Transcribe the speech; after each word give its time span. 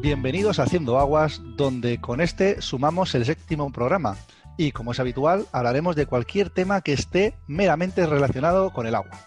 Bienvenidos 0.00 0.60
a 0.60 0.62
Haciendo 0.62 1.00
Aguas, 1.00 1.40
donde 1.56 2.00
con 2.00 2.20
este 2.20 2.62
sumamos 2.62 3.16
el 3.16 3.24
séptimo 3.24 3.72
programa. 3.72 4.16
Y 4.56 4.70
como 4.70 4.92
es 4.92 5.00
habitual, 5.00 5.46
hablaremos 5.50 5.96
de 5.96 6.06
cualquier 6.06 6.50
tema 6.50 6.82
que 6.82 6.92
esté 6.92 7.36
meramente 7.48 8.06
relacionado 8.06 8.72
con 8.72 8.86
el 8.86 8.94
agua. 8.94 9.18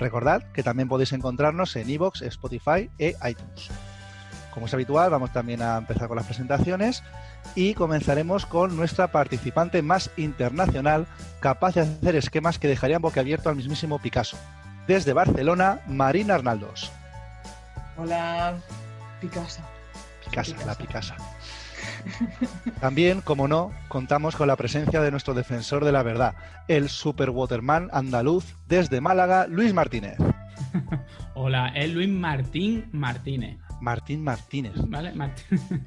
Recordad 0.00 0.42
que 0.52 0.64
también 0.64 0.88
podéis 0.88 1.12
encontrarnos 1.12 1.76
en 1.76 1.88
iVoox, 1.88 2.22
Spotify 2.22 2.90
e 2.98 3.14
iTunes. 3.30 3.70
Como 4.52 4.66
es 4.66 4.74
habitual, 4.74 5.08
vamos 5.08 5.32
también 5.32 5.62
a 5.62 5.78
empezar 5.78 6.08
con 6.08 6.16
las 6.16 6.26
presentaciones 6.26 7.04
y 7.54 7.74
comenzaremos 7.74 8.44
con 8.44 8.76
nuestra 8.76 9.12
participante 9.12 9.82
más 9.82 10.10
internacional, 10.16 11.06
capaz 11.38 11.76
de 11.76 11.82
hacer 11.82 12.16
esquemas 12.16 12.58
que 12.58 12.66
dejarían 12.66 13.02
boquiabierto 13.02 13.50
al 13.50 13.56
mismísimo 13.56 14.00
Picasso. 14.00 14.36
Desde 14.88 15.12
Barcelona, 15.12 15.80
Marina 15.86 16.34
Arnaldos. 16.34 16.90
Hola, 17.96 18.56
Picasso. 19.20 19.62
Picasa, 20.28 20.56
la 20.66 20.74
Picasa. 20.74 21.16
También, 22.80 23.22
como 23.22 23.48
no, 23.48 23.72
contamos 23.88 24.36
con 24.36 24.46
la 24.46 24.56
presencia 24.56 25.00
de 25.00 25.10
nuestro 25.10 25.32
defensor 25.32 25.84
de 25.84 25.92
la 25.92 26.02
verdad, 26.02 26.34
el 26.68 26.88
super 26.90 27.30
waterman 27.30 27.88
andaluz 27.92 28.44
desde 28.68 29.00
Málaga, 29.00 29.46
Luis 29.46 29.72
Martínez. 29.72 30.18
Hola, 31.34 31.68
es 31.68 31.90
Luis 31.92 32.08
Martín 32.08 32.88
Martínez. 32.92 33.58
Martín 33.80 34.22
Martínez. 34.22 34.72
¿Vale? 34.86 35.12
Martín. 35.14 35.60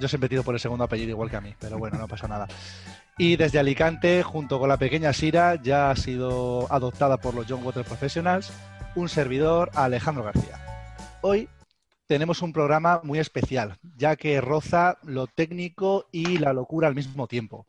Yo 0.00 0.08
siempre 0.08 0.28
tiro 0.28 0.42
por 0.42 0.54
el 0.54 0.60
segundo 0.60 0.84
apellido 0.84 1.10
igual 1.10 1.30
que 1.30 1.36
a 1.36 1.40
mí, 1.40 1.54
pero 1.58 1.78
bueno, 1.78 1.98
no 1.98 2.08
pasa 2.08 2.28
nada. 2.28 2.46
Y 3.18 3.36
desde 3.36 3.58
Alicante, 3.58 4.22
junto 4.22 4.58
con 4.58 4.68
la 4.68 4.76
pequeña 4.76 5.12
Sira, 5.12 5.56
ya 5.60 5.90
ha 5.90 5.96
sido 5.96 6.66
adoptada 6.72 7.18
por 7.18 7.34
los 7.34 7.46
John 7.48 7.64
Water 7.64 7.84
Professionals, 7.84 8.52
un 8.94 9.08
servidor, 9.08 9.70
Alejandro 9.74 10.24
García. 10.24 10.58
Hoy 11.20 11.48
tenemos 12.12 12.42
un 12.42 12.52
programa 12.52 13.00
muy 13.04 13.18
especial, 13.18 13.78
ya 13.96 14.16
que 14.16 14.38
roza 14.42 14.98
lo 15.02 15.28
técnico 15.28 16.10
y 16.12 16.36
la 16.36 16.52
locura 16.52 16.86
al 16.86 16.94
mismo 16.94 17.26
tiempo. 17.26 17.66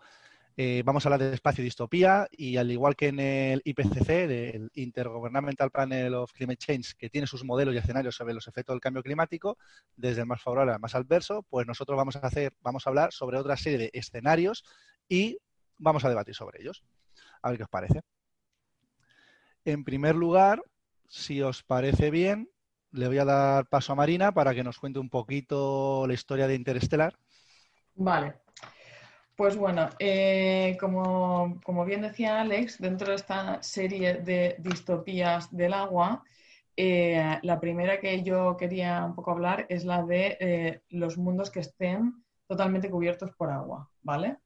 Eh, 0.58 0.84
vamos 0.86 1.06
a 1.06 1.08
hablar 1.08 1.22
de 1.22 1.34
espacio 1.34 1.62
y 1.62 1.66
distopía 1.66 2.28
y 2.30 2.58
al 2.58 2.70
igual 2.70 2.98
que 2.98 3.08
en 3.08 3.22
el 3.22 3.62
IPCC, 3.64 4.10
el 4.10 4.70
Intergovernmental 4.74 5.72
Panel 5.72 6.14
of 6.16 6.34
Climate 6.34 6.58
Change, 6.58 6.96
que 6.98 7.10
tiene 7.10 7.26
sus 7.26 7.46
modelos 7.46 7.74
y 7.74 7.78
escenarios 7.78 8.18
sobre 8.18 8.34
los 8.34 8.46
efectos 8.50 8.74
del 8.74 8.82
cambio 8.82 9.02
climático, 9.02 9.58
desde 9.96 10.20
el 10.20 10.28
más 10.28 10.42
favorable 10.42 10.74
al 10.74 10.82
más 10.82 10.94
adverso, 10.94 11.44
pues 11.50 11.66
nosotros 11.66 11.96
vamos 11.96 12.18
a 12.18 12.28
hacer, 12.28 12.52
vamos 12.60 12.86
a 12.86 12.90
hablar 12.90 13.14
sobre 13.14 13.38
otra 13.38 13.56
serie 13.56 13.78
de 13.78 13.92
escenarios 13.94 14.66
y 15.08 15.38
vamos 15.78 16.04
a 16.04 16.10
debatir 16.10 16.36
sobre 16.36 16.62
ellos. 16.62 16.84
A 17.42 17.48
ver 17.48 17.60
qué 17.60 17.64
os 17.64 17.70
parece. 17.70 18.02
En 19.64 19.86
primer 19.86 20.16
lugar, 20.16 20.62
si 21.08 21.42
os 21.42 21.64
parece 21.64 22.12
bien, 22.12 22.50
le 22.94 23.08
voy 23.08 23.18
a 23.18 23.26
dar 23.26 23.66
paso 23.66 23.92
a 23.92 23.96
Marina 23.96 24.32
para 24.32 24.54
que 24.54 24.64
nos 24.64 24.80
cuente 24.80 25.00
un 25.00 25.10
poquito 25.10 26.06
la 26.08 26.14
historia 26.14 26.48
de 26.48 26.56
Interestelar. 26.56 27.16
Vale. 27.96 28.36
Pues 29.36 29.58
bueno, 29.58 29.90
eh, 29.98 30.78
como, 30.80 31.86
bien 31.86 32.02
decía 32.02 32.40
Alex, 32.42 32.80
dentro 32.80 33.10
de 33.10 33.16
esta 33.16 33.62
serie 33.64 34.16
de 34.16 34.56
distopías 34.60 35.52
del 35.52 35.74
agua, 35.74 36.24
eh, 36.78 37.40
la 37.42 37.60
primera 37.60 38.00
que 38.00 38.22
yo 38.22 38.56
quería 38.58 39.04
un 39.04 39.16
poco 39.16 39.32
hablar 39.32 39.66
es 39.70 39.86
la 39.86 40.04
de 40.04 40.38
eh, 40.40 40.82
los 40.90 41.18
mundos 41.18 41.50
que 41.50 41.62
estén 41.62 42.24
totalmente 42.48 42.92
cubiertos 42.92 43.32
por 43.32 43.50
agua, 43.50 43.90
¿vale? 44.02 44.38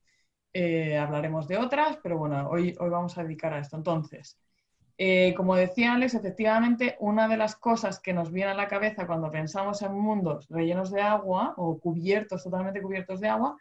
hablaremos 1.00 1.48
de 1.48 1.56
otras, 1.56 2.00
pero 2.02 2.18
bueno, 2.18 2.50
hoy, 2.50 2.76
hoy 2.80 2.90
vamos 2.90 3.16
a 3.16 3.22
dedicar 3.22 3.54
a 3.54 3.60
esto. 3.60 3.78
Entonces, 3.78 4.40
como 5.36 5.56
decía 5.56 5.94
Alex, 5.94 6.16
efectivamente, 6.16 6.96
una 7.00 7.28
de 7.28 7.38
las 7.38 7.56
cosas 7.56 8.00
que 8.00 8.14
nos 8.14 8.32
viene 8.32 8.52
a 8.52 8.56
la 8.56 8.68
cabeza 8.68 9.06
cuando 9.06 9.30
pensamos 9.30 9.82
en 9.84 9.94
mundos 9.94 10.48
rellenos 10.50 10.92
de 10.92 11.02
agua 11.02 11.54
o 11.58 11.80
cubiertos, 11.80 12.44
totalmente 12.44 12.82
cubiertos 12.82 13.20
de 13.20 13.30
agua, 13.30 13.58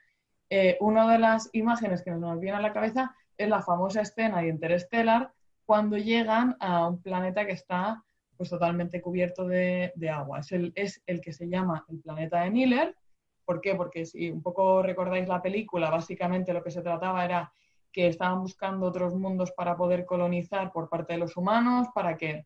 eh, 0.49 0.77
una 0.81 1.11
de 1.11 1.19
las 1.19 1.51
imágenes 1.53 2.03
que 2.03 2.13
nos 2.13 2.39
viene 2.39 2.57
a 2.57 2.61
la 2.61 2.73
cabeza 2.73 3.15
es 3.37 3.49
la 3.49 3.63
famosa 3.63 4.03
escena 4.03 4.41
de 4.41 4.49
Interstellar 4.49 5.33
cuando 5.65 5.97
llegan 5.97 6.57
a 6.61 6.87
un 6.87 7.03
planeta 7.03 7.45
que 7.45 7.53
está 7.53 8.05
pues, 8.37 8.51
totalmente 8.51 9.01
cubierto 9.01 9.47
de, 9.47 9.93
agua. 10.11 10.41
Es 10.41 10.53
el, 10.53 10.73
es 10.77 11.03
el, 11.07 11.21
que 11.21 11.33
se 11.33 11.49
llama 11.49 11.85
el 11.89 12.01
planeta 12.01 12.43
de 12.43 12.51
Miller. 12.51 12.97
¿Por 13.45 13.61
qué? 13.61 13.75
Porque 13.75 14.07
si 14.07 14.31
un 14.31 14.43
poco 14.43 14.83
recordáis 14.83 15.27
la 15.27 15.43
película, 15.43 15.91
básicamente 15.91 16.53
lo 16.53 16.63
que 16.63 16.71
se 16.71 16.83
trataba 16.83 17.25
era 17.25 17.53
que 17.97 18.09
estaban 18.09 18.43
buscando 18.43 18.85
otros 18.85 19.15
mundos 19.15 19.53
para 19.53 19.75
poder 19.75 20.05
colonizar 20.05 20.71
por 20.71 20.91
parte 20.91 21.15
de 21.15 21.19
los 21.19 21.35
humanos, 21.35 21.89
para 21.95 22.19
que 22.19 22.45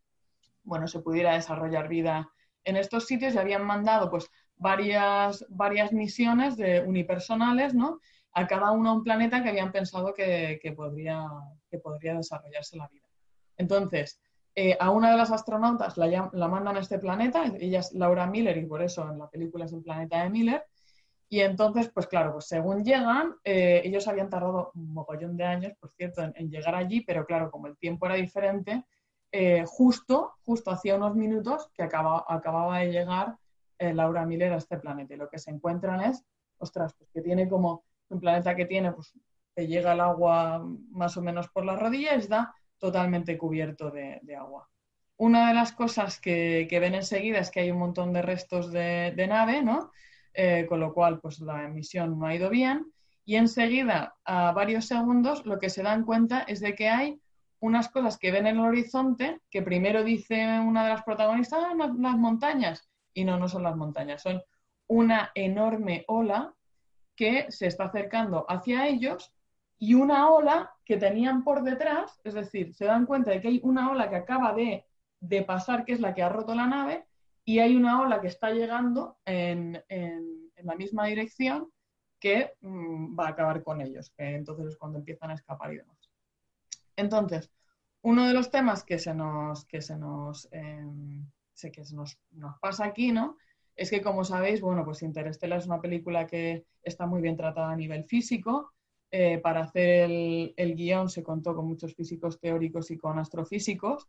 bueno, 0.63 0.87
se 0.87 1.01
pudiera 1.01 1.35
desarrollar 1.35 1.89
vida 1.89 2.31
en 2.63 2.77
estos 2.77 3.09
sitios 3.09 3.35
y 3.35 3.39
habían 3.39 3.65
mandado 3.65 4.09
pues 4.09 4.31
varias, 4.55 5.45
varias 5.49 5.93
misiones 5.93 6.57
de 6.57 6.83
unipersonales, 6.83 7.75
¿no? 7.75 7.99
A 8.33 8.47
cada 8.47 8.71
uno 8.71 8.95
un 8.95 9.03
planeta 9.03 9.43
que 9.43 9.49
habían 9.49 9.73
pensado 9.73 10.15
que, 10.15 10.61
podría, 10.77 11.27
que 11.69 11.79
podría 11.79 12.15
desarrollarse 12.15 12.77
la 12.77 12.87
vida. 12.87 13.09
Entonces, 13.57 14.21
eh, 14.55 14.77
a 14.79 14.93
una 14.93 15.11
de 15.11 15.17
las 15.17 15.33
astronautas 15.33 15.99
la, 15.99 16.31
la, 16.33 16.47
mandan 16.47 16.77
a 16.77 16.81
este 16.81 17.01
planeta, 17.01 17.43
ella 17.59 17.81
es 17.81 17.93
Laura 17.93 18.29
Miller 18.29 18.57
y 18.57 18.67
por 18.67 18.83
eso 18.83 19.11
en 19.11 19.19
la 19.19 19.29
película 19.29 19.65
es 19.65 19.73
el 19.73 19.83
planeta 19.83 20.23
de 20.23 20.31
Miller. 20.31 20.65
Y 21.33 21.41
entonces, 21.41 21.89
pues 21.89 22.09
claro, 22.09 22.33
pues 22.33 22.47
según 22.47 22.85
llegan, 22.85 23.37
eh, 23.45 23.81
ellos 23.85 24.09
habían 24.09 24.29
tardado 24.29 24.73
un 24.75 24.93
mogollón 24.93 25.37
de 25.37 25.45
años, 25.45 25.73
por 25.79 25.91
cierto, 25.93 26.23
en, 26.23 26.51
llegar 26.51 26.75
allí, 26.75 27.03
pero 27.03 27.25
claro, 27.25 27.51
como 27.51 27.69
el 27.69 27.79
tiempo 27.79 28.07
era 28.07 28.17
diferente, 28.17 28.85
eh, 29.31 29.65
justo, 29.65 30.35
justo 30.45 30.73
hacía 30.73 30.97
unos 30.97 31.15
minutos 31.15 31.71
que 31.73 31.85
acaba, 31.85 32.25
acababa 32.29 32.81
de 32.81 32.91
llegar 32.91 33.37
eh, 33.79 33.95
Laura 33.95 34.27
Miller 34.27 34.53
a 34.53 34.57
este 34.57 34.77
planeta. 34.79 35.15
Y 35.15 35.19
lo 35.19 35.31
que 35.31 35.39
se 35.39 35.53
encuentran 35.53 36.01
es, 36.03 36.25
ostras, 36.59 36.95
pues 36.95 37.09
que 37.11 37.23
tiene 37.23 37.49
como 37.49 37.85
un 38.09 38.21
planeta 38.21 38.57
que 38.57 38.67
tiene, 38.67 38.93
pues 38.93 39.15
que 39.55 39.67
llega 39.67 39.93
el 39.93 40.01
agua 40.01 40.67
más 40.91 41.17
o 41.17 41.23
menos 41.23 41.49
por 41.49 41.65
las 41.65 41.79
rodillas 41.79 42.17
está 42.17 42.55
totalmente 42.79 43.39
cubierto 43.39 43.91
de, 43.91 44.21
agua. 44.37 44.69
Una 45.17 45.49
de 45.49 45.55
las 45.55 45.73
cosas 45.73 46.19
que, 46.19 46.67
ven 46.71 46.95
enseguida 46.95 47.39
es 47.39 47.51
que 47.51 47.61
hay 47.61 47.71
un 47.71 47.79
montón 47.79 48.13
de 48.13 48.23
restos 48.23 48.73
de, 48.73 49.27
nave, 49.29 49.63
¿no? 49.63 49.93
Eh, 50.35 50.67
con 50.69 50.81
lo 50.81 50.95
cual, 50.95 51.21
pues 51.21 51.41
la 51.41 51.65
emisión 51.65 52.19
no 52.19 52.27
ha 52.27 52.35
ido 52.35 52.51
bien. 52.51 52.87
Y 53.25 53.37
enseguida, 53.37 54.15
a 54.25 54.53
varios 54.53 54.87
segundos, 54.87 55.45
lo 55.47 55.59
que 55.59 55.71
se 55.71 55.83
dan 55.83 56.05
cuenta 56.05 56.41
es 56.43 56.61
de 56.61 56.75
que 56.75 56.89
hay 56.89 57.21
unas 57.61 57.89
cosas 57.89 58.19
que 58.19 58.31
ven 58.31 58.47
en 58.47 58.57
el 58.57 58.65
horizonte, 58.65 59.41
que 59.51 59.63
primero 59.63 60.03
dice 60.03 60.61
una 60.61 60.85
de 60.85 60.91
las 60.91 61.03
protagonistas, 61.03 61.61
ah, 61.63 61.75
las 61.77 62.17
montañas, 62.17 62.89
y 63.13 63.25
no, 63.25 63.39
no 63.39 63.49
son 63.49 63.63
las 63.63 63.77
montañas, 63.77 64.23
son 64.23 64.43
una 64.87 65.31
enorme 65.35 66.05
ola 66.09 66.55
que 67.15 67.47
se 67.51 67.67
está 67.67 67.85
acercando 67.85 68.47
hacia 68.49 68.89
ellos 68.89 69.33
y 69.79 69.95
una 69.95 70.31
ola 70.31 70.73
que 70.85 70.97
tenían 70.97 71.45
por 71.45 71.63
detrás, 71.63 72.21
es 72.25 72.35
decir, 72.35 72.75
se 72.75 72.87
dan 72.87 73.07
cuenta 73.07 73.31
de 73.31 73.41
que 73.41 73.49
hay 73.49 73.61
una 73.63 73.91
ola 73.91 74.09
que 74.09 74.17
acaba 74.17 74.55
de, 74.55 74.87
pasar, 75.47 75.85
que 75.85 75.93
es 75.93 76.01
la 76.01 76.15
que 76.15 76.23
ha 76.23 76.29
roto 76.29 76.55
la 76.55 76.67
nave, 76.67 77.05
y 77.45 77.59
hay 77.59 77.77
una 77.77 78.01
ola 78.01 78.21
que 78.21 78.29
está 78.29 78.51
llegando 78.51 79.19
en, 79.25 79.83
la 80.63 80.75
misma 80.75 81.07
dirección 81.07 81.71
que 82.19 82.53
mm, 82.61 83.19
va 83.19 83.27
a 83.27 83.31
acabar 83.31 83.63
con 83.63 83.81
ellos, 83.81 84.11
que 84.11 84.35
entonces 84.35 84.67
es 84.67 84.77
cuando 84.77 84.99
empiezan 84.99 85.31
a 85.31 85.35
escapar 85.35 85.73
y 85.73 85.79
demás. 85.79 86.11
Entonces, 86.97 87.51
uno 88.03 88.27
de 88.27 88.35
los 88.35 88.51
temas 88.51 88.85
que 88.85 88.99
se 88.99 89.15
nos, 89.15 89.65
que 89.65 89.81
se 89.81 89.97
nos 89.97 90.49
em, 90.53 91.27
que 91.71 91.83
nos, 91.93 92.19
nos 92.31 92.59
pasa 92.59 92.87
aquí, 92.87 93.13
¿no? 93.13 93.37
Es 93.77 93.91
que, 93.91 94.01
como 94.03 94.25
sabéis, 94.25 94.61
bueno, 94.61 94.85
pues 94.85 95.03
Interstellar 95.03 95.59
es 95.59 95.67
una 95.67 95.81
película 95.81 96.27
que 96.27 96.65
está 96.83 97.07
muy 97.07 97.21
bien 97.21 97.37
tratada 97.37 97.71
a 97.71 97.77
nivel 97.77 98.05
físico. 98.05 98.73
Eh, 99.13 99.39
para 99.39 99.63
hacer 99.63 100.09
el, 100.57 100.75
guion 100.77 101.09
se 101.09 101.23
contó 101.25 101.55
con 101.57 101.67
muchos 101.67 101.95
físicos 101.95 102.39
teóricos 102.39 102.93
y 102.93 102.97
con 102.97 103.19
astrofísicos, 103.19 104.07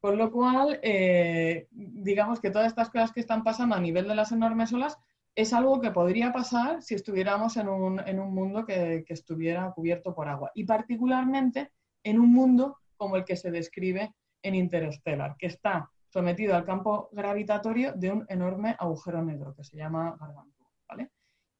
con 0.00 0.16
lo 0.16 0.30
cual, 0.32 0.80
eh, 0.82 1.68
digamos 1.70 2.40
que 2.40 2.50
todas 2.50 2.68
estas 2.68 2.90
cosas 2.90 3.12
que 3.12 3.20
están 3.20 3.44
pasando 3.44 3.74
a 3.74 3.80
nivel 3.80 4.08
de 4.08 4.14
las 4.14 4.32
enormes 4.32 4.72
olas 4.72 4.98
es 5.34 5.52
algo 5.52 5.80
que 5.80 5.90
podría 5.90 6.32
pasar 6.32 6.82
si 6.82 6.94
estuviéramos 6.94 7.56
en 7.56 7.68
un, 7.68 8.00
en 8.00 8.18
un 8.18 8.34
mundo 8.34 8.64
que, 8.64 9.04
que, 9.06 9.14
estuviera 9.14 9.70
cubierto 9.72 10.14
por 10.14 10.28
agua, 10.28 10.50
y 10.54 10.64
particularmente 10.64 11.70
en 12.02 12.18
un 12.18 12.32
mundo 12.32 12.78
como 12.96 13.16
el 13.16 13.24
que 13.24 13.36
se 13.36 13.50
describe 13.50 14.14
en 14.42 14.54
Interstellar, 14.54 15.36
que 15.38 15.46
está 15.46 15.90
sometido 16.08 16.56
al 16.56 16.64
campo 16.64 17.08
gravitatorio 17.12 17.92
de 17.92 18.10
un 18.10 18.26
enorme 18.28 18.74
agujero 18.78 19.22
negro 19.22 19.54
que 19.54 19.64
se 19.64 19.76
llama 19.76 20.16
Gargantua. 20.18 20.66
¿vale? 20.88 21.10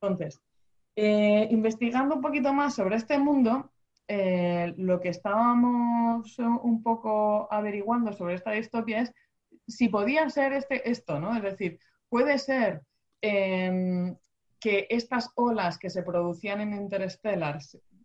Entonces, 0.00 0.40
eh, 0.96 1.46
investigando 1.50 2.16
un 2.16 2.20
poquito 2.20 2.52
más 2.52 2.74
sobre 2.74 2.96
este 2.96 3.18
mundo, 3.18 3.70
eh, 4.12 4.74
lo 4.76 5.00
que 5.00 5.10
estábamos 5.10 6.36
un 6.40 6.82
poco 6.82 7.46
averiguando 7.48 8.12
sobre 8.12 8.34
esta 8.34 8.50
distopia 8.50 9.02
es 9.02 9.14
si 9.68 9.88
podía 9.88 10.28
ser 10.30 10.52
este, 10.52 10.90
esto, 10.90 11.20
¿no? 11.20 11.36
Es 11.36 11.44
decir, 11.44 11.78
puede 12.08 12.38
ser 12.38 12.82
em, 13.20 14.16
que 14.58 14.88
estas 14.90 15.30
olas 15.36 15.78
que 15.78 15.90
se 15.90 16.02
producían 16.02 16.60
en 16.60 16.74
Interstellar 16.74 17.60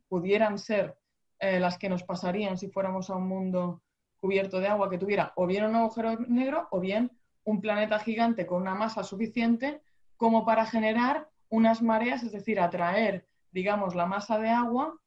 pudieran 0.07 0.59
ser 0.59 0.95
eh, 1.39 1.59
las 1.59 1.79
que 1.79 1.89
nos 1.89 2.03
pasarían 2.03 2.59
si 2.59 2.69
fuéramos 2.69 3.09
a 3.09 3.15
un 3.15 3.27
mundo 3.27 3.81
cubierto 4.17 4.59
de 4.59 4.67
agua 4.67 4.91
que 4.91 4.99
tuviera 4.99 5.33
o 5.35 5.47
bien 5.47 5.65
un 5.65 5.75
agujero 5.75 6.19
negro 6.27 6.67
o 6.69 6.79
bien 6.79 7.11
un 7.45 7.61
planeta 7.61 7.97
gigante 7.97 8.45
con 8.45 8.61
una 8.61 8.75
masa 8.75 9.03
suficiente 9.03 9.81
como 10.17 10.45
para 10.45 10.67
generar 10.67 11.29
unas 11.49 11.81
mareas, 11.81 12.21
es 12.21 12.31
decir, 12.31 12.59
atraer, 12.59 13.25
digamos, 13.51 13.95
la 13.95 14.05
masa 14.05 14.37
de 14.37 14.49
agua 14.49 14.99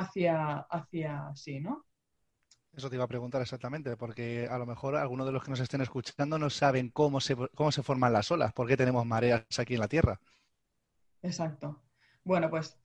hacia, 0.00 0.58
hacia 0.70 1.34
sí, 1.34 1.60
¿no? 1.60 1.84
Eso 2.76 2.90
te 2.90 2.96
iba 2.96 3.04
a 3.04 3.08
preguntar 3.08 3.40
exactamente, 3.40 3.96
porque 3.96 4.46
a 4.50 4.58
lo 4.58 4.66
mejor 4.66 4.96
algunos 4.96 5.26
de 5.26 5.32
los 5.32 5.42
que 5.42 5.50
nos 5.50 5.60
estén 5.60 5.80
escuchando 5.80 6.38
no 6.38 6.50
saben 6.50 6.90
cómo 6.90 7.20
se, 7.20 7.34
cómo 7.54 7.72
se 7.72 7.82
forman 7.82 8.12
las 8.12 8.30
olas, 8.30 8.52
por 8.52 8.68
qué 8.68 8.76
tenemos 8.76 9.06
mareas 9.06 9.46
aquí 9.58 9.74
en 9.74 9.80
la 9.80 9.88
Tierra. 9.88 10.20
Exacto. 11.22 11.82
Bueno, 12.22 12.50
pues 12.50 12.78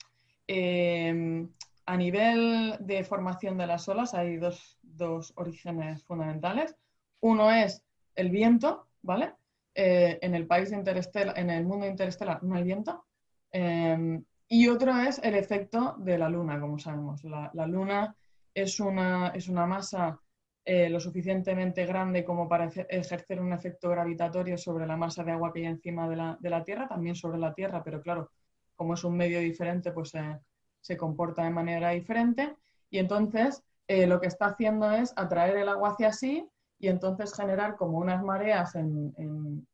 eh, 0.48 1.46
a 1.86 1.98
nivel 1.98 2.78
de 2.80 3.04
formación 3.04 3.58
de 3.58 3.68
las 3.68 3.90
olas 3.90 4.14
hay 4.14 4.38
dos, 4.38 5.34
orígenes 5.36 6.04
fundamentales. 6.06 6.76
Uno 7.20 7.52
es 7.52 7.84
el 8.16 8.30
viento, 8.30 8.88
¿vale? 9.02 9.34
Eh, 9.76 10.20
en 10.22 10.36
el 10.36 10.48
país 10.48 10.72
interestelar, 10.72 11.38
en 11.38 11.50
el 11.50 11.66
mundo 11.66 11.86
interestelar 11.86 12.42
no 12.44 12.56
hay 12.56 12.64
viento. 12.64 13.06
Eh, 13.52 14.22
y 14.54 14.68
otro 14.68 14.98
es 15.00 15.18
el 15.24 15.36
efecto 15.36 15.96
de 16.00 16.18
la 16.18 16.28
luna, 16.28 16.60
como 16.60 16.78
sabemos. 16.78 17.24
La, 17.24 17.68
luna 17.68 18.14
es 18.54 18.82
una, 18.82 19.30
es 19.30 19.48
una 19.48 19.66
masa 19.66 20.20
eh, 20.66 20.90
lo 20.90 21.00
suficientemente 21.00 21.86
grande 21.86 22.26
como 22.26 22.50
para 22.50 22.66
ejercer 22.66 23.40
un 23.40 23.54
efecto 23.54 23.90
gravitatorio 23.90 24.58
sobre 24.58 24.86
la 24.86 24.98
masa 24.98 25.24
de 25.24 25.32
agua 25.32 25.54
que 25.54 25.60
hay 25.60 25.68
encima 25.68 26.10
de 26.10 26.18
la, 26.18 26.38
de 26.42 26.50
la 26.50 26.66
Tierra, 26.66 26.90
también 26.90 27.16
sobre 27.16 27.40
la 27.40 27.54
Tierra, 27.54 27.82
pero 27.82 28.02
claro, 28.02 28.30
como 28.76 28.96
es 28.96 29.06
un 29.06 29.16
medio 29.16 29.40
diferente, 29.40 29.94
pues 29.94 30.12
se 30.82 30.98
comporta 30.98 31.46
de 31.46 31.52
manera 31.52 31.92
diferente. 31.92 32.58
Y 32.90 32.98
entonces 32.98 33.64
eh, 33.88 34.06
lo 34.06 34.20
que 34.20 34.28
está 34.28 34.48
haciendo 34.48 34.92
es 34.92 35.14
atraer 35.16 35.56
el 35.56 35.70
agua 35.70 35.92
hacia 35.92 36.12
sí 36.12 36.46
y 36.78 36.90
entonces 36.90 37.34
generar 37.34 37.78
como 37.78 38.00
unas 38.00 38.22
mareas 38.22 38.76
en, 38.76 39.66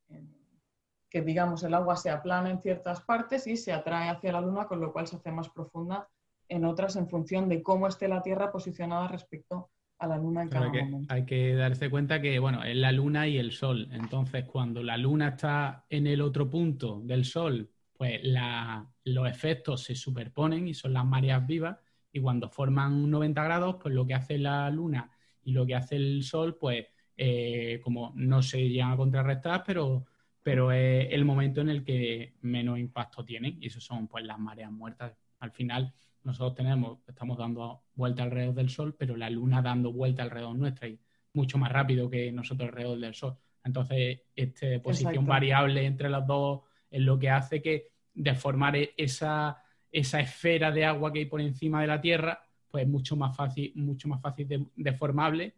que 1.10 1.22
digamos 1.22 1.64
el 1.64 1.74
agua 1.74 1.96
se 1.96 2.10
aplana 2.10 2.50
en 2.50 2.62
ciertas 2.62 3.02
partes 3.02 3.48
y 3.48 3.58
se 3.58 3.72
atrae 3.74 4.10
hacia 4.10 4.32
la 4.32 4.42
luna, 4.42 4.68
con 4.68 4.80
lo 4.80 4.92
cual 4.92 5.08
se 5.08 5.16
hace 5.16 5.32
más 5.32 5.50
profunda 5.50 6.08
en 6.50 6.66
otras 6.66 6.96
en 6.96 7.08
función 7.08 7.50
de 7.50 7.62
cómo 7.62 7.88
esté 7.88 8.08
la 8.08 8.22
Tierra 8.22 8.52
posicionada 8.52 9.08
respecto 9.08 9.70
a 10.00 10.08
la 10.08 10.18
luna 10.18 10.44
en 10.44 10.50
cada 10.50 10.70
momento. 10.70 11.14
Hay 11.14 11.26
que 11.26 11.56
darse 11.56 11.90
cuenta 11.90 12.22
que, 12.22 12.40
bueno, 12.40 12.64
es 12.64 12.76
la 12.76 12.92
luna 12.92 13.28
y 13.28 13.38
el 13.38 13.52
sol. 13.52 13.90
Entonces, 13.92 14.46
cuando 14.46 14.84
la 14.84 14.98
luna 14.98 15.30
está 15.30 15.86
en 15.90 16.08
el 16.08 16.22
otro 16.22 16.50
punto 16.50 17.02
del 17.04 17.26
sol, 17.26 17.70
pues 17.94 18.22
los 19.04 19.28
efectos 19.28 19.84
se 19.84 19.96
superponen 19.96 20.68
y 20.68 20.74
son 20.74 20.94
las 20.94 21.06
mareas 21.06 21.46
vivas. 21.46 21.78
Y 22.12 22.20
cuando 22.20 22.48
forman 22.50 23.10
90 23.10 23.44
grados, 23.44 23.76
pues 23.82 23.94
lo 23.94 24.06
que 24.06 24.14
hace 24.14 24.38
la 24.38 24.70
luna 24.70 25.12
y 25.44 25.52
lo 25.52 25.66
que 25.66 25.76
hace 25.76 25.96
el 25.96 26.24
sol, 26.24 26.58
pues 26.60 26.86
eh, 27.16 27.82
como 27.84 28.14
no 28.16 28.44
se 28.44 28.70
llegan 28.70 28.92
a 28.92 28.98
contrarrestar, 28.98 29.64
pero 29.66 30.06
pero 30.44 30.72
es 30.72 31.08
el 31.12 31.26
momento 31.26 31.62
en 31.62 31.70
el 31.70 31.84
que 31.84 32.36
menos 32.42 32.80
impacto 32.80 33.24
tienen 33.24 33.58
y 33.60 33.68
eso 33.68 33.82
son 33.82 34.08
pues 34.08 34.26
las 34.26 34.40
mareas 34.40 34.72
muertas. 34.72 35.14
Al 35.40 35.52
final 35.52 35.94
nosotros 36.24 36.56
tenemos, 36.56 37.00
estamos 37.08 37.38
dando 37.38 37.84
vuelta 37.96 38.24
alrededor 38.24 38.56
del 38.56 38.70
Sol, 38.70 38.96
pero 38.98 39.16
la 39.16 39.30
Luna 39.30 39.62
dando 39.62 39.92
vuelta 39.92 40.24
alrededor 40.24 40.56
nuestra 40.56 40.88
y 40.88 41.00
mucho 41.34 41.58
más 41.58 41.72
rápido 41.72 42.10
que 42.10 42.32
nosotros 42.32 42.70
alrededor 42.70 43.00
del 43.00 43.16
Sol. 43.16 43.38
Entonces, 43.64 44.22
esta 44.36 44.82
posición 44.82 45.26
variable 45.26 45.86
entre 45.86 46.10
las 46.10 46.26
dos 46.26 46.62
es 46.90 47.02
lo 47.02 47.20
que 47.20 47.30
hace 47.30 47.62
que 47.62 47.92
deformar 48.14 48.76
e-, 48.76 48.94
esa, 48.98 49.62
esa 49.92 50.20
esfera 50.20 50.72
de 50.72 50.86
agua 50.86 51.12
que 51.12 51.20
hay 51.20 51.26
por 51.26 51.42
encima 51.42 51.82
de 51.82 51.88
la 51.88 52.02
Tierra, 52.02 52.42
pues 52.70 52.84
es 52.84 52.90
mucho 52.90 53.16
más 53.16 53.36
fácil, 53.36 53.72
mucho 53.76 54.08
más 54.08 54.22
fácil 54.22 54.48
de, 54.48 54.66
deformable 54.76 55.54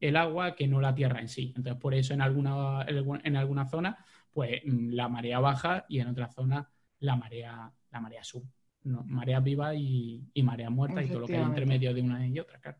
el 0.00 0.16
agua 0.16 0.54
que 0.54 0.66
no 0.66 0.80
la 0.80 0.94
Tierra 0.94 1.20
en 1.20 1.28
sí. 1.28 1.52
Entonces, 1.54 1.80
por 1.80 1.94
eso 1.94 2.14
en 2.14 2.22
alguna, 2.22 2.86
en 2.88 3.36
alguna 3.36 3.66
zona 3.66 3.98
pues 4.32 4.60
mm, 4.64 4.90
la 4.90 5.08
marea 5.08 5.40
baja 5.40 5.84
y 5.88 6.00
en 6.00 6.08
otra 6.08 6.28
zona 6.28 6.68
la 7.00 7.16
marea, 7.16 7.72
la 7.90 8.00
marea 8.00 8.24
sub. 8.24 8.44
Marea 8.82 9.40
viva 9.40 9.74
y, 9.74 10.22
marea 10.42 10.70
muerta 10.70 11.02
y 11.02 11.08
todo 11.08 11.20
lo 11.20 11.26
que 11.26 11.36
hay 11.36 11.42
entre 11.42 11.66
medio 11.66 11.92
de 11.92 12.00
una 12.00 12.26
y 12.26 12.38
otra, 12.38 12.58
claro. 12.60 12.78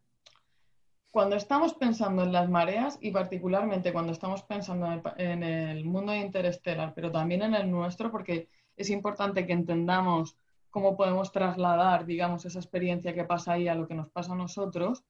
Cuando 1.10 1.36
estamos 1.36 1.74
pensando 1.74 2.22
en 2.22 2.32
las 2.32 2.48
mareas 2.48 2.96
y 3.02 3.10
particularmente 3.10 3.92
cuando 3.92 4.12
estamos 4.12 4.44
pensando 4.44 5.02
en 5.16 5.42
el 5.42 5.84
mundo 5.84 6.14
interestelar, 6.14 6.94
pero 6.94 7.10
también 7.10 7.42
en 7.42 7.54
el 7.54 7.70
nuestro, 7.70 8.10
porque 8.10 8.48
es 8.76 8.90
importante 8.90 9.44
que 9.44 9.52
entendamos 9.52 10.36
cómo 10.70 10.96
podemos 10.96 11.32
trasladar, 11.32 12.06
digamos, 12.06 12.44
esa 12.44 12.60
experiencia 12.60 13.12
que 13.12 13.24
pasa 13.24 13.52
ahí 13.52 13.66
a 13.66 13.74
lo 13.74 13.88
que 13.88 13.94
nos 13.94 14.08
pasa 14.08 14.32
a 14.32 14.36
nosotros, 14.36 15.04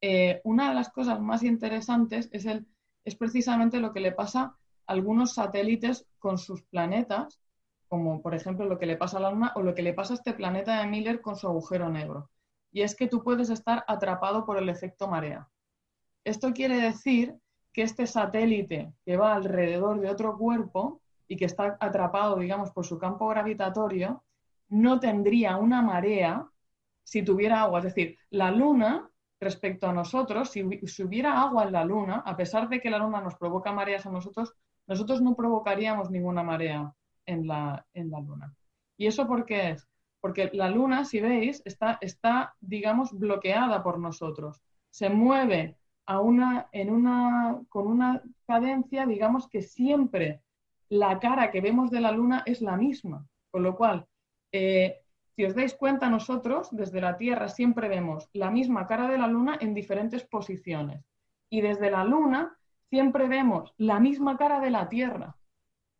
eh, 0.00 0.40
una 0.44 0.68
de 0.68 0.74
las 0.74 0.90
cosas 0.90 1.20
más 1.20 1.42
interesantes 1.42 2.28
es, 2.32 2.44
el, 2.44 2.66
es 3.04 3.14
precisamente 3.14 3.80
lo 3.80 3.92
que 3.92 4.00
le 4.00 4.12
pasa 4.12 4.56
algunos 4.86 5.34
satélites 5.34 6.06
con 6.18 6.38
sus 6.38 6.62
planetas, 6.62 7.40
como 7.88 8.22
por 8.22 8.34
ejemplo 8.34 8.66
lo 8.66 8.78
que 8.78 8.86
le 8.86 8.96
pasa 8.96 9.18
a 9.18 9.20
la 9.20 9.30
Luna 9.30 9.52
o 9.56 9.62
lo 9.62 9.74
que 9.74 9.82
le 9.82 9.94
pasa 9.94 10.14
a 10.14 10.16
este 10.16 10.32
planeta 10.32 10.80
de 10.80 10.86
Miller 10.86 11.20
con 11.20 11.36
su 11.36 11.46
agujero 11.46 11.88
negro. 11.88 12.30
Y 12.72 12.82
es 12.82 12.94
que 12.94 13.06
tú 13.06 13.22
puedes 13.22 13.50
estar 13.50 13.84
atrapado 13.86 14.44
por 14.44 14.58
el 14.58 14.68
efecto 14.68 15.08
marea. 15.08 15.48
Esto 16.24 16.52
quiere 16.52 16.80
decir 16.80 17.36
que 17.72 17.82
este 17.82 18.06
satélite 18.06 18.92
que 19.04 19.16
va 19.16 19.34
alrededor 19.34 20.00
de 20.00 20.10
otro 20.10 20.36
cuerpo 20.36 21.00
y 21.28 21.36
que 21.36 21.44
está 21.44 21.76
atrapado, 21.80 22.38
digamos, 22.38 22.70
por 22.70 22.84
su 22.84 22.98
campo 22.98 23.28
gravitatorio, 23.28 24.24
no 24.68 24.98
tendría 25.00 25.56
una 25.56 25.82
marea 25.82 26.48
si 27.04 27.22
tuviera 27.22 27.62
agua. 27.62 27.78
Es 27.78 27.84
decir, 27.84 28.18
la 28.30 28.50
Luna, 28.50 29.08
respecto 29.40 29.88
a 29.88 29.92
nosotros, 29.92 30.50
si, 30.50 30.62
hubiera 30.62 31.40
agua 31.40 31.64
en 31.64 31.72
la 31.72 31.84
Luna, 31.84 32.22
a 32.26 32.36
pesar 32.36 32.68
de 32.68 32.80
que 32.80 32.90
la 32.90 32.98
Luna 32.98 33.20
nos 33.20 33.36
provoca 33.36 33.72
mareas 33.72 34.06
a 34.06 34.10
nosotros, 34.10 34.54
nosotros 34.86 35.20
no 35.20 35.34
provocaríamos 35.34 36.10
ninguna 36.10 36.42
marea 36.42 36.92
en 37.26 37.46
la, 37.46 37.84
en 37.92 38.10
la 38.10 38.20
Luna. 38.20 38.54
¿Y 38.96 39.06
eso 39.06 39.26
por 39.26 39.44
qué 39.44 39.70
es? 39.70 39.88
Porque 40.20 40.50
la 40.52 40.70
Luna, 40.70 41.04
si 41.04 41.20
veis, 41.20 41.62
está, 41.64 41.98
está, 42.00 42.54
digamos, 42.60 43.12
bloqueada 43.12 43.82
por 43.82 43.98
nosotros. 43.98 44.62
Se 44.90 45.10
mueve 45.10 45.76
a 46.06 46.20
una, 46.20 46.68
en 46.72 46.90
una, 46.90 47.60
con 47.68 47.86
una 47.86 48.22
cadencia, 48.46 49.06
digamos, 49.06 49.48
que 49.48 49.62
siempre 49.62 50.40
la 50.88 51.18
cara 51.18 51.50
que 51.50 51.60
vemos 51.60 51.90
de 51.90 52.00
la 52.00 52.12
Luna 52.12 52.42
es 52.46 52.60
la 52.62 52.76
misma. 52.76 53.26
Con 53.50 53.62
lo 53.62 53.76
cual, 53.76 54.06
eh, 54.52 55.00
si 55.34 55.44
os 55.44 55.54
dais 55.54 55.74
cuenta, 55.74 56.08
nosotros 56.08 56.68
desde 56.70 57.00
la 57.00 57.16
Tierra 57.16 57.48
siempre 57.48 57.88
vemos 57.88 58.28
la 58.32 58.50
misma 58.50 58.86
cara 58.86 59.08
de 59.08 59.18
la 59.18 59.26
Luna 59.26 59.58
en 59.60 59.74
diferentes 59.74 60.24
posiciones. 60.24 61.04
Y 61.50 61.60
desde 61.60 61.90
la 61.90 62.04
Luna 62.04 62.55
siempre 62.90 63.28
vemos 63.28 63.74
la 63.76 64.00
misma 64.00 64.36
cara 64.36 64.60
de 64.60 64.70
la 64.70 64.88
Tierra. 64.88 65.36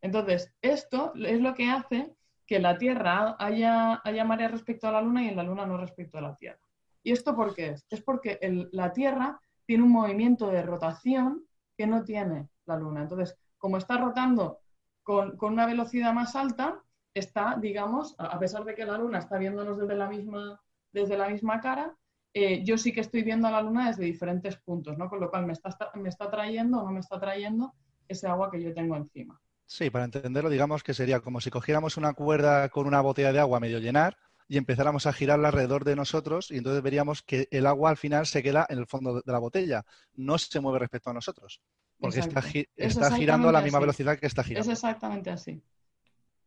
Entonces, 0.01 0.53
esto 0.61 1.13
es 1.15 1.41
lo 1.41 1.53
que 1.53 1.69
hace 1.69 2.15
que 2.45 2.59
la 2.59 2.77
Tierra 2.77 3.35
haya, 3.39 4.01
haya 4.03 4.25
marea 4.25 4.47
respecto 4.47 4.87
a 4.87 4.91
la 4.91 5.01
Luna 5.01 5.23
y 5.23 5.29
en 5.29 5.35
la 5.35 5.43
Luna 5.43 5.65
no 5.65 5.77
respecto 5.77 6.17
a 6.17 6.21
la 6.21 6.35
Tierra. 6.35 6.59
¿Y 7.03 7.11
esto 7.11 7.35
por 7.35 7.53
qué 7.53 7.69
es? 7.69 7.85
Es 7.89 8.01
porque 8.01 8.39
la 8.71 8.93
Tierra 8.93 9.39
tiene 9.65 9.83
un 9.83 9.91
movimiento 9.91 10.49
de 10.49 10.61
rotación 10.61 11.45
que 11.77 11.87
no 11.87 12.03
tiene 12.03 12.49
la 12.65 12.77
Luna. 12.77 13.01
Entonces, 13.01 13.37
como 13.57 13.77
está 13.77 13.97
rotando 13.97 14.59
con, 15.03 15.37
con 15.37 15.53
una 15.53 15.65
velocidad 15.65 16.13
más 16.13 16.35
alta, 16.35 16.81
está, 17.13 17.57
digamos, 17.59 18.15
a 18.17 18.37
pesar 18.39 18.63
de 18.63 18.75
que 18.75 18.85
la 18.85 18.97
Luna 18.97 19.19
está 19.19 19.37
viéndonos 19.37 19.77
desde 19.77 19.95
la 19.95 20.07
misma, 20.07 20.61
desde 20.91 21.17
la 21.17 21.29
misma 21.29 21.59
cara, 21.59 21.95
eh, 22.43 22.63
yo 22.63 22.77
sí 22.77 22.91
que 22.91 23.01
estoy 23.01 23.23
viendo 23.23 23.47
a 23.47 23.51
la 23.51 23.61
luna 23.61 23.87
desde 23.87 24.05
diferentes 24.05 24.57
puntos, 24.57 24.97
¿no? 24.97 25.09
Con 25.09 25.19
lo 25.19 25.29
cual 25.29 25.45
me 25.45 25.53
está, 25.53 25.75
me 25.95 26.09
está 26.09 26.29
trayendo 26.29 26.79
o 26.79 26.85
no 26.85 26.91
me 26.91 26.99
está 26.99 27.19
trayendo 27.19 27.73
ese 28.07 28.27
agua 28.27 28.51
que 28.51 28.61
yo 28.61 28.73
tengo 28.73 28.95
encima. 28.95 29.39
Sí, 29.65 29.89
para 29.89 30.05
entenderlo, 30.05 30.49
digamos 30.49 30.81
que 30.81 30.93
sería 30.93 31.19
como 31.19 31.41
si 31.41 31.49
cogiéramos 31.49 31.97
una 31.97 32.13
cuerda 32.13 32.69
con 32.69 32.87
una 32.87 33.01
botella 33.01 33.33
de 33.33 33.39
agua 33.39 33.59
medio 33.59 33.79
llenar 33.79 34.17
y 34.47 34.57
empezáramos 34.57 35.05
a 35.05 35.13
girarla 35.13 35.49
alrededor 35.49 35.83
de 35.83 35.95
nosotros 35.95 36.51
y 36.51 36.57
entonces 36.57 36.81
veríamos 36.81 37.21
que 37.21 37.47
el 37.51 37.65
agua 37.65 37.89
al 37.89 37.97
final 37.97 38.25
se 38.25 38.41
queda 38.41 38.65
en 38.69 38.79
el 38.79 38.87
fondo 38.87 39.21
de 39.21 39.31
la 39.31 39.39
botella, 39.39 39.83
no 40.15 40.37
se 40.37 40.61
mueve 40.61 40.79
respecto 40.79 41.09
a 41.09 41.13
nosotros, 41.13 41.61
porque 41.99 42.19
está, 42.19 42.41
está 42.77 43.11
girando 43.11 43.49
a 43.49 43.51
la 43.51 43.61
misma 43.61 43.79
velocidad 43.79 44.17
que 44.17 44.27
está 44.27 44.43
girando. 44.43 44.71
Es 44.71 44.77
exactamente 44.77 45.29
así. 45.29 45.61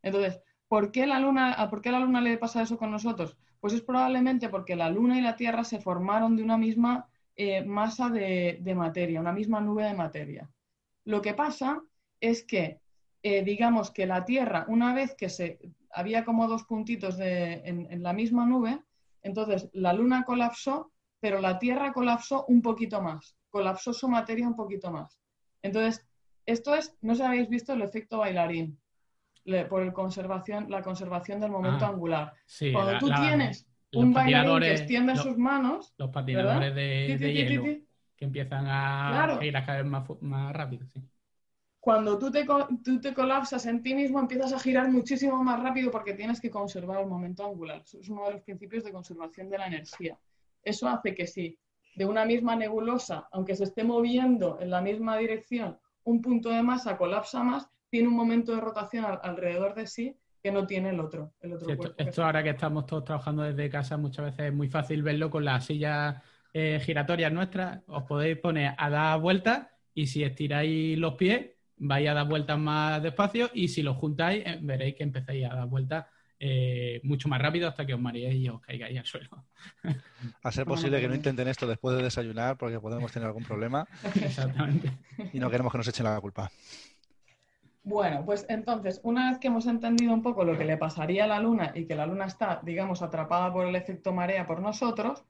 Entonces, 0.01 0.41
¿por 0.67 0.91
qué, 0.91 1.05
la 1.05 1.19
luna, 1.19 1.67
¿por 1.69 1.81
qué 1.81 1.89
a 1.89 1.93
la 1.93 1.99
luna 1.99 2.21
le 2.21 2.37
pasa 2.37 2.63
eso 2.63 2.77
con 2.77 2.89
nosotros? 2.89 3.37
Pues 3.61 3.73
es 3.73 3.81
probablemente 3.81 4.49
porque 4.49 4.75
la 4.75 4.89
Luna 4.89 5.17
y 5.17 5.21
la 5.21 5.35
Tierra 5.35 5.63
se 5.63 5.79
formaron 5.79 6.35
de 6.35 6.43
una 6.43 6.57
misma 6.57 7.07
eh, 7.35 7.63
masa 7.63 8.09
de, 8.09 8.73
materia, 8.75 9.21
una 9.21 9.31
misma 9.31 9.61
nube 9.61 9.83
de 9.83 9.93
materia. 9.93 10.49
Lo 11.05 11.21
que 11.21 11.35
pasa 11.35 11.81
es 12.19 12.43
que, 12.43 12.81
eh, 13.21 13.43
digamos 13.43 13.91
que 13.91 14.07
la 14.07 14.25
Tierra, 14.25 14.65
una 14.67 14.95
vez 14.95 15.15
que 15.15 15.29
se 15.29 15.59
había 15.91 16.25
como 16.25 16.47
dos 16.47 16.63
puntitos 16.63 17.19
en, 17.19 18.01
la 18.01 18.13
misma 18.13 18.47
nube, 18.47 18.81
entonces 19.21 19.69
la 19.73 19.93
Luna 19.93 20.25
colapsó, 20.25 20.91
pero 21.19 21.39
la 21.39 21.59
Tierra 21.59 21.93
colapsó 21.93 22.45
un 22.47 22.63
poquito 22.63 22.99
más, 22.99 23.37
colapsó 23.51 23.93
su 23.93 24.09
materia 24.09 24.47
un 24.47 24.55
poquito 24.55 24.91
más. 24.91 25.19
Entonces, 25.61 26.03
esto 26.47 26.73
es, 26.73 26.97
no 27.01 27.13
sé 27.13 27.21
si 27.21 27.27
habéis 27.27 27.47
visto 27.47 27.73
el 27.73 27.83
efecto 27.83 28.17
bailarín 28.17 28.80
por 29.69 29.81
el 29.81 29.93
conservación, 29.93 30.69
la 30.69 30.81
conservación 30.81 31.39
del 31.39 31.51
momento 31.51 31.85
ah, 31.85 31.89
angular. 31.89 32.33
Cuando 32.71 32.97
tú 32.99 33.11
tienes 33.13 33.67
un 33.93 34.13
bailarín 34.13 34.59
que 34.59 34.71
extiende 34.71 35.15
sus 35.15 35.37
manos. 35.37 35.93
Los 35.97 36.09
patinadores 36.09 36.75
de, 36.75 37.33
hielo 37.33 37.63
que 38.15 38.25
empiezan 38.25 38.65
a 38.67 39.39
ir 39.41 39.57
a 39.57 39.65
caer 39.65 39.85
más, 39.85 40.07
más 40.21 40.53
rápido. 40.53 40.85
cuando 41.79 42.19
tú 42.19 42.31
te, 42.31 42.45
tú 42.83 43.01
te 43.01 43.13
colapsas 43.13 43.65
en 43.65 43.81
ti 43.81 43.95
mismo, 43.95 44.19
empiezas 44.19 44.53
a 44.53 44.59
girar 44.59 44.89
muchísimo 44.91 45.43
más 45.43 45.61
rápido 45.61 45.89
porque 45.89 46.13
tienes 46.13 46.39
que 46.39 46.51
conservar 46.51 47.01
el 47.01 47.07
momento 47.07 47.45
angular. 47.45 47.81
Eso 47.83 47.99
es 47.99 48.09
uno 48.09 48.25
de 48.25 48.33
los 48.33 48.41
principios 48.41 48.83
de 48.83 48.91
conservación 48.91 49.49
de 49.49 49.57
la 49.57 49.67
energía. 49.67 50.17
Eso 50.63 50.87
hace 50.87 51.15
que 51.15 51.25
si 51.25 51.57
de 51.95 52.05
una 52.05 52.23
misma 52.25 52.55
nebulosa, 52.55 53.27
aunque 53.31 53.55
se 53.55 53.65
esté 53.65 53.83
moviendo 53.83 54.59
en 54.61 54.69
la 54.69 54.81
misma 54.81 55.17
dirección, 55.17 55.77
un 56.03 56.21
punto 56.21 56.49
de 56.49 56.63
masa 56.63 56.97
colapsa 56.97 57.43
más, 57.43 57.69
tiene 57.91 58.07
un 58.07 58.15
momento 58.15 58.55
de 58.55 58.61
rotación 58.61 59.05
alrededor 59.21 59.75
de 59.75 59.85
sí 59.85 60.17
que 60.41 60.51
no 60.51 60.65
tiene 60.65 60.89
el 60.89 60.99
otro. 60.99 61.33
El 61.41 61.53
otro 61.53 61.93
esto, 61.97 62.23
ahora 62.23 62.41
que 62.41 62.49
estamos 62.49 62.87
todos 62.87 63.03
trabajando 63.03 63.43
desde 63.43 63.69
casa, 63.69 63.97
muchas 63.97 64.25
veces 64.25 64.47
es 64.47 64.53
muy 64.53 64.69
fácil 64.69 65.03
verlo 65.03 65.29
con 65.29 65.45
las 65.45 65.65
sillas 65.65 66.15
eh, 66.53 66.81
giratorias 66.83 67.31
nuestras. 67.31 67.81
Os 67.87 68.03
podéis 68.03 68.37
poner 68.37 68.73
a 68.75 68.89
dar 68.89 69.19
vueltas 69.19 69.67
y 69.93 70.07
si 70.07 70.23
estiráis 70.23 70.97
los 70.97 71.13
pies, 71.13 71.51
vais 71.77 72.09
a 72.09 72.13
dar 72.13 72.27
vueltas 72.27 72.57
más 72.57 73.03
despacio 73.03 73.51
y 73.53 73.67
si 73.67 73.83
los 73.83 73.97
juntáis, 73.97 74.43
eh, 74.45 74.57
veréis 74.61 74.95
que 74.95 75.03
empezáis 75.03 75.45
a 75.45 75.55
dar 75.55 75.67
vueltas 75.67 76.05
eh, 76.39 76.99
mucho 77.03 77.29
más 77.29 77.39
rápido 77.39 77.67
hasta 77.67 77.85
que 77.85 77.93
os 77.93 78.01
mareéis 78.01 78.35
y 78.43 78.49
os 78.49 78.61
caigáis 78.61 78.97
al 78.97 79.05
suelo. 79.05 79.45
A 80.43 80.51
ser 80.51 80.65
posible 80.65 80.99
que 80.99 81.07
no 81.07 81.13
intenten 81.13 81.47
esto 81.47 81.67
después 81.67 81.95
de 81.95 82.01
desayunar 82.01 82.57
porque 82.57 82.79
podemos 82.79 83.11
tener 83.11 83.27
algún 83.27 83.43
problema. 83.43 83.87
Exactamente. 84.15 84.91
Y 85.33 85.39
no 85.39 85.51
queremos 85.51 85.71
que 85.71 85.77
nos 85.77 85.87
echen 85.87 86.05
la 86.05 86.19
culpa. 86.19 86.51
Bueno, 87.83 88.23
pues 88.25 88.45
entonces, 88.47 89.01
una 89.03 89.31
vez 89.31 89.39
que 89.39 89.47
hemos 89.47 89.65
entendido 89.65 90.13
un 90.13 90.21
poco 90.21 90.43
lo 90.43 90.55
que 90.55 90.65
le 90.65 90.77
pasaría 90.77 91.23
a 91.23 91.27
la 91.27 91.39
Luna 91.39 91.71
y 91.73 91.85
que 91.85 91.95
la 91.95 92.05
Luna 92.05 92.25
está, 92.25 92.61
digamos, 92.63 93.01
atrapada 93.01 93.51
por 93.51 93.65
el 93.65 93.75
efecto 93.75 94.13
marea 94.13 94.45
por 94.45 94.61
nosotros, 94.61 95.23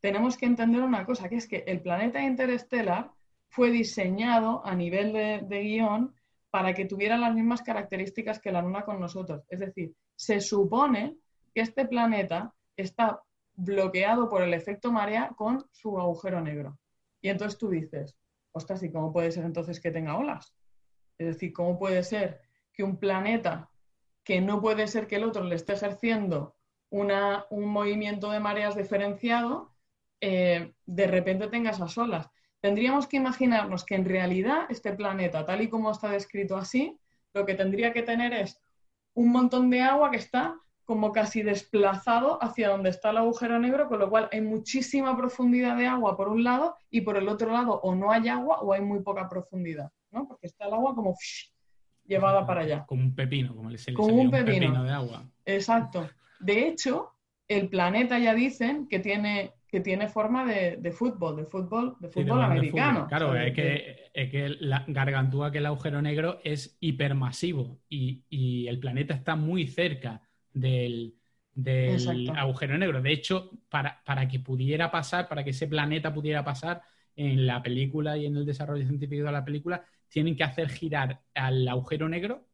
tenemos 0.00 0.38
que 0.38 0.46
entender 0.46 0.82
una 0.82 1.04
cosa, 1.04 1.28
que 1.28 1.36
es 1.36 1.46
que 1.46 1.64
el 1.66 1.82
planeta 1.82 2.22
interestelar 2.22 3.10
fue 3.50 3.70
diseñado 3.70 4.64
a 4.64 4.74
nivel 4.74 5.12
de, 5.12 5.60
guion 5.60 6.14
para 6.50 6.72
que 6.72 6.86
tuviera 6.86 7.18
las 7.18 7.34
mismas 7.34 7.60
características 7.60 8.40
que 8.40 8.52
la 8.52 8.62
Luna 8.62 8.84
con 8.86 9.00
nosotros. 9.00 9.44
Es 9.50 9.60
decir, 9.60 9.92
se 10.16 10.40
supone 10.40 11.16
que 11.54 11.60
este 11.60 11.86
planeta 11.86 12.54
está 12.74 13.20
bloqueado 13.54 14.30
por 14.30 14.42
el 14.42 14.54
efecto 14.54 14.90
marea 14.92 15.32
con 15.36 15.66
su 15.72 15.98
agujero 15.98 16.40
negro. 16.40 16.78
Y 17.20 17.28
entonces 17.28 17.58
tú 17.58 17.68
dices, 17.68 18.16
ostras, 18.52 18.82
¿y 18.82 18.90
cómo 18.90 19.12
puede 19.12 19.30
ser 19.30 19.44
entonces 19.44 19.78
que 19.78 19.90
tenga 19.90 20.16
olas? 20.16 20.54
Es 21.18 21.26
decir, 21.26 21.52
¿cómo 21.52 21.78
puede 21.78 22.02
ser 22.02 22.40
que 22.72 22.84
un 22.84 22.96
planeta 22.98 23.70
que 24.24 24.40
no 24.40 24.60
puede 24.60 24.86
ser 24.86 25.06
que 25.06 25.16
el 25.16 25.24
otro 25.24 25.44
le 25.44 25.56
esté 25.56 25.72
ejerciendo 25.72 26.54
un 26.90 27.66
movimiento 27.66 28.30
de 28.30 28.40
mareas 28.40 28.76
diferenciado, 28.76 29.74
eh, 30.20 30.74
de 30.86 31.06
repente 31.06 31.48
tenga 31.48 31.70
esas 31.70 31.98
olas? 31.98 32.30
Tendríamos 32.60 33.06
que 33.06 33.16
imaginarnos 33.16 33.84
que 33.84 33.94
en 33.94 34.04
realidad 34.04 34.66
este 34.68 34.92
planeta, 34.92 35.44
tal 35.44 35.62
y 35.62 35.68
como 35.68 35.90
está 35.90 36.08
descrito 36.10 36.56
así, 36.56 36.98
lo 37.34 37.44
que 37.44 37.54
tendría 37.54 37.92
que 37.92 38.02
tener 38.02 38.32
es 38.32 38.60
un 39.14 39.30
montón 39.30 39.70
de 39.70 39.82
agua 39.82 40.10
que 40.10 40.16
está 40.16 40.56
como 40.84 41.12
casi 41.12 41.42
desplazado 41.42 42.42
hacia 42.42 42.70
donde 42.70 42.90
está 42.90 43.10
el 43.10 43.18
agujero 43.18 43.58
negro, 43.58 43.88
con 43.88 43.98
lo 43.98 44.08
cual 44.08 44.28
hay 44.32 44.40
muchísima 44.40 45.16
profundidad 45.16 45.76
de 45.76 45.86
agua 45.86 46.16
por 46.16 46.28
un 46.28 46.42
lado 46.42 46.76
y 46.90 47.02
por 47.02 47.16
el 47.16 47.28
otro 47.28 47.52
lado 47.52 47.78
o 47.82 47.94
no 47.94 48.10
hay 48.10 48.28
agua 48.28 48.60
o 48.60 48.72
hay 48.72 48.80
muy 48.80 49.00
poca 49.00 49.28
profundidad. 49.28 49.92
¿No? 50.10 50.26
Porque 50.26 50.46
está 50.46 50.66
el 50.66 50.74
agua 50.74 50.94
como 50.94 51.14
llevada 52.06 52.46
para 52.46 52.62
allá. 52.62 52.84
Como 52.86 53.02
un 53.02 53.14
pepino, 53.14 53.54
como, 53.54 53.70
le 53.70 53.78
como 53.94 54.14
un, 54.14 54.30
pepino. 54.30 54.84
de 54.84 54.90
agua. 54.90 55.24
Exacto. 55.44 56.08
De 56.40 56.68
hecho, 56.68 57.12
el 57.46 57.68
planeta 57.68 58.18
ya 58.18 58.34
dicen 58.34 58.88
que 58.88 58.98
tiene, 58.98 59.52
que 59.68 59.80
tiene 59.80 60.08
forma 60.08 60.44
de, 60.44 60.92
fútbol, 60.92 61.36
de 61.36 61.44
fútbol, 61.44 61.96
de 62.00 62.08
fútbol 62.08 62.42
americano. 62.42 63.06
Claro, 63.08 63.36
es, 63.36 63.52
que, 63.52 64.10
es 64.12 64.30
que 64.30 64.48
la 64.60 64.84
gargantúa 64.88 65.52
que 65.52 65.58
el 65.58 65.66
agujero 65.66 66.00
negro 66.00 66.40
es 66.44 66.76
hipermasivo 66.80 67.80
y, 67.88 68.24
y 68.28 68.66
el 68.68 68.78
planeta 68.78 69.14
está 69.14 69.36
muy 69.36 69.66
cerca 69.66 70.22
del, 70.52 71.14
del 71.52 72.30
agujero 72.36 72.78
negro. 72.78 73.02
De 73.02 73.12
hecho, 73.12 73.50
para, 73.68 74.02
para 74.04 74.28
que 74.28 74.40
pudiera 74.40 74.90
pasar, 74.90 75.28
para 75.28 75.44
que 75.44 75.50
ese 75.50 75.66
planeta 75.66 76.12
pudiera 76.14 76.44
pasar, 76.44 76.82
en 77.18 77.46
la 77.46 77.60
película 77.60 78.16
y 78.16 78.26
en 78.26 78.36
el 78.36 78.46
desarrollo 78.46 78.86
científico 78.86 79.26
de 79.26 79.32
la 79.32 79.44
película, 79.44 79.84
tienen 80.08 80.36
que 80.36 80.44
hacer 80.44 80.68
girar 80.70 81.20
al 81.34 81.66
agujero 81.68 82.08
negro 82.08 82.46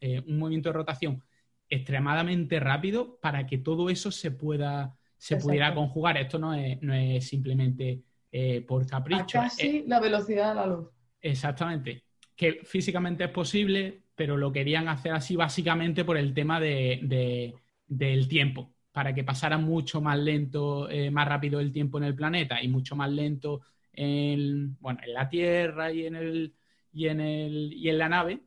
eh, 0.00 0.22
un 0.26 0.38
movimiento 0.38 0.68
de 0.68 0.74
rotación 0.74 1.22
extremadamente 1.68 2.60
rápido 2.60 3.18
para 3.20 3.46
que 3.46 3.58
todo 3.58 3.90
eso 3.90 4.10
se 4.10 4.30
pueda 4.30 4.94
se 5.18 5.36
pudiera 5.36 5.74
conjugar. 5.74 6.16
Esto 6.16 6.38
no 6.38 6.54
es, 6.54 6.80
no 6.80 6.94
es 6.94 7.26
simplemente 7.26 8.02
eh, 8.30 8.62
por 8.62 8.86
capricho. 8.86 9.40
casi 9.40 9.84
la 9.86 10.00
velocidad 10.00 10.50
de 10.50 10.54
la 10.54 10.66
luz. 10.66 10.88
Exactamente. 11.20 12.04
Que 12.36 12.60
físicamente 12.64 13.24
es 13.24 13.30
posible, 13.30 14.02
pero 14.14 14.36
lo 14.36 14.52
querían 14.52 14.88
hacer 14.88 15.12
así 15.12 15.34
básicamente 15.34 16.04
por 16.04 16.16
el 16.16 16.32
tema 16.32 16.60
de, 16.60 17.52
del 17.86 18.28
tiempo 18.28 18.72
para 18.92 19.12
que 19.14 19.24
pasara 19.24 19.58
mucho 19.58 20.00
más 20.00 20.18
lento, 20.18 20.88
eh, 20.88 21.10
más 21.10 21.28
rápido 21.28 21.60
el 21.60 21.72
tiempo 21.72 21.98
en 21.98 22.04
el 22.04 22.14
planeta 22.14 22.62
y 22.62 22.68
mucho 22.68 22.96
más 22.96 23.10
lento 23.10 23.60
en, 23.92 24.76
bueno, 24.80 25.00
en 25.04 25.12
la 25.12 25.28
Tierra 25.28 25.92
y 25.92 26.06
en, 26.06 26.16
el, 26.16 26.54
y 26.98 27.06
en, 27.06 27.20
el, 27.20 27.72
y 27.72 27.88
en 27.88 27.98
la 27.98 28.08
nave, 28.08 28.40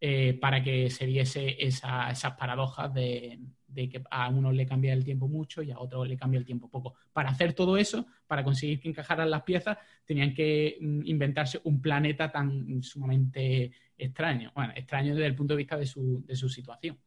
eh, 0.00 0.32
para 0.40 0.62
que 0.62 0.88
se 0.88 1.04
diese 1.04 1.62
esas 1.62 2.32
paradojas 2.38 2.94
de, 2.94 3.38
que 3.74 4.02
a 4.10 4.28
uno 4.30 4.50
le 4.50 4.66
cambia 4.66 4.94
el 4.94 5.04
tiempo 5.04 5.28
mucho 5.28 5.62
y 5.62 5.70
a 5.70 5.78
otro 5.78 6.06
le 6.06 6.16
cambia 6.16 6.38
el 6.38 6.46
tiempo 6.46 6.70
poco. 6.70 6.94
Para 7.12 7.28
hacer 7.28 7.52
todo 7.52 7.76
eso, 7.76 8.06
para 8.26 8.42
conseguir 8.42 8.80
que 8.80 8.88
encajaran 8.88 9.30
las 9.30 9.42
piezas, 9.42 9.76
tenían 10.06 10.32
que 10.32 10.78
mm, 10.80 11.02
inventarse 11.04 11.60
un 11.64 11.82
planeta 11.82 12.32
tan 12.32 12.82
sumamente 12.82 13.72
extraño. 13.98 14.52
Bueno, 14.54 14.72
extraño 14.74 15.14
desde 15.14 15.26
el 15.26 15.34
punto 15.34 15.52
de 15.52 15.58
vista 15.58 15.76
de 15.76 15.84
su, 15.84 16.24
de 16.24 16.34
su 16.34 16.48
situación. 16.48 16.98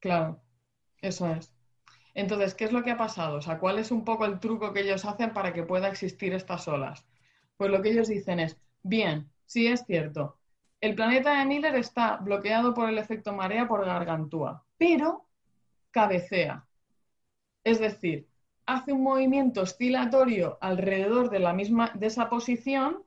Claro, 0.00 0.42
eso 1.00 1.32
es. 1.34 1.54
Entonces, 2.14 2.54
¿qué 2.54 2.64
es 2.64 2.72
lo 2.72 2.82
que 2.82 2.90
ha 2.90 2.96
pasado? 2.96 3.36
O 3.36 3.42
sea, 3.42 3.60
¿cuál 3.60 3.78
es 3.78 3.92
un 3.92 4.04
poco 4.04 4.26
el 4.26 4.40
truco 4.40 4.72
que 4.72 4.80
ellos 4.80 5.04
hacen 5.04 5.32
para 5.32 5.52
que 5.52 5.62
pueda 5.62 5.86
existir 5.86 6.32
estas 6.32 6.66
olas? 6.66 7.06
Pues 7.56 7.70
lo 7.70 7.80
que 7.80 7.90
ellos 7.90 8.08
dicen 8.08 8.40
es, 8.40 8.58
bien, 8.82 9.30
sí 9.46 9.66
es 9.66 9.84
cierto, 9.84 10.37
el 10.80 10.94
planeta 10.94 11.38
de 11.38 11.46
Miller 11.46 11.74
está 11.76 12.16
bloqueado 12.16 12.74
por 12.74 12.88
el 12.88 12.98
efecto 12.98 13.32
marea 13.32 13.66
por 13.66 13.84
gargantúa, 13.84 14.64
pero 14.76 15.26
cabecea. 15.90 16.66
Es 17.64 17.80
decir, 17.80 18.28
hace 18.66 18.92
un 18.92 19.02
movimiento 19.02 19.62
oscilatorio 19.62 20.58
alrededor 20.60 21.30
de 21.30 21.40
la 21.40 21.52
misma 21.52 21.90
de 21.94 22.06
esa 22.06 22.28
posición 22.28 23.02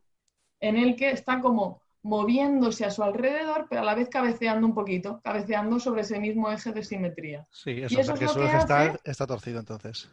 en 0.59 0.77
el 0.77 0.95
que 0.95 1.11
está 1.11 1.39
como 1.39 1.81
moviéndose 2.03 2.83
a 2.83 2.91
su 2.91 3.03
alrededor, 3.03 3.67
pero 3.69 3.81
a 3.81 3.85
la 3.85 3.95
vez 3.95 4.09
cabeceando 4.09 4.65
un 4.65 4.73
poquito, 4.73 5.21
cabeceando 5.23 5.79
sobre 5.79 6.01
ese 6.01 6.19
mismo 6.19 6.51
eje 6.51 6.71
de 6.71 6.83
simetría. 6.83 7.47
Sí, 7.51 7.81
eso, 7.81 8.01
porque 8.07 8.27
su 8.27 8.41
eje 8.41 8.57
está, 8.57 8.99
está, 9.03 9.27
torcido 9.27 9.59
entonces. 9.59 10.09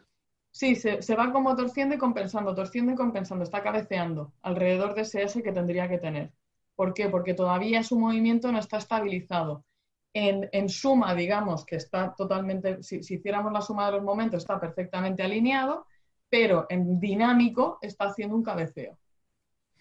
Sí, 0.50 0.76
se, 0.76 1.02
se, 1.02 1.14
va 1.14 1.32
como 1.32 1.56
torciendo 1.56 1.94
y 1.94 1.98
compensando, 1.98 2.54
torciendo 2.54 2.92
y 2.92 2.94
compensando, 2.94 3.42
está 3.42 3.62
cabeceando 3.62 4.32
alrededor 4.42 4.94
de 4.94 5.02
ese 5.02 5.22
eje 5.22 5.42
que 5.42 5.52
tendría 5.52 5.88
que 5.88 5.98
tener. 5.98 6.32
¿Por 6.78 6.94
qué? 6.94 7.08
Porque 7.08 7.34
todavía 7.34 7.82
su 7.82 7.98
movimiento 7.98 8.52
no 8.52 8.60
está 8.60 8.78
estabilizado. 8.78 9.64
En, 10.12 10.48
en 10.52 10.68
suma, 10.68 11.12
digamos 11.16 11.66
que 11.66 11.74
está 11.74 12.14
totalmente, 12.14 12.84
si, 12.84 13.02
si 13.02 13.16
hiciéramos 13.16 13.52
la 13.52 13.60
suma 13.60 13.86
de 13.86 13.92
los 13.96 14.04
momentos, 14.04 14.42
está 14.42 14.60
perfectamente 14.60 15.24
alineado, 15.24 15.86
pero 16.28 16.66
en 16.68 17.00
dinámico 17.00 17.78
está 17.82 18.04
haciendo 18.04 18.36
un 18.36 18.44
cabeceo. 18.44 18.96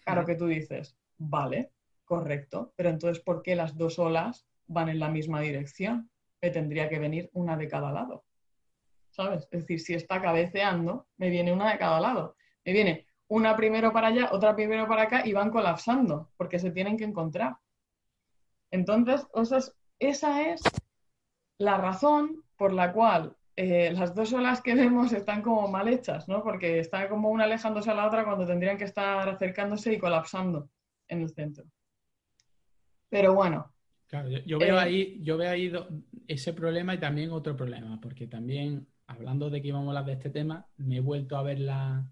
Claro 0.04 0.26
que 0.26 0.34
tú 0.34 0.46
dices, 0.46 0.96
vale, 1.18 1.70
Correcto, 2.08 2.72
pero 2.74 2.88
entonces, 2.88 3.22
¿por 3.22 3.42
qué 3.42 3.54
las 3.54 3.76
dos 3.76 3.98
olas 3.98 4.46
van 4.66 4.88
en 4.88 4.98
la 4.98 5.10
misma 5.10 5.42
dirección? 5.42 6.10
Me 6.40 6.48
tendría 6.48 6.88
que 6.88 6.98
venir 6.98 7.28
una 7.34 7.54
de 7.54 7.68
cada 7.68 7.92
lado. 7.92 8.24
¿Sabes? 9.10 9.46
Es 9.50 9.60
decir, 9.60 9.78
si 9.78 9.92
está 9.92 10.22
cabeceando, 10.22 11.06
me 11.18 11.28
viene 11.28 11.52
una 11.52 11.70
de 11.70 11.76
cada 11.78 12.00
lado. 12.00 12.34
Me 12.64 12.72
viene 12.72 13.07
una 13.28 13.56
primero 13.56 13.92
para 13.92 14.08
allá, 14.08 14.30
otra 14.32 14.54
primero 14.56 14.88
para 14.88 15.02
acá 15.02 15.26
y 15.26 15.32
van 15.32 15.50
colapsando 15.50 16.30
porque 16.36 16.58
se 16.58 16.70
tienen 16.70 16.96
que 16.96 17.04
encontrar. 17.04 17.56
Entonces, 18.70 19.26
esa 19.98 20.42
es 20.48 20.62
la 21.58 21.78
razón 21.78 22.44
por 22.56 22.72
la 22.72 22.92
cual 22.92 23.36
eh, 23.56 23.92
las 23.92 24.14
dos 24.14 24.32
olas 24.32 24.62
que 24.62 24.74
vemos 24.74 25.12
están 25.12 25.42
como 25.42 25.68
mal 25.68 25.88
hechas, 25.88 26.28
¿no? 26.28 26.42
Porque 26.42 26.78
están 26.78 27.08
como 27.08 27.28
una 27.30 27.44
alejándose 27.44 27.90
a 27.90 27.94
la 27.94 28.06
otra 28.06 28.24
cuando 28.24 28.46
tendrían 28.46 28.78
que 28.78 28.84
estar 28.84 29.28
acercándose 29.28 29.92
y 29.92 29.98
colapsando 29.98 30.70
en 31.08 31.22
el 31.22 31.30
centro. 31.30 31.64
Pero 33.08 33.34
bueno. 33.34 33.72
Claro, 34.06 34.28
yo, 34.28 34.58
veo 34.58 34.76
eh, 34.76 34.80
ahí, 34.80 35.18
yo 35.22 35.36
veo 35.36 35.50
ahí 35.50 35.70
ese 36.26 36.54
problema 36.54 36.94
y 36.94 36.98
también 36.98 37.30
otro 37.30 37.54
problema, 37.54 38.00
porque 38.00 38.26
también, 38.26 38.86
hablando 39.06 39.50
de 39.50 39.60
que 39.60 39.68
íbamos 39.68 39.88
a 39.88 39.90
hablar 39.90 40.04
de 40.06 40.12
este 40.12 40.30
tema, 40.30 40.66
me 40.78 40.96
he 40.96 41.00
vuelto 41.00 41.36
a 41.36 41.42
ver 41.42 41.58
la, 41.60 42.06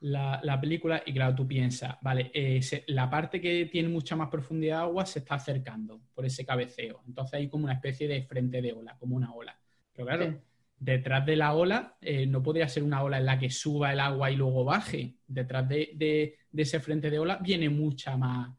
la, 0.00 0.58
película 0.60 1.02
y 1.04 1.12
claro, 1.12 1.34
tú 1.34 1.46
piensas, 1.46 1.96
vale, 2.00 2.30
eh, 2.32 2.60
la 2.88 3.10
parte 3.10 3.40
que 3.40 3.66
tiene 3.66 3.88
mucha 3.88 4.16
más 4.16 4.28
profundidad 4.28 4.78
de 4.78 4.82
agua 4.82 5.06
se 5.06 5.20
está 5.20 5.34
acercando 5.34 6.00
por 6.14 6.24
ese 6.24 6.44
cabeceo. 6.44 7.02
Entonces 7.06 7.34
hay 7.34 7.48
como 7.48 7.64
una 7.64 7.74
especie 7.74 8.08
de 8.08 8.22
frente 8.22 8.62
de 8.62 8.72
ola, 8.72 8.96
como 8.98 9.16
una 9.16 9.32
ola. 9.32 9.58
Pero 9.92 10.06
claro, 10.06 10.40
detrás 10.78 11.26
de 11.26 11.36
la 11.36 11.54
ola 11.54 11.96
eh, 12.00 12.26
no 12.26 12.42
podría 12.42 12.68
ser 12.68 12.82
una 12.82 13.02
ola 13.02 13.18
en 13.18 13.26
la 13.26 13.38
que 13.38 13.50
suba 13.50 13.92
el 13.92 14.00
agua 14.00 14.30
y 14.30 14.36
luego 14.36 14.64
baje. 14.64 15.16
Detrás 15.26 15.68
de, 15.68 15.90
de, 15.94 16.38
ese 16.56 16.80
frente 16.80 17.10
de 17.10 17.18
ola 17.18 17.36
viene 17.36 17.68
mucha 17.68 18.16
más 18.16 18.50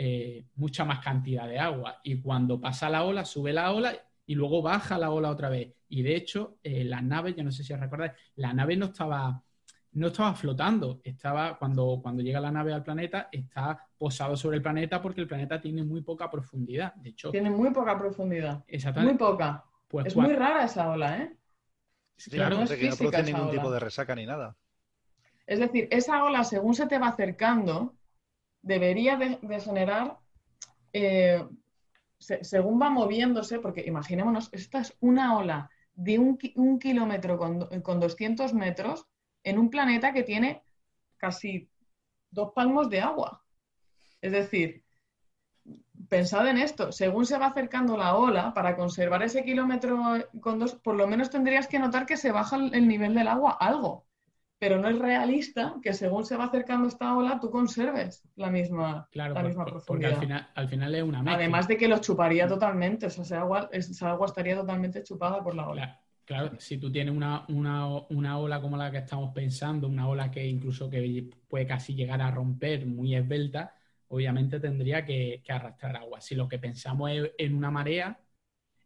eh, 0.00 0.46
mucha 0.54 0.84
más 0.84 1.00
cantidad 1.00 1.48
de 1.48 1.58
agua. 1.58 2.00
Y 2.04 2.20
cuando 2.20 2.60
pasa 2.60 2.88
la 2.88 3.04
ola, 3.04 3.24
sube 3.24 3.52
la 3.52 3.72
ola 3.72 3.94
y 4.26 4.34
luego 4.34 4.62
baja 4.62 4.96
la 4.96 5.10
ola 5.10 5.30
otra 5.30 5.48
vez. 5.48 5.74
Y 5.88 6.02
de 6.02 6.14
hecho, 6.14 6.58
eh, 6.62 6.84
las 6.84 7.02
naves, 7.02 7.34
yo 7.34 7.42
no 7.42 7.50
sé 7.50 7.64
si 7.64 7.74
recordáis, 7.74 8.12
la 8.36 8.52
nave 8.52 8.76
no 8.76 8.86
estaba, 8.86 9.42
no 9.92 10.08
estaba 10.08 10.34
flotando, 10.34 11.00
estaba, 11.02 11.58
cuando, 11.58 12.00
cuando 12.02 12.22
llega 12.22 12.40
la 12.40 12.50
nave 12.52 12.72
al 12.72 12.82
planeta, 12.82 13.28
está 13.32 13.86
posado 13.96 14.36
sobre 14.36 14.56
el 14.58 14.62
planeta 14.62 15.00
porque 15.00 15.20
el 15.20 15.26
planeta 15.28 15.60
tiene 15.60 15.82
muy 15.82 16.02
poca 16.02 16.30
profundidad. 16.30 16.94
De 16.96 17.10
hecho, 17.10 17.30
Tiene 17.30 17.50
muy 17.50 17.70
poca 17.70 17.98
profundidad. 17.98 18.62
exactamente. 18.68 19.14
Muy 19.24 19.30
poca. 19.32 19.64
pues 19.88 20.06
es 20.06 20.16
muy 20.16 20.32
rara 20.34 20.64
esa 20.64 20.90
ola, 20.90 21.18
¿eh? 21.18 21.36
Sí, 22.16 22.30
Claro, 22.30 22.56
no, 22.56 22.62
es 22.64 22.70
que 22.70 22.76
no 22.76 22.96
física 22.96 23.10
produce 23.10 23.20
esa 23.30 23.38
ningún 23.38 23.50
ola. 23.50 23.60
tipo 23.60 23.70
de 23.72 23.80
resaca 23.80 24.14
ni 24.14 24.26
nada. 24.26 24.56
Es 25.46 25.58
decir, 25.60 25.88
esa 25.90 26.24
ola, 26.24 26.44
según 26.44 26.74
se 26.74 26.86
te 26.86 26.98
va 26.98 27.08
acercando, 27.08 27.94
debería 28.62 29.16
de, 29.16 29.38
de 29.40 29.60
generar, 29.60 30.18
eh, 30.92 31.46
se- 32.18 32.44
según 32.44 32.80
va 32.80 32.90
moviéndose, 32.90 33.58
porque 33.60 33.84
imaginémonos, 33.86 34.48
esta 34.52 34.80
es 34.80 34.96
una 35.00 35.38
ola 35.38 35.70
de 35.94 36.18
un, 36.18 36.38
un 36.56 36.78
kilómetro 36.78 37.38
con, 37.38 37.82
con 37.82 38.00
200 38.00 38.52
metros 38.54 39.06
en 39.48 39.58
un 39.58 39.70
planeta 39.70 40.12
que 40.12 40.22
tiene 40.22 40.62
casi 41.16 41.68
dos 42.30 42.52
palmos 42.54 42.88
de 42.90 43.00
agua. 43.00 43.42
Es 44.20 44.32
decir, 44.32 44.82
pensad 46.08 46.46
en 46.48 46.58
esto, 46.58 46.92
según 46.92 47.26
se 47.26 47.38
va 47.38 47.46
acercando 47.46 47.96
la 47.96 48.14
ola, 48.16 48.54
para 48.54 48.76
conservar 48.76 49.22
ese 49.22 49.44
kilómetro 49.44 49.98
con 50.40 50.58
dos, 50.58 50.74
por 50.76 50.94
lo 50.96 51.06
menos 51.06 51.30
tendrías 51.30 51.66
que 51.66 51.78
notar 51.78 52.06
que 52.06 52.16
se 52.16 52.32
baja 52.32 52.56
el- 52.56 52.74
el 52.74 52.88
nivel 52.88 53.14
del 53.14 53.28
agua 53.28 53.56
algo 53.60 54.04
pero 54.60 54.76
no 54.80 54.88
es 54.88 54.98
realista 54.98 55.76
que 55.84 55.92
según 55.94 56.24
se 56.26 56.36
va 56.36 56.46
acercando 56.46 56.88
esta 56.88 57.16
ola 57.16 57.38
tú 57.40 57.48
conserves 57.48 58.24
la 58.34 58.50
misma, 58.50 59.06
Claro, 59.12 59.32
la 59.34 59.40
por- 59.42 59.48
misma 59.50 59.64
por- 59.64 59.84
porque 59.84 60.06
al 60.06 60.14
profundidad. 60.14 60.20
final, 60.20 60.50
al 60.56 60.68
final 60.68 60.94
es 60.96 61.02
una 61.04 61.22
mezcla. 61.22 61.34
Además 61.36 61.68
de 61.68 61.76
que 61.76 61.86
los 61.86 62.00
chuparía 62.00 62.48
totalmente, 62.48 63.06
o 63.06 63.10
sea, 63.10 63.22
esa 63.22 63.38
agua, 63.42 63.68
esa 63.70 64.10
agua 64.10 64.26
estaría 64.26 64.56
totalmente 64.56 65.04
chupada 65.04 65.44
por 65.44 65.54
la 65.54 65.68
ola. 65.68 66.00
Claro, 66.28 66.60
si 66.60 66.76
tú 66.78 66.92
tienes 66.92 67.14
una, 67.16 67.46
una, 67.48 67.86
una 68.10 68.38
ola 68.38 68.60
como 68.60 68.76
la 68.76 68.90
que 68.90 68.98
estamos 68.98 69.32
pensando, 69.34 69.88
una 69.88 70.06
ola 70.08 70.30
que 70.30 70.46
incluso 70.46 70.90
que 70.90 71.30
puede 71.48 71.66
casi 71.66 71.94
llegar 71.94 72.20
a 72.20 72.30
romper 72.30 72.84
muy 72.86 73.14
esbelta, 73.14 73.74
obviamente 74.08 74.60
tendría 74.60 75.06
que, 75.06 75.40
que 75.42 75.52
arrastrar 75.52 75.96
agua. 75.96 76.20
Si 76.20 76.34
lo 76.34 76.46
que 76.46 76.58
pensamos 76.58 77.10
es 77.10 77.30
en 77.38 77.54
una 77.54 77.70
marea, 77.70 78.20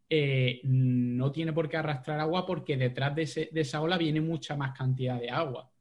eh, 0.09 0.61
no 0.65 1.31
tiene 1.31 1.53
por 1.53 1.69
qué 1.69 1.77
arrastrar 1.77 2.19
agua 2.21 2.45
porque 2.45 2.77
detrás 2.77 3.15
de, 3.15 3.23
ese- 3.23 3.49
de 3.51 3.61
esa 3.61 3.81
ola 3.81 3.97
viene 3.97 4.21
mucha 4.21 4.55
más 4.55 4.77
cantidad 4.77 5.19
de 5.19 5.29
agua. 5.31 5.71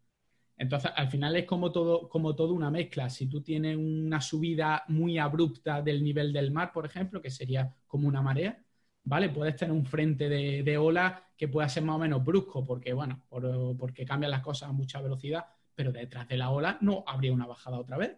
Entonces, 0.57 0.93
al 0.97 1.09
final 1.11 1.37
es 1.37 1.45
como 1.47 1.73
todo, 1.73 2.09
como 2.09 2.35
todo 2.37 2.55
una 2.55 2.71
mezcla. 2.71 3.11
Si 3.11 3.27
tú 3.29 3.43
tienes 3.43 3.77
una 3.77 4.21
subida 4.21 4.85
muy 4.89 5.19
abrupta 5.19 5.83
del 5.83 6.03
nivel 6.05 6.33
del 6.33 6.51
mar, 6.53 6.73
por 6.73 6.87
ejemplo, 6.87 7.21
que 7.23 7.31
sería 7.31 7.75
como 7.87 8.09
una 8.09 8.23
marea, 8.23 8.63
¿vale? 9.05 9.29
Puedes 9.31 9.57
tener 9.57 9.73
un 9.73 9.85
frente 9.87 10.29
de, 10.29 10.63
de 10.63 10.79
ola 10.79 11.25
que 11.37 11.49
pueda 11.49 11.69
ser 11.69 11.83
más 11.85 11.97
o 11.97 11.99
menos 11.99 12.25
brusco, 12.25 12.65
porque, 12.65 12.93
bueno, 12.93 13.23
por- 13.29 13.77
porque 13.77 14.05
cambian 14.05 14.31
las 14.31 14.43
cosas 14.43 14.69
a 14.71 14.73
mucha 14.73 15.01
velocidad, 15.01 15.47
pero 15.75 15.93
detrás 15.93 16.29
de 16.29 16.37
la 16.37 16.51
ola 16.51 16.79
no 16.81 17.05
habría 17.07 17.33
una 17.33 17.47
bajada 17.47 17.79
otra 17.79 17.97
vez. 17.97 18.17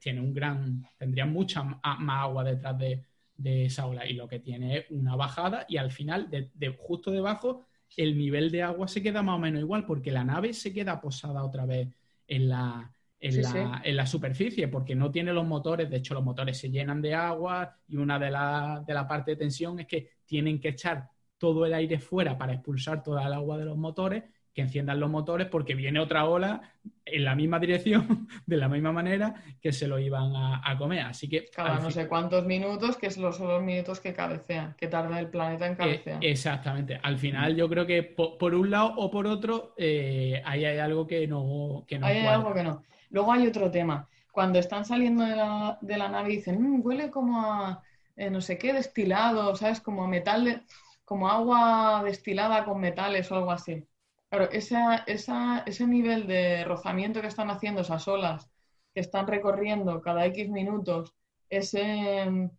Tiene 0.00 0.20
un 0.20 0.34
gran, 0.34 0.84
tendría 0.96 1.24
mucha 1.24 1.62
más 1.62 1.78
agua 2.24 2.42
detrás 2.42 2.76
de, 2.78 3.04
de 3.36 3.66
esa 3.66 3.86
ola 3.86 4.04
y 4.06 4.14
lo 4.14 4.26
que 4.26 4.40
tiene 4.40 4.78
es 4.78 4.86
una 4.90 5.14
bajada 5.14 5.66
y 5.68 5.76
al 5.76 5.92
final, 5.92 6.28
de, 6.30 6.50
de- 6.54 6.76
justo 6.76 7.12
debajo, 7.12 7.64
el 7.96 8.18
nivel 8.18 8.50
de 8.50 8.62
agua 8.64 8.88
se 8.88 9.02
queda 9.02 9.22
más 9.22 9.36
o 9.36 9.38
menos 9.38 9.60
igual 9.60 9.86
porque 9.86 10.10
la 10.10 10.24
nave 10.24 10.52
se 10.52 10.72
queda 10.72 11.00
posada 11.00 11.44
otra 11.44 11.64
vez 11.64 11.88
en 12.26 12.48
la, 12.48 12.92
en, 13.20 13.36
Sí, 13.36 13.42
la, 13.42 13.80
sí. 13.82 13.82
en 13.84 13.96
la 13.96 14.06
superficie 14.06 14.66
porque 14.68 14.94
no 14.96 15.10
tiene 15.12 15.32
los 15.32 15.46
motores, 15.46 15.88
de 15.88 15.96
hecho 15.98 16.14
los 16.14 16.24
motores 16.24 16.58
se 16.58 16.70
llenan 16.70 17.00
de 17.00 17.14
agua 17.14 17.78
y 17.86 17.96
una 17.96 18.18
de 18.18 18.30
las 18.32 18.84
de 18.84 18.94
la 18.94 19.06
parte 19.06 19.32
de 19.32 19.36
tensión 19.36 19.78
es 19.80 19.86
que 19.86 20.10
tienen 20.28 20.60
que 20.60 20.68
echar 20.68 21.08
todo 21.38 21.66
el 21.66 21.74
aire 21.74 21.98
fuera 21.98 22.36
para 22.38 22.52
expulsar 22.52 23.02
toda 23.02 23.26
el 23.26 23.32
agua 23.32 23.58
de 23.58 23.64
los 23.64 23.76
motores, 23.78 24.24
que 24.52 24.62
enciendan 24.62 24.98
los 24.98 25.08
motores 25.08 25.46
porque 25.46 25.76
viene 25.76 26.00
otra 26.00 26.24
ola 26.26 26.60
en 27.04 27.24
la 27.24 27.36
misma 27.36 27.60
dirección, 27.60 28.26
de 28.46 28.56
la 28.56 28.68
misma 28.68 28.90
manera 28.92 29.34
que 29.60 29.72
se 29.72 29.86
lo 29.86 30.00
iban 30.00 30.34
a, 30.34 30.60
a 30.68 30.76
comer. 30.76 31.00
Así 31.02 31.28
que 31.28 31.44
Cada 31.54 31.76
no 31.76 31.82
fin- 31.82 31.92
sé 31.92 32.08
cuántos 32.08 32.44
minutos, 32.44 32.96
que 32.96 33.06
los, 33.20 33.36
son 33.36 33.48
los 33.48 33.62
minutos 33.62 34.00
que 34.00 34.12
cabecean, 34.12 34.74
que 34.76 34.88
tarda 34.88 35.20
el 35.20 35.28
planeta 35.30 35.66
en 35.66 35.74
Eh, 35.74 35.76
cabecear. 35.76 36.24
exactamente. 36.24 36.98
Al 37.02 37.18
final 37.18 37.54
yo 37.56 37.68
creo 37.68 37.86
que 37.86 38.02
po- 38.02 38.36
por, 38.36 38.52
un 38.54 38.70
lado 38.70 38.94
o 38.96 39.10
por 39.10 39.26
otro 39.28 39.74
eh, 39.76 40.42
ahí 40.44 40.64
hay 40.64 40.78
algo 40.78 41.06
que 41.06 41.26
no, 41.28 41.84
que 41.86 41.98
no 42.00 42.06
Ahí 42.06 42.18
hay 42.18 42.26
algo 42.26 42.52
que 42.52 42.64
no. 42.64 42.82
Luego 43.10 43.32
hay 43.32 43.46
otro 43.46 43.70
tema. 43.70 44.08
Cuando 44.32 44.58
están 44.58 44.84
saliendo 44.84 45.24
de 45.24 45.36
la, 45.36 45.78
de 45.80 45.96
la 45.96 46.08
nave 46.08 46.32
y 46.32 46.36
dicen, 46.36 46.60
"Mm, 46.60 46.84
huele 46.84 47.10
como 47.10 47.40
a 47.44 47.80
eh, 48.18 48.30
no 48.30 48.40
sé 48.40 48.58
qué 48.58 48.72
destilado, 48.72 49.54
¿sabes? 49.56 49.80
Como 49.80 50.06
metal, 50.08 50.64
como 51.04 51.28
agua 51.28 52.02
destilada 52.04 52.64
con 52.64 52.80
metales 52.80 53.30
o 53.30 53.36
algo 53.36 53.52
así. 53.52 53.86
Claro, 54.28 54.48
ese 54.50 55.86
nivel 55.86 56.26
de 56.26 56.64
rozamiento 56.64 57.20
que 57.20 57.28
están 57.28 57.50
haciendo 57.50 57.80
esas 57.80 58.06
olas, 58.08 58.50
que 58.92 59.00
están 59.00 59.26
recorriendo 59.26 60.02
cada 60.02 60.26
X 60.26 60.50
minutos, 60.50 61.14
ese, 61.48 62.50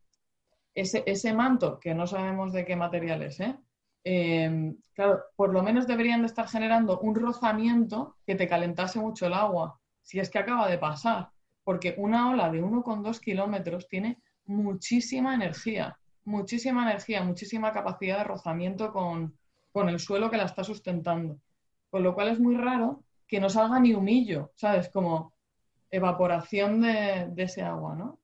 ese, 0.73 1.03
ese 1.05 1.33
manto, 1.33 1.79
que 1.79 1.93
no 1.93 2.07
sabemos 2.07 2.53
de 2.53 2.65
qué 2.65 2.75
material 2.75 3.21
es, 3.23 3.39
¿eh? 3.39 3.55
Eh, 4.05 4.73
claro, 4.93 5.23
por 5.35 5.53
lo 5.53 5.61
menos 5.61 5.85
deberían 5.85 6.21
de 6.21 6.27
estar 6.27 6.47
generando 6.47 6.99
un 6.99 7.15
rozamiento 7.15 8.15
que 8.25 8.35
te 8.35 8.47
calentase 8.47 8.97
mucho 8.99 9.27
el 9.27 9.33
agua, 9.33 9.79
si 10.01 10.19
es 10.19 10.29
que 10.29 10.39
acaba 10.39 10.69
de 10.69 10.77
pasar, 10.77 11.29
porque 11.63 11.95
una 11.97 12.29
ola 12.31 12.49
de 12.49 12.63
1,2 12.63 13.19
kilómetros 13.19 13.87
tiene 13.89 14.17
muchísima 14.49 15.35
energía, 15.35 15.97
muchísima 16.25 16.83
energía, 16.83 17.23
muchísima 17.23 17.71
capacidad 17.73 18.19
de 18.19 18.23
rozamiento 18.25 18.91
con, 18.93 19.37
con 19.71 19.89
el 19.89 19.99
suelo 19.99 20.29
que 20.29 20.37
la 20.37 20.45
está 20.45 20.63
sustentando. 20.63 21.39
Con 21.89 22.03
lo 22.03 22.13
cual 22.15 22.29
es 22.29 22.39
muy 22.39 22.55
raro 22.57 23.03
que 23.27 23.39
no 23.39 23.49
salga 23.49 23.79
ni 23.79 23.93
humillo, 23.93 24.51
¿sabes? 24.55 24.89
Como 24.89 25.33
evaporación 25.91 26.81
de, 26.81 27.29
de 27.31 27.43
ese 27.43 27.63
agua, 27.63 27.95
¿no? 27.95 28.19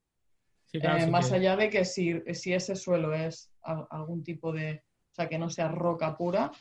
Sí, 0.66 0.80
claro, 0.80 1.00
Eh, 1.00 1.00
sí 1.00 1.12
más 1.12 1.32
allá 1.32 1.56
de 1.56 1.70
que 1.70 1.86
si, 1.86 2.22
si 2.34 2.54
ese 2.54 2.76
suelo 2.76 3.14
es 3.14 3.52
al- 3.64 3.88
algún 3.90 4.24
tipo 4.24 4.52
de, 4.54 4.84
o 5.12 5.16
sea, 5.16 5.30
que 5.30 5.38
no 5.40 5.50
sea 5.50 5.70
roca 5.70 6.18
pura, 6.18 6.52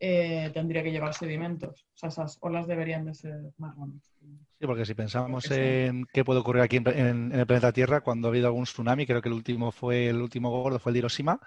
eh, 0.00 0.50
tendría 0.54 0.82
que 0.82 0.92
llevar 0.92 1.14
sedimentos. 1.14 1.86
O 1.94 1.96
sea, 1.98 2.08
esas 2.10 2.38
olas 2.42 2.66
deberían 2.66 3.04
de 3.06 3.14
ser 3.14 3.40
marrones. 3.58 4.14
Sí, 4.60 4.66
porque 4.66 4.84
si 4.84 4.94
pensamos 4.94 5.44
Porque 5.44 5.50
sí. 5.50 5.80
en 5.86 6.06
qué 6.12 6.22
puede 6.24 6.40
ocurrir 6.40 6.62
aquí 6.62 6.76
en, 6.76 6.88
en- 6.88 7.32
en 7.32 7.40
el 7.40 7.46
planeta 7.46 7.72
Tierra 7.72 8.02
cuando 8.02 8.28
ha 8.28 8.30
habido 8.30 8.46
algún 8.48 8.64
tsunami, 8.64 9.06
creo 9.06 9.22
que 9.22 9.28
el 9.30 9.34
último 9.34 9.72
fue 9.72 10.08
el 10.08 10.20
último 10.20 10.50
gordo 10.50 10.78
fue 10.78 10.90
el 10.90 10.94
de 10.94 10.98
Hiroshima, 11.00 11.40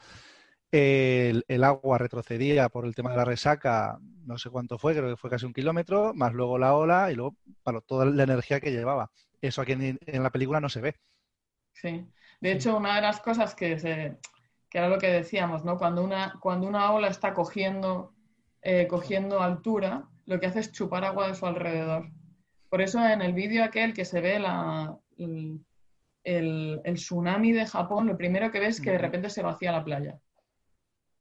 el, 0.71 1.45
el 1.47 1.63
agua 1.65 1.97
retrocedía 1.99 2.69
por 2.69 2.85
el 2.85 2.95
tema 2.95 3.11
de 3.11 3.17
la 3.17 3.25
resaca, 3.25 3.99
no 4.25 4.37
sé 4.39 4.49
cuánto 4.49 4.77
fue, 4.79 4.93
creo 4.95 5.09
que 5.11 5.17
fue 5.17 5.29
casi 5.31 5.45
un 5.45 5.53
kilómetro, 5.53 6.13
más 6.15 6.33
luego 6.33 6.57
la 6.59 6.75
ola 6.75 7.11
y 7.11 7.15
luego 7.15 7.37
para 7.63 7.81
toda 7.81 8.05
la 8.05 8.23
energía 8.23 8.59
que 8.61 8.71
llevaba. 8.71 9.11
Eso 9.41 9.61
aquí 9.61 9.73
en, 9.73 9.99
en 10.05 10.23
la 10.23 10.31
película 10.31 10.61
no 10.61 10.69
se 10.69 10.81
ve. 10.81 10.95
Sí. 11.73 12.07
De 12.41 12.51
hecho, 12.51 12.77
una 12.77 12.95
de 12.95 13.01
las 13.01 13.19
cosas 13.21 13.55
que, 13.55 13.79
se, 13.79 14.17
que 14.69 14.77
era 14.77 14.89
lo 14.89 14.97
que 14.99 15.07
decíamos, 15.07 15.63
¿no? 15.65 15.77
Cuando 15.77 16.03
una, 16.03 16.39
cuando 16.41 16.67
una 16.67 16.91
ola 16.93 17.07
está 17.07 17.33
cogiendo, 17.33 18.13
eh, 18.63 18.87
cogiendo 18.87 19.41
altura, 19.41 20.09
lo 20.25 20.39
que 20.39 20.47
hace 20.47 20.59
es 20.61 20.71
chupar 20.71 21.05
agua 21.05 21.27
de 21.27 21.35
su 21.35 21.45
alrededor. 21.45 22.09
Por 22.69 22.81
eso 22.81 23.05
en 23.07 23.21
el 23.21 23.33
vídeo 23.33 23.63
aquel 23.63 23.93
que 23.93 24.05
se 24.05 24.21
ve 24.21 24.39
la, 24.39 24.97
el, 25.17 25.59
el- 26.23 26.81
el 26.83 26.95
tsunami 26.95 27.51
de 27.53 27.65
Japón, 27.67 28.07
lo 28.07 28.17
primero 28.17 28.51
que 28.51 28.59
ves 28.59 28.77
es 28.77 28.81
que 28.81 28.91
de 28.91 28.97
repente 28.99 29.29
se 29.29 29.43
vacía 29.43 29.71
la 29.71 29.83
playa. 29.83 30.19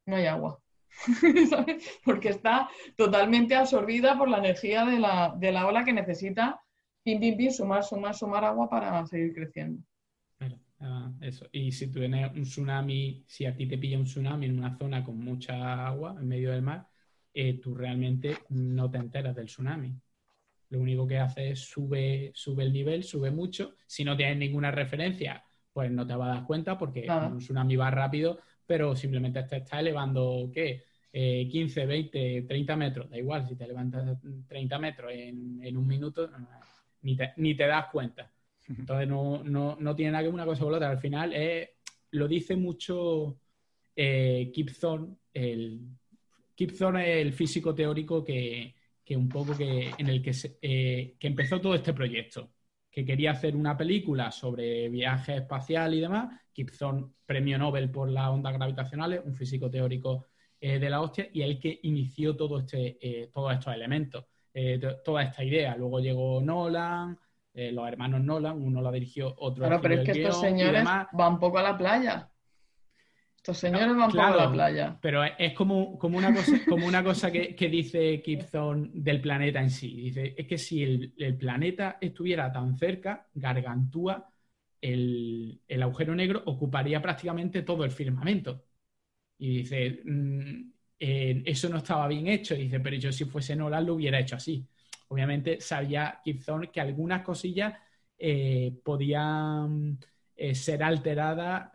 No 0.06 0.16
hay 0.16 0.26
agua. 0.26 0.60
¿Sabes? 1.50 2.00
Porque 2.04 2.28
está 2.28 2.68
totalmente 2.96 3.54
absorbida 3.54 4.16
por 4.18 4.28
la 4.28 4.38
energía 4.38 4.84
de 4.84 4.98
la, 5.00 5.34
de 5.36 5.50
la 5.52 5.66
ola 5.66 5.84
que 5.84 5.92
necesita 5.92 6.60
pim, 7.02 7.18
pim, 7.20 7.36
pim, 7.36 7.50
sumar, 7.50 7.82
sumar, 7.84 8.14
sumar 8.14 8.44
agua 8.44 8.68
para 8.68 9.04
seguir 9.06 9.34
creciendo. 9.34 9.82
Claro, 10.38 10.58
ah, 10.80 11.12
eso. 11.20 11.46
Y 11.52 11.72
si 11.72 11.86
tú 11.90 12.00
tienes 12.00 12.30
un 12.34 12.42
tsunami, 12.42 13.24
si 13.26 13.46
a 13.46 13.56
ti 13.56 13.66
te 13.66 13.78
pilla 13.78 13.98
un 13.98 14.04
tsunami 14.04 14.46
en 14.46 14.58
una 14.58 14.76
zona 14.76 15.04
con 15.04 15.18
mucha 15.18 15.86
agua 15.86 16.16
en 16.20 16.28
medio 16.28 16.50
del 16.52 16.62
mar, 16.62 16.86
eh, 17.34 17.58
tú 17.60 17.74
realmente 17.74 18.36
no 18.50 18.90
te 18.90 18.98
enteras 18.98 19.34
del 19.34 19.46
tsunami. 19.46 19.94
Lo 20.70 20.80
único 20.80 21.06
que 21.06 21.18
hace 21.18 21.50
es 21.50 21.60
sube, 21.60 22.30
sube 22.34 22.64
el 22.64 22.72
nivel, 22.72 23.04
sube 23.04 23.30
mucho. 23.30 23.74
Si 23.86 24.04
no 24.04 24.16
tienes 24.16 24.38
ninguna 24.38 24.70
referencia, 24.70 25.44
pues 25.72 25.90
no 25.90 26.06
te 26.06 26.14
vas 26.14 26.30
a 26.30 26.34
dar 26.36 26.46
cuenta 26.46 26.78
porque 26.78 27.14
un 27.20 27.38
tsunami 27.38 27.76
va 27.76 27.90
rápido, 27.90 28.38
pero 28.66 28.96
simplemente 28.96 29.42
te 29.44 29.58
está 29.58 29.80
elevando, 29.80 30.50
¿qué? 30.52 30.84
Eh, 31.12 31.46
15, 31.50 31.84
20, 31.84 32.42
30 32.48 32.74
metros. 32.76 33.10
Da 33.10 33.18
igual, 33.18 33.46
si 33.46 33.54
te 33.54 33.66
levantas 33.66 34.18
30 34.48 34.78
metros 34.78 35.12
en, 35.12 35.62
en 35.62 35.76
un 35.76 35.86
minuto, 35.86 36.30
ni 37.02 37.16
te, 37.16 37.32
ni 37.36 37.54
te 37.54 37.66
das 37.66 37.86
cuenta. 37.92 38.30
Entonces 38.68 39.08
no, 39.08 39.42
no, 39.44 39.76
no 39.78 39.94
tiene 39.94 40.12
nada 40.12 40.22
que 40.22 40.28
ver 40.28 40.34
una 40.34 40.46
cosa 40.46 40.62
con 40.62 40.72
la 40.72 40.78
otra. 40.78 40.90
Al 40.90 40.98
final 41.00 41.32
es- 41.34 41.68
lo 42.12 42.28
dice 42.28 42.56
mucho 42.56 43.38
eh, 43.96 44.50
Kip 44.54 44.70
Thorne, 44.78 45.16
el, 45.34 45.80
Thorne 46.78 47.20
es 47.20 47.26
el 47.26 47.32
físico 47.32 47.74
teórico 47.74 48.24
que, 48.24 48.74
que 49.04 49.16
un 49.16 49.28
poco 49.28 49.56
que, 49.56 49.90
en 49.98 50.08
el 50.08 50.22
que, 50.22 50.32
se- 50.34 50.58
eh, 50.62 51.16
que 51.18 51.26
empezó 51.28 51.60
todo 51.60 51.74
este 51.74 51.92
proyecto. 51.92 52.50
que 52.90 53.04
quería 53.06 53.30
hacer 53.32 53.56
una 53.56 53.74
película 53.76 54.30
sobre 54.30 54.88
viaje 54.90 55.36
espacial 55.36 55.94
y 55.94 56.00
demás. 56.00 56.38
Thorne, 56.78 57.06
premio 57.24 57.56
Nobel 57.58 57.90
por 57.90 58.08
las 58.10 58.28
ondas 58.28 58.52
gravitacionales, 58.52 59.22
un 59.24 59.34
físico 59.34 59.70
teórico 59.70 60.26
eh, 60.60 60.78
de 60.78 60.90
la 60.90 61.00
hostia, 61.00 61.26
y 61.32 61.40
el 61.42 61.58
que 61.58 61.80
inició 61.84 62.36
todo 62.36 62.58
este, 62.60 62.98
eh, 63.00 63.30
todos 63.32 63.52
estos 63.54 63.74
elementos, 63.74 64.26
toda 65.04 65.22
esta 65.22 65.42
idea. 65.42 65.74
Luego 65.76 66.00
llegó 66.00 66.40
Nolan, 66.42 67.18
los 67.54 67.88
hermanos 67.88 68.20
Nolan, 68.22 68.60
uno 68.62 68.82
la 68.82 68.92
dirigió, 68.92 69.34
otro 69.38 69.64
Claro, 69.66 69.80
pero 69.80 69.94
es 69.94 70.04
que 70.04 70.12
estos 70.12 70.40
señores 70.40 70.84
van 71.12 71.38
poco 71.40 71.58
a 71.58 71.62
la 71.62 71.76
playa. 71.78 72.28
Estos 73.42 73.58
señores 73.58 73.96
van 73.96 74.08
poco 74.08 74.22
a 74.22 74.36
la 74.36 74.52
playa. 74.52 74.98
Pero 75.02 75.24
es 75.24 75.52
como, 75.54 75.98
como 75.98 76.16
una 76.16 76.32
cosa, 76.32 76.60
como 76.68 76.86
una 76.86 77.02
cosa 77.02 77.32
que, 77.32 77.68
dice 77.68 78.22
Kip 78.22 78.42
Thorne 78.48 78.90
del 78.94 79.20
planeta 79.20 79.60
en 79.60 79.68
sí. 79.68 79.96
Dice, 79.96 80.32
es 80.38 80.46
que 80.46 80.56
si 80.56 80.84
el, 80.84 81.36
planeta 81.36 81.98
estuviera 82.00 82.52
tan 82.52 82.76
cerca, 82.78 83.26
Gargantúa, 83.34 84.30
el, 84.80 85.60
el 85.66 85.82
agujero 85.82 86.14
negro 86.14 86.40
ocuparía 86.46 87.02
prácticamente 87.02 87.62
todo 87.62 87.84
el 87.84 87.90
firmamento. 87.90 88.62
Y 89.38 89.56
dice, 89.56 90.02
mm, 90.04 90.70
eh, 91.00 91.42
eso 91.44 91.68
no 91.68 91.78
estaba 91.78 92.06
bien 92.06 92.28
hecho. 92.28 92.54
dice, 92.54 92.78
pero 92.78 92.94
yo 92.94 93.10
si 93.10 93.24
fuese 93.24 93.56
Nolan 93.56 93.84
lo 93.84 93.94
hubiera 93.94 94.20
hecho 94.20 94.36
así. 94.36 94.64
Obviamente 95.08 95.60
sabía 95.60 96.20
Thorne 96.46 96.70
que 96.70 96.80
algunas 96.80 97.22
cosillas 97.22 97.74
eh, 98.16 98.72
podían 98.84 99.98
eh, 100.36 100.54
ser 100.54 100.84
alteradas 100.84 101.72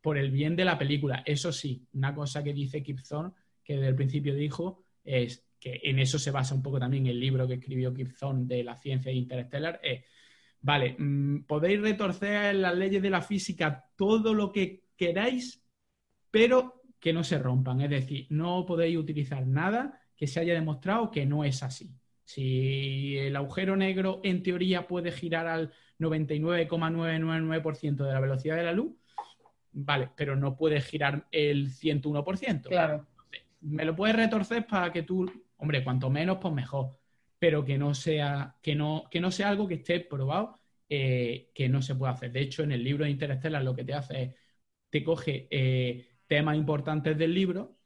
por 0.00 0.18
el 0.18 0.30
bien 0.30 0.56
de 0.56 0.64
la 0.64 0.78
película. 0.78 1.22
Eso 1.26 1.52
sí, 1.52 1.86
una 1.92 2.14
cosa 2.14 2.42
que 2.42 2.52
dice 2.52 2.82
Kip 2.82 3.00
Thorne, 3.06 3.32
que 3.62 3.74
desde 3.74 3.88
el 3.88 3.94
principio 3.94 4.34
dijo, 4.34 4.84
es 5.04 5.44
que 5.58 5.80
en 5.82 5.98
eso 5.98 6.18
se 6.18 6.30
basa 6.30 6.54
un 6.54 6.62
poco 6.62 6.78
también 6.78 7.06
el 7.06 7.18
libro 7.18 7.46
que 7.46 7.54
escribió 7.54 7.92
Kip 7.92 8.16
Thorne 8.18 8.46
de 8.46 8.64
la 8.64 8.76
ciencia 8.76 9.12
interestelar, 9.12 9.80
es, 9.82 10.04
vale, 10.60 10.96
mm, 10.98 11.44
podéis 11.44 11.80
retorcer 11.80 12.54
las 12.54 12.76
leyes 12.76 13.02
de 13.02 13.10
la 13.10 13.22
física 13.22 13.86
todo 13.96 14.34
lo 14.34 14.52
que 14.52 14.84
queráis, 14.96 15.62
pero 16.30 16.82
que 17.00 17.12
no 17.12 17.24
se 17.24 17.38
rompan. 17.38 17.80
Es 17.80 17.90
decir, 17.90 18.26
no 18.30 18.64
podéis 18.66 18.96
utilizar 18.96 19.46
nada 19.46 20.00
que 20.16 20.26
se 20.26 20.40
haya 20.40 20.54
demostrado 20.54 21.10
que 21.10 21.26
no 21.26 21.44
es 21.44 21.62
así. 21.62 21.90
Si 22.24 23.16
el 23.16 23.36
agujero 23.36 23.76
negro 23.76 24.20
en 24.22 24.42
teoría 24.42 24.86
puede 24.86 25.12
girar 25.12 25.46
al 25.46 25.72
99,999% 25.98 28.04
de 28.04 28.12
la 28.12 28.20
velocidad 28.20 28.56
de 28.56 28.64
la 28.64 28.72
luz, 28.72 28.92
vale, 29.72 30.10
pero 30.16 30.36
no 30.36 30.56
puede 30.56 30.80
girar 30.80 31.26
el 31.30 31.70
101%. 31.70 32.68
Claro. 32.68 33.06
Me 33.60 33.84
lo 33.84 33.94
puedes 33.94 34.16
retorcer 34.16 34.66
para 34.66 34.92
que 34.92 35.02
tú, 35.02 35.30
hombre, 35.56 35.82
cuanto 35.82 36.10
menos, 36.10 36.38
pues 36.40 36.54
mejor, 36.54 36.98
pero 37.38 37.64
que 37.64 37.78
no 37.78 37.94
sea, 37.94 38.56
que 38.62 38.74
no, 38.74 39.04
que 39.10 39.20
no 39.20 39.30
sea 39.30 39.48
algo 39.48 39.66
que 39.66 39.74
esté 39.74 40.00
probado 40.00 40.58
eh, 40.88 41.50
que 41.54 41.68
no 41.68 41.82
se 41.82 41.94
puede 41.94 42.12
hacer. 42.12 42.32
De 42.32 42.40
hecho, 42.40 42.62
en 42.62 42.72
el 42.72 42.82
libro 42.82 43.04
de 43.04 43.10
Interstellar 43.10 43.62
lo 43.62 43.74
que 43.74 43.84
te 43.84 43.94
hace 43.94 44.22
es, 44.22 44.34
te 44.88 45.04
coge 45.04 45.46
eh, 45.50 46.06
temas 46.26 46.56
importantes 46.56 47.18
del 47.18 47.34
libro, 47.34 47.76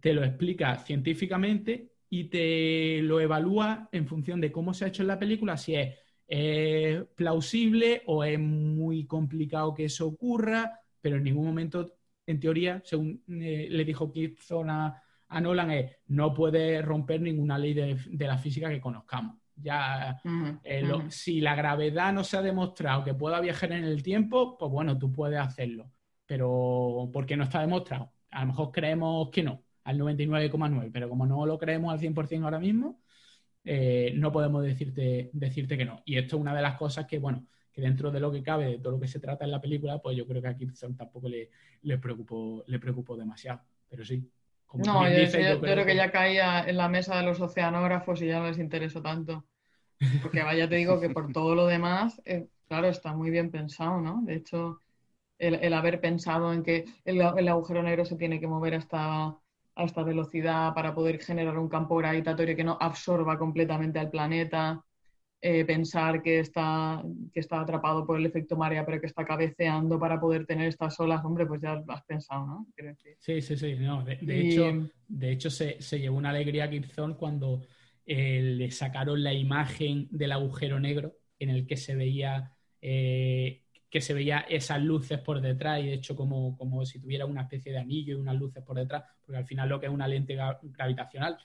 te 0.00 0.12
lo 0.12 0.22
explica 0.22 0.76
científicamente 0.78 1.92
y 2.08 2.24
te 2.24 3.00
lo 3.02 3.20
evalúa 3.20 3.88
en 3.90 4.06
función 4.06 4.40
de 4.40 4.52
cómo 4.52 4.74
se 4.74 4.84
ha 4.84 4.88
hecho 4.88 5.02
en 5.02 5.08
la 5.08 5.18
película, 5.18 5.56
si 5.56 5.74
es 5.74 7.04
plausible 7.16 8.02
o 8.06 8.22
es 8.22 8.38
muy 8.38 9.06
complicado 9.06 9.74
que 9.74 9.86
eso 9.86 10.06
ocurra, 10.06 10.80
pero 11.06 11.18
en 11.18 11.22
ningún 11.22 11.46
momento, 11.46 11.94
en 12.26 12.40
teoría, 12.40 12.82
según 12.84 13.22
eh, 13.28 13.68
le 13.70 13.84
dijo 13.84 14.10
Keith 14.10 14.40
a, 14.50 15.00
a, 15.28 15.40
Nolan, 15.40 15.70
es 15.70 15.96
no 16.08 16.34
puede 16.34 16.82
romper 16.82 17.20
ninguna 17.20 17.56
ley 17.56 17.74
de, 17.74 18.26
la 18.26 18.38
física 18.38 18.68
que 18.68 18.80
conozcamos. 18.80 19.36
Ya, 19.54 20.20
eh, 20.64 20.84
si 21.10 21.40
la 21.40 21.54
gravedad 21.54 22.12
no 22.12 22.24
se 22.24 22.38
ha 22.38 22.42
demostrado 22.42 23.04
que 23.04 23.14
pueda 23.14 23.38
viajar 23.40 23.70
en 23.70 23.84
el 23.84 24.02
tiempo, 24.02 24.58
pues 24.58 24.68
bueno, 24.72 24.98
tú 24.98 25.12
puedes 25.12 25.38
hacerlo 25.38 25.92
pero 26.26 27.08
porque 27.12 27.36
no 27.36 27.44
está 27.44 27.60
demostrado. 27.60 28.12
A 28.30 28.40
lo 28.40 28.48
mejor 28.48 28.72
creemos 28.72 29.30
que 29.30 29.44
no, 29.44 29.62
al 29.84 29.98
99,9, 29.98 30.90
pero 30.92 31.08
como 31.08 31.24
no 31.24 31.46
lo 31.46 31.56
creemos 31.56 31.92
al 31.92 32.00
100% 32.00 32.42
ahora 32.42 32.58
mismo, 32.58 33.00
eh, 33.64 34.12
no 34.16 34.32
podemos 34.32 34.64
decirte, 34.64 35.30
decirte 35.32 35.78
que 35.78 35.84
no. 35.84 36.02
Y 36.04 36.18
esto 36.18 36.34
es 36.34 36.42
una 36.42 36.54
de 36.54 36.62
las 36.62 36.76
cosas 36.76 37.06
que, 37.06 37.20
bueno, 37.20 37.46
que 37.76 37.82
dentro 37.82 38.10
de 38.10 38.20
lo 38.20 38.32
que 38.32 38.42
cabe, 38.42 38.64
de 38.64 38.78
todo 38.78 38.92
lo 38.92 39.00
que 39.00 39.06
se 39.06 39.20
trata 39.20 39.44
en 39.44 39.50
la 39.50 39.60
película, 39.60 39.98
pues 39.98 40.16
yo 40.16 40.26
creo 40.26 40.40
que 40.40 40.48
a 40.48 40.54
Gibson 40.54 40.96
tampoco 40.96 41.28
le, 41.28 41.50
le, 41.82 41.98
preocupó, 41.98 42.64
le 42.66 42.78
preocupó 42.78 43.18
demasiado. 43.18 43.60
Pero 43.90 44.02
sí. 44.02 44.26
Como 44.64 44.82
no, 44.82 45.06
yo, 45.06 45.24
yo, 45.24 45.60
creo 45.60 45.84
que, 45.84 45.94
ya 45.94 46.10
caía 46.10 46.64
en 46.66 46.78
la 46.78 46.88
mesa 46.88 47.18
de 47.18 47.24
los 47.24 47.38
oceanógrafos 47.38 48.22
y 48.22 48.28
ya 48.28 48.38
no 48.38 48.48
les 48.48 48.58
interesó 48.58 49.02
tanto. 49.02 49.44
Porque 50.22 50.42
vaya, 50.42 50.66
te 50.66 50.76
digo 50.76 50.98
que 50.98 51.10
por 51.10 51.30
todo 51.34 51.54
lo 51.54 51.66
demás, 51.66 52.22
eh, 52.24 52.48
claro, 52.66 52.88
está 52.88 53.12
muy 53.12 53.28
bien 53.28 53.50
pensado, 53.50 54.00
¿no? 54.00 54.22
De 54.24 54.36
hecho, 54.36 54.80
el, 55.38 55.74
haber 55.74 56.00
pensado 56.00 56.54
en 56.54 56.62
que 56.62 56.86
el, 57.04 57.20
agujero 57.20 57.82
negro 57.82 58.06
se 58.06 58.16
tiene 58.16 58.40
que 58.40 58.46
mover 58.46 58.74
hasta 58.74 59.36
a 59.78 59.84
esta 59.84 60.02
velocidad 60.02 60.72
para 60.72 60.94
poder 60.94 61.22
generar 61.22 61.58
un 61.58 61.68
campo 61.68 61.96
gravitatorio 61.96 62.56
que 62.56 62.64
no 62.64 62.78
absorba 62.80 63.36
completamente 63.36 63.98
al 63.98 64.08
planeta, 64.08 64.82
eh, 65.40 65.64
pensar 65.64 66.22
que 66.22 66.40
está, 66.40 67.02
que 67.32 67.40
está 67.40 67.60
atrapado 67.60 68.06
por 68.06 68.18
el 68.18 68.26
efecto 68.26 68.56
marea, 68.56 68.84
pero 68.84 69.00
que 69.00 69.06
está 69.06 69.24
cabeceando 69.24 69.98
para 69.98 70.20
poder 70.20 70.46
tener 70.46 70.68
estas 70.68 70.98
olas, 70.98 71.24
hombre, 71.24 71.46
pues 71.46 71.60
ya 71.60 71.82
has 71.88 72.04
pensado, 72.04 72.46
¿no? 72.46 72.66
Sí, 73.18 73.40
sí, 73.40 73.56
sí. 73.56 73.74
de, 73.74 74.40
hecho, 74.40 74.90
de 75.08 75.30
hecho 75.32 75.50
se, 75.50 75.78
llevó 75.98 76.16
una 76.16 76.30
alegría 76.30 76.64
a 76.64 76.68
Gibson 76.68 77.14
cuando 77.14 77.62
eh, 78.04 78.40
le 78.42 78.70
sacaron 78.70 79.22
la 79.22 79.32
imagen 79.32 80.08
del 80.10 80.32
agujero 80.32 80.80
negro 80.80 81.16
en 81.38 81.50
el 81.50 81.66
que 81.66 81.76
se 81.76 81.94
veía 81.94 82.52
eh, 82.80 83.62
que 83.90 84.00
se 84.00 84.14
veía 84.14 84.40
esas 84.40 84.82
luces 84.82 85.18
por 85.20 85.40
detrás 85.40 85.80
y 85.80 85.86
de 85.86 85.94
hecho 85.94 86.16
como, 86.16 86.56
como 86.56 86.84
si 86.84 87.00
tuviera 87.00 87.24
una 87.24 87.42
especie 87.42 87.72
de 87.72 87.78
anillo 87.78 88.16
y 88.16 88.20
unas 88.20 88.36
luces 88.36 88.62
por 88.62 88.76
detrás, 88.76 89.04
porque 89.24 89.38
al 89.38 89.46
final 89.46 89.68
lo 89.68 89.80
que 89.80 89.86
es 89.86 89.92
una 89.92 90.08
lente 90.08 90.36
gravitacional. 90.62 91.38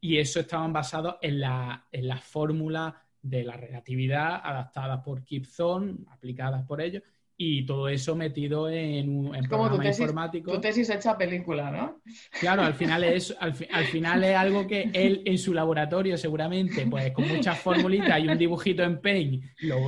Y 0.00 0.18
eso 0.18 0.38
estaban 0.38 0.72
basados 0.72 1.16
en 1.22 1.40
la, 1.40 1.88
en 1.90 2.06
la 2.06 2.18
fórmula 2.18 3.07
de 3.22 3.44
la 3.44 3.56
relatividad 3.56 4.40
adaptadas 4.42 5.02
por 5.02 5.24
Thorne, 5.56 5.96
aplicadas 6.10 6.64
por 6.64 6.80
ellos, 6.80 7.02
y 7.40 7.64
todo 7.64 7.88
eso 7.88 8.16
metido 8.16 8.68
en 8.68 9.16
un 9.16 9.34
en 9.36 9.46
como 9.46 9.70
tu 9.70 9.78
tesis, 9.78 10.00
informático. 10.00 10.52
Tu 10.52 10.60
tesis 10.60 10.90
hecha 10.90 11.16
película, 11.16 11.70
¿no? 11.70 12.00
Claro, 12.40 12.62
al 12.62 12.74
final 12.74 13.04
es, 13.04 13.34
al, 13.38 13.54
final 13.54 14.24
es 14.24 14.36
algo 14.36 14.66
que 14.66 14.90
él 14.92 15.22
en 15.24 15.38
su 15.38 15.54
laboratorio 15.54 16.18
seguramente, 16.18 16.84
pues 16.86 17.12
con 17.12 17.28
muchas 17.28 17.56
formulitas 17.60 18.18
y 18.20 18.26
un 18.26 18.36
dibujito 18.36 18.82
en 18.82 19.00
Paint, 19.00 19.44
lo, 19.60 19.78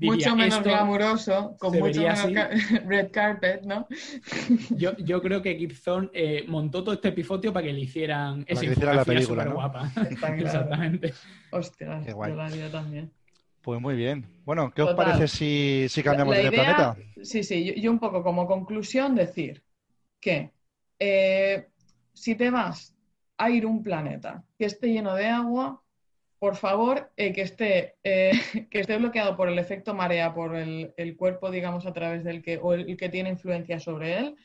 mucho 0.00 0.36
menos 0.36 0.62
glamuroso, 0.62 1.56
con 1.58 1.76
mucho 1.78 2.02
menos 2.02 2.28
red 2.86 3.10
carpet, 3.10 3.62
¿no? 3.62 3.88
Yo, 4.70 4.96
yo 4.98 5.20
creo 5.20 5.42
que 5.42 5.56
Gibson 5.56 6.10
eh, 6.14 6.44
montó 6.46 6.84
todo 6.84 6.94
este 6.94 7.08
epifodio 7.08 7.52
para 7.52 7.66
que 7.66 7.72
le 7.72 7.80
hicieran 7.80 8.44
esa 8.46 8.64
infografía 8.64 8.94
la 8.94 9.04
película, 9.04 9.44
¿no? 9.44 9.54
guapa. 9.54 9.90
Exactamente. 10.38 11.12
Hostia, 11.50 12.00
yo 12.06 12.34
la 12.36 12.46
haría 12.46 12.70
también. 12.70 13.10
Pues 13.64 13.80
muy 13.80 13.96
bien. 13.96 14.26
Bueno, 14.44 14.70
¿qué 14.74 14.82
os 14.82 14.94
parece 14.94 15.26
si, 15.26 16.02
cambiamos 16.02 16.36
de 16.36 16.52
planeta? 16.52 16.96
Sí, 17.22 17.42
sí, 17.42 17.80
yo, 17.80 17.90
un 17.90 17.98
poco 17.98 18.22
como 18.22 18.46
conclusión 18.46 19.14
decir 19.14 19.64
que 20.20 20.52
eh, 20.98 21.68
si 22.12 22.34
te 22.34 22.50
vas 22.50 22.94
a 23.38 23.48
ir 23.48 23.64
a 23.64 23.68
un 23.68 23.82
planeta 23.82 24.44
que 24.58 24.66
esté 24.66 24.88
lleno 24.88 25.14
de 25.14 25.28
agua, 25.28 25.82
por 26.38 26.56
favor, 26.56 27.10
eh, 27.16 27.32
que, 27.32 27.40
esté, 27.40 27.96
eh, 28.04 28.32
que 28.70 28.80
esté 28.80 28.98
bloqueado 28.98 29.34
por 29.34 29.48
el 29.48 29.58
efecto 29.58 29.94
marea, 29.94 30.34
por 30.34 30.54
el, 30.56 30.92
el, 30.98 31.16
cuerpo, 31.16 31.50
digamos, 31.50 31.86
a 31.86 31.94
través 31.94 32.22
del 32.22 32.42
que, 32.42 32.58
o 32.58 32.74
el 32.74 32.98
que 32.98 33.08
tiene 33.08 33.30
influencia 33.30 33.80
sobre 33.80 34.18
él, 34.18 34.36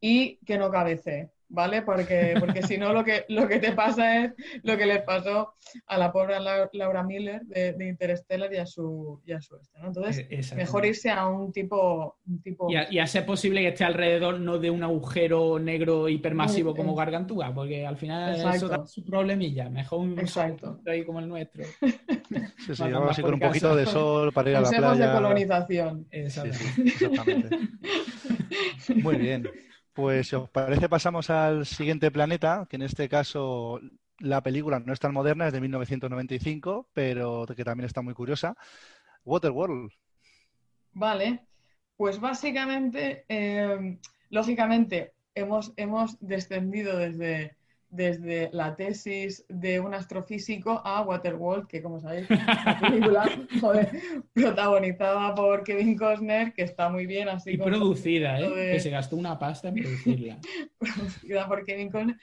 y 0.00 0.38
que 0.44 0.58
no 0.58 0.68
cabece. 0.72 1.30
¿Vale? 1.48 1.82
Porque, 1.82 2.34
porque 2.38 2.62
si 2.62 2.78
no, 2.78 2.92
lo 2.92 3.04
que, 3.04 3.24
lo 3.28 3.48
que 3.48 3.58
te 3.58 3.72
pasa 3.72 4.24
es 4.24 4.32
lo 4.62 4.76
que 4.76 4.86
le 4.86 5.00
pasó 5.00 5.54
a 5.86 5.98
la 5.98 6.12
pobre 6.12 6.36
Laura 6.72 7.02
Miller 7.02 7.42
de, 7.42 7.72
de 7.72 7.88
Interstellar 7.88 8.52
y 8.52 8.56
a 8.56 8.66
su, 8.66 9.20
y 9.24 9.32
a 9.32 9.40
su 9.40 9.56
este, 9.56 9.78
¿no? 9.78 9.88
Entonces, 9.88 10.26
e, 10.28 10.56
mejor 10.56 10.86
irse 10.86 11.10
a 11.10 11.26
un 11.26 11.52
tipo... 11.52 12.16
Un 12.26 12.42
tipo... 12.42 12.70
Y, 12.70 12.76
a, 12.76 12.92
y, 12.92 12.98
a, 12.98 13.06
ser 13.06 13.24
posible 13.24 13.60
que 13.60 13.68
esté 13.68 13.84
alrededor 13.84 14.40
no 14.40 14.58
de 14.58 14.70
un 14.70 14.82
agujero 14.82 15.58
negro 15.58 16.08
hipermasivo 16.08 16.74
como 16.74 16.94
Gargantúa, 16.94 17.52
porque 17.54 17.86
al 17.86 17.96
final 17.96 18.34
eso 18.54 18.68
da 18.68 18.86
su 18.86 19.04
problemilla. 19.04 19.68
Mejor 19.70 20.00
un 20.00 20.18
Exacto. 20.18 20.80
ahí 20.86 21.04
como 21.04 21.20
el 21.20 21.28
nuestro. 21.28 21.64
Sí, 22.58 22.74
sí, 22.74 22.82
vamos 22.82 23.12
así 23.12 23.22
con 23.22 23.34
un 23.34 23.40
poquito 23.40 23.74
de 23.74 23.86
sol 23.86 24.32
para 24.32 24.50
ir 24.50 24.56
a 24.56 24.60
la 24.60 24.68
playa. 24.68 25.06
de 25.06 25.12
colonización. 25.14 26.06
exactamente. 26.10 27.58
Muy 29.02 29.16
bien. 29.16 29.48
Pues 29.98 30.28
si 30.28 30.36
os 30.36 30.48
parece 30.48 30.88
pasamos 30.88 31.28
al 31.28 31.66
siguiente 31.66 32.12
planeta, 32.12 32.68
que 32.70 32.76
en 32.76 32.82
este 32.82 33.08
caso 33.08 33.80
la 34.20 34.40
película 34.44 34.78
no 34.78 34.92
es 34.92 35.00
tan 35.00 35.12
moderna, 35.12 35.48
es 35.48 35.52
de 35.52 35.60
1995, 35.60 36.88
pero 36.92 37.44
que 37.46 37.64
también 37.64 37.86
está 37.86 38.00
muy 38.00 38.14
curiosa. 38.14 38.56
Waterworld. 39.24 39.90
Vale, 40.92 41.40
pues 41.96 42.20
básicamente, 42.20 43.24
eh, 43.28 43.98
lógicamente, 44.30 45.14
hemos, 45.34 45.72
hemos 45.74 46.16
descendido 46.20 46.96
desde, 46.96 47.56
desde 47.90 48.50
la 48.52 48.76
tesis 48.76 49.44
de 49.48 49.80
un 49.80 49.94
astrofísico 49.94 50.82
a 50.84 51.02
Waterworld, 51.02 51.66
que 51.66 51.82
como 51.82 52.00
sabéis, 52.00 52.26
es 52.30 52.38
una 52.40 52.80
película 52.80 53.28
protagonizada 54.34 55.34
por 55.34 55.64
Kevin 55.64 55.96
Costner, 55.96 56.52
que 56.52 56.62
está 56.62 56.88
muy 56.90 57.06
bien 57.06 57.28
así. 57.28 57.52
Y 57.52 57.58
producida, 57.58 58.40
¿eh? 58.40 58.72
Que 58.72 58.80
se 58.80 58.90
gastó 58.90 59.16
una 59.16 59.38
pasta 59.38 59.68
en 59.68 59.76
producirla. 59.76 60.38
producida 60.78 61.48
por 61.48 61.64
Kevin 61.64 61.90
Costner, 61.90 62.16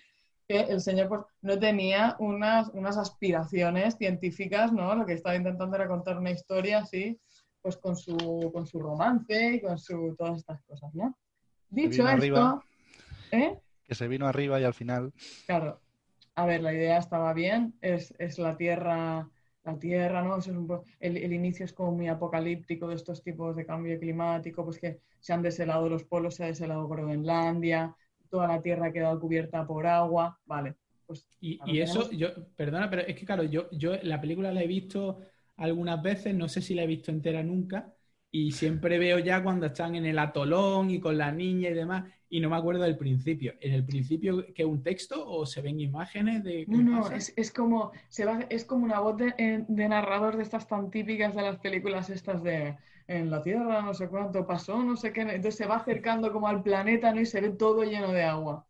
que 0.47 0.59
el 0.59 0.81
señor 0.81 1.07
pues, 1.07 1.21
no 1.41 1.57
tenía 1.57 2.15
unas, 2.19 2.69
unas 2.69 2.97
aspiraciones 2.97 3.95
científicas, 3.97 4.71
¿no? 4.71 4.93
Lo 4.95 5.05
que 5.05 5.13
estaba 5.13 5.35
intentando 5.35 5.75
era 5.75 5.87
contar 5.87 6.19
una 6.19 6.31
historia 6.31 6.79
así, 6.79 7.19
pues 7.61 7.77
con 7.77 7.95
su, 7.95 8.51
con 8.53 8.67
su 8.67 8.79
romance 8.79 9.55
y 9.55 9.61
con 9.61 9.79
su, 9.79 10.15
todas 10.15 10.37
estas 10.37 10.61
cosas, 10.63 10.93
¿no? 10.93 11.17
Dicho 11.69 12.07
esto... 12.07 12.63
¿eh? 13.31 13.57
Que 13.87 13.95
se 13.95 14.07
vino 14.07 14.27
arriba 14.27 14.59
y 14.59 14.63
al 14.63 14.73
final. 14.73 15.13
Claro. 15.45 15.81
A 16.35 16.45
ver, 16.45 16.61
la 16.61 16.73
idea 16.73 16.97
estaba 16.97 17.33
bien, 17.33 17.75
es, 17.81 18.13
la 18.37 18.57
Tierra, 18.57 19.29
la 19.63 19.79
Tierra, 19.79 20.21
¿no? 20.21 20.37
el, 20.99 21.33
inicio 21.33 21.63
es 21.63 21.71
como 21.71 21.93
muy 21.93 22.09
apocalíptico 22.09 22.89
de 22.89 22.95
estos 22.95 23.23
tipos 23.23 23.55
de 23.55 23.65
cambio 23.65 23.97
climático, 23.97 24.65
pues 24.65 24.77
que 24.77 24.99
se 25.21 25.31
han 25.31 25.41
deshelado 25.41 25.87
los 25.87 26.03
polos, 26.03 26.35
se 26.35 26.43
ha 26.43 26.47
deshelado 26.47 26.89
Groenlandia, 26.89 27.95
toda 28.29 28.47
la 28.49 28.61
Tierra 28.61 28.87
ha 28.87 28.91
quedado 28.91 29.17
cubierta 29.17 29.65
por 29.65 29.87
agua, 29.87 30.37
vale. 30.45 30.75
Pues, 31.07 31.25
y, 31.39 31.79
eso, 31.79 32.11
yo, 32.11 32.29
perdona, 32.55 32.89
pero 32.89 33.03
es 33.03 33.15
que 33.15 33.25
claro, 33.25 33.43
yo, 33.43 33.69
yo 33.71 33.95
la 34.03 34.19
película 34.19 34.51
la 34.51 34.61
he 34.61 34.67
visto 34.67 35.19
algunas 35.57 36.01
veces, 36.01 36.35
no 36.35 36.49
sé 36.49 36.61
si 36.61 36.73
la 36.73 36.83
he 36.83 36.87
visto 36.87 37.11
entera 37.11 37.43
nunca, 37.43 37.94
y 38.35 38.51
siempre 38.51 38.99
veo 38.99 39.17
ya 39.19 39.41
cuando 39.41 39.67
están 39.67 39.95
en 39.95 40.05
el 40.05 40.19
atolón 40.19 40.89
y 40.89 40.99
con 40.99 41.17
la 41.17 41.31
niña 41.31 41.69
y 41.69 41.73
demás, 41.73 42.03
y 42.29 42.41
no 42.41 42.49
me 42.49 42.57
acuerdo 42.57 42.83
del 42.83 42.97
principio. 42.97 43.53
¿En 43.61 43.71
el 43.71 43.85
principio 43.85 44.45
que 44.53 44.65
un 44.65 44.83
texto 44.83 45.25
o 45.25 45.45
se 45.45 45.61
ven 45.61 45.79
imágenes 45.79 46.43
de.? 46.43 46.65
No, 46.67 46.81
no, 46.81 47.11
es, 47.11 47.51
como, 47.53 47.93
se 48.09 48.25
va, 48.25 48.41
es 48.49 48.65
como 48.65 48.83
una 48.83 48.99
voz 48.99 49.15
de, 49.15 49.63
narrador 49.69 50.35
de 50.35 50.43
estas 50.43 50.67
tan 50.67 50.89
típicas 50.91 51.33
de 51.33 51.43
las 51.43 51.59
películas 51.59 52.09
estas 52.09 52.43
de 52.43 52.75
en 53.07 53.29
la 53.31 53.41
Tierra, 53.41 53.81
no 53.81 53.93
sé 53.93 54.09
cuánto 54.09 54.45
pasó, 54.45 54.83
no 54.83 54.97
sé 54.97 55.13
qué. 55.13 55.21
Entonces 55.21 55.55
se 55.55 55.65
va 55.65 55.77
acercando 55.77 56.33
como 56.33 56.49
al 56.49 56.61
planeta 56.61 57.13
¿no? 57.13 57.21
y 57.21 57.25
se 57.25 57.39
ve 57.39 57.51
todo 57.51 57.85
lleno 57.85 58.11
de 58.11 58.23
agua. 58.23 58.65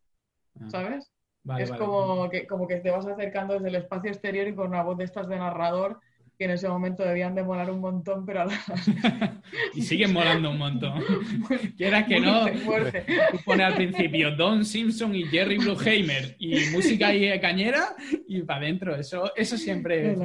Ah. 0.59 0.69
¿Sabes? 0.69 1.11
es 1.57 1.71
como, 1.71 2.29
Que, 2.29 2.45
como 2.45 2.67
que 2.67 2.81
te 2.81 2.91
vas 2.91 3.07
acercando 3.07 3.55
desde 3.55 3.69
el 3.69 3.75
espacio 3.75 4.11
exterior 4.11 4.47
y 4.47 4.53
con 4.53 4.67
una 4.67 4.83
voz 4.83 4.97
de 4.99 5.05
estas 5.05 5.27
de 5.27 5.37
narrador 5.37 6.01
que 6.37 6.45
en 6.45 6.51
ese 6.51 6.67
momento 6.67 7.03
debían 7.03 7.35
de 7.35 7.43
molar 7.43 7.69
un 7.71 7.79
montón, 7.79 8.25
pero 8.25 8.45
y 9.73 9.81
siguen 9.81 10.13
molando 10.13 10.51
un 10.51 10.57
montón. 10.57 11.01
Quieras 11.77 12.05
que 12.07 12.19
no, 12.19 12.45
tú 12.45 13.37
pones 13.45 13.65
al 13.65 13.75
principio 13.75 14.35
Don 14.35 14.65
Simpson 14.65 15.15
y 15.15 15.23
Jerry 15.25 15.57
Bruckheimer 15.57 16.35
y 16.39 16.69
música 16.71 17.13
y 17.13 17.39
cañera 17.39 17.95
y 18.27 18.41
para 18.41 18.59
adentro. 18.59 18.95
Eso, 18.95 19.31
eso 19.35 19.57
siempre 19.57 20.15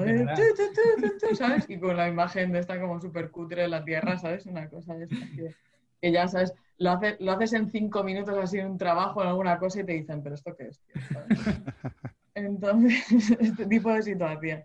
¿sabes? 1.34 1.68
Y 1.68 1.78
con 1.78 1.96
la 1.96 2.08
imagen 2.08 2.52
de 2.52 2.60
esta 2.60 2.80
como 2.80 3.00
súper 3.00 3.30
cutre 3.30 3.62
de 3.62 3.68
la 3.68 3.84
Tierra, 3.84 4.18
¿sabes? 4.18 4.46
Una 4.46 4.68
cosa 4.68 4.94
de 4.94 5.08
que, 6.00 6.12
ya, 6.12 6.28
¿sabes? 6.28 6.52
Lo, 6.78 6.98
lo 7.18 7.32
haces 7.32 7.52
en 7.52 7.70
cinco 7.70 8.02
minutos 8.02 8.36
así 8.38 8.58
en 8.58 8.70
un 8.70 8.78
trabajo 8.78 9.20
o 9.20 9.22
alguna 9.22 9.58
cosa 9.58 9.80
y 9.80 9.84
te 9.84 9.92
dicen, 9.92 10.22
¿pero 10.22 10.34
esto 10.34 10.54
qué 10.56 10.68
es? 10.68 10.80
Entonces, 12.34 13.30
este 13.38 13.66
tipo 13.66 13.92
de 13.92 14.02
situación. 14.02 14.64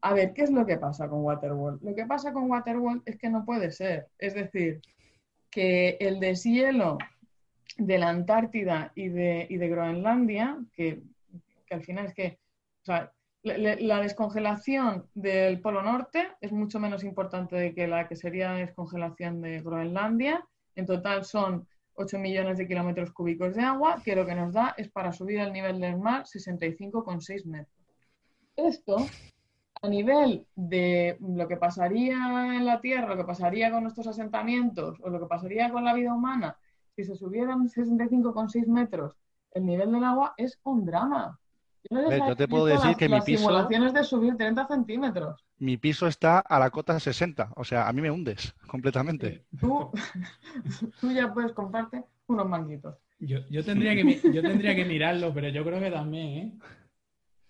A 0.00 0.14
ver, 0.14 0.32
¿qué 0.32 0.42
es 0.42 0.50
lo 0.50 0.64
que 0.64 0.76
pasa 0.76 1.08
con 1.08 1.24
Waterworld? 1.24 1.82
Lo 1.82 1.94
que 1.94 2.06
pasa 2.06 2.32
con 2.32 2.50
Waterworld 2.50 3.02
es 3.04 3.18
que 3.18 3.30
no 3.30 3.44
puede 3.44 3.72
ser. 3.72 4.08
Es 4.18 4.34
decir, 4.34 4.80
que 5.50 5.96
el 6.00 6.20
deshielo 6.20 6.98
de 7.76 7.98
la 7.98 8.08
Antártida 8.08 8.92
y 8.94 9.08
de, 9.08 9.46
Groenlandia, 9.50 10.58
que, 10.72 11.02
al 11.70 11.82
final 11.82 12.06
es 12.06 12.14
que 12.14 12.38
la, 13.42 14.00
descongelación 14.00 15.06
del 15.14 15.60
Polo 15.60 15.82
Norte 15.82 16.28
es 16.40 16.52
mucho 16.52 16.78
menos 16.78 17.02
importante 17.02 17.74
que 17.74 17.86
la 17.86 18.08
que 18.08 18.16
sería 18.16 18.52
la 18.52 18.58
descongelación 18.58 19.40
de 19.40 19.60
Groenlandia. 19.62 20.44
En 20.76 20.86
total 20.86 21.24
son 21.24 21.66
8 21.94 22.18
millones 22.18 22.58
de 22.58 22.68
kilómetros 22.68 23.10
cúbicos 23.12 23.54
de 23.56 23.62
agua, 23.62 24.00
que 24.04 24.14
lo 24.14 24.24
que 24.24 24.34
nos 24.34 24.52
da 24.52 24.74
es 24.76 24.88
para 24.88 25.12
subir 25.12 25.40
el 25.40 25.52
nivel 25.52 25.80
del 25.80 25.98
mar 25.98 26.24
65,6 26.24 27.44
metros. 27.46 27.74
Esto 28.56 29.06
a 29.82 29.88
nivel 29.88 30.46
de 30.54 31.16
lo 31.20 31.46
que 31.46 31.56
pasaría 31.56 32.16
en 32.56 32.64
la 32.64 32.80
Tierra, 32.80 33.08
lo 33.08 33.16
que 33.16 33.24
pasaría 33.24 33.70
con 33.70 33.82
nuestros 33.82 34.06
asentamientos 34.08 34.98
o 35.02 35.08
lo 35.08 35.20
que 35.20 35.26
pasaría 35.26 35.70
con 35.70 35.84
la 35.84 35.94
vida 35.94 36.14
humana, 36.14 36.56
si 36.96 37.04
se 37.04 37.14
subieran 37.14 37.68
65,6 37.68 38.66
metros 38.66 39.16
el 39.52 39.64
nivel 39.64 39.92
del 39.92 40.04
agua, 40.04 40.34
es 40.36 40.58
un 40.64 40.84
drama. 40.84 41.38
Yo, 41.90 42.36
te 42.36 42.48
puedo 42.48 42.66
decir 42.66 42.96
que 42.96 43.08
mi 43.08 43.20
piso... 43.20 43.44
simulaciones 43.44 43.94
de 43.94 44.04
subir 44.04 44.36
30 44.36 44.66
centímetros. 44.66 45.44
Mi 45.58 45.76
piso 45.76 46.06
está 46.06 46.40
a 46.40 46.58
la 46.58 46.70
cota 46.70 46.98
60, 47.00 47.52
o 47.56 47.64
sea, 47.64 47.88
a 47.88 47.92
mí 47.92 48.02
me 48.02 48.10
hundes 48.10 48.54
completamente. 48.66 49.46
Tú, 49.58 49.90
tú 51.00 51.10
ya 51.12 51.32
puedes 51.32 51.52
comprarte 51.52 52.04
unos 52.26 52.48
manguitos. 52.48 52.96
Yo, 53.20 53.38
yo, 53.48 53.64
tendría 53.64 53.94
que, 53.94 54.20
yo 54.32 54.42
tendría 54.42 54.74
que 54.74 54.84
mirarlo, 54.84 55.32
pero 55.32 55.48
yo 55.48 55.64
creo 55.64 55.80
que 55.80 55.90
también, 55.90 56.28
¿eh? 56.28 56.52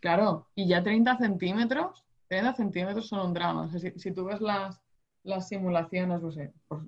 Claro, 0.01 0.47
y 0.55 0.69
ya 0.69 0.83
30 0.83 1.19
centímetros 1.19 2.05
30 2.29 2.55
centímetros 2.55 3.09
son 3.09 3.27
un 3.27 3.35
drama. 3.35 3.71
si, 3.71 4.13
tú 4.13 4.25
ves 4.27 4.41
las, 4.41 4.81
las 5.23 5.49
simulaciones, 5.49 6.21
no 6.23 6.31
sé, 6.31 6.53
pues, 6.69 6.83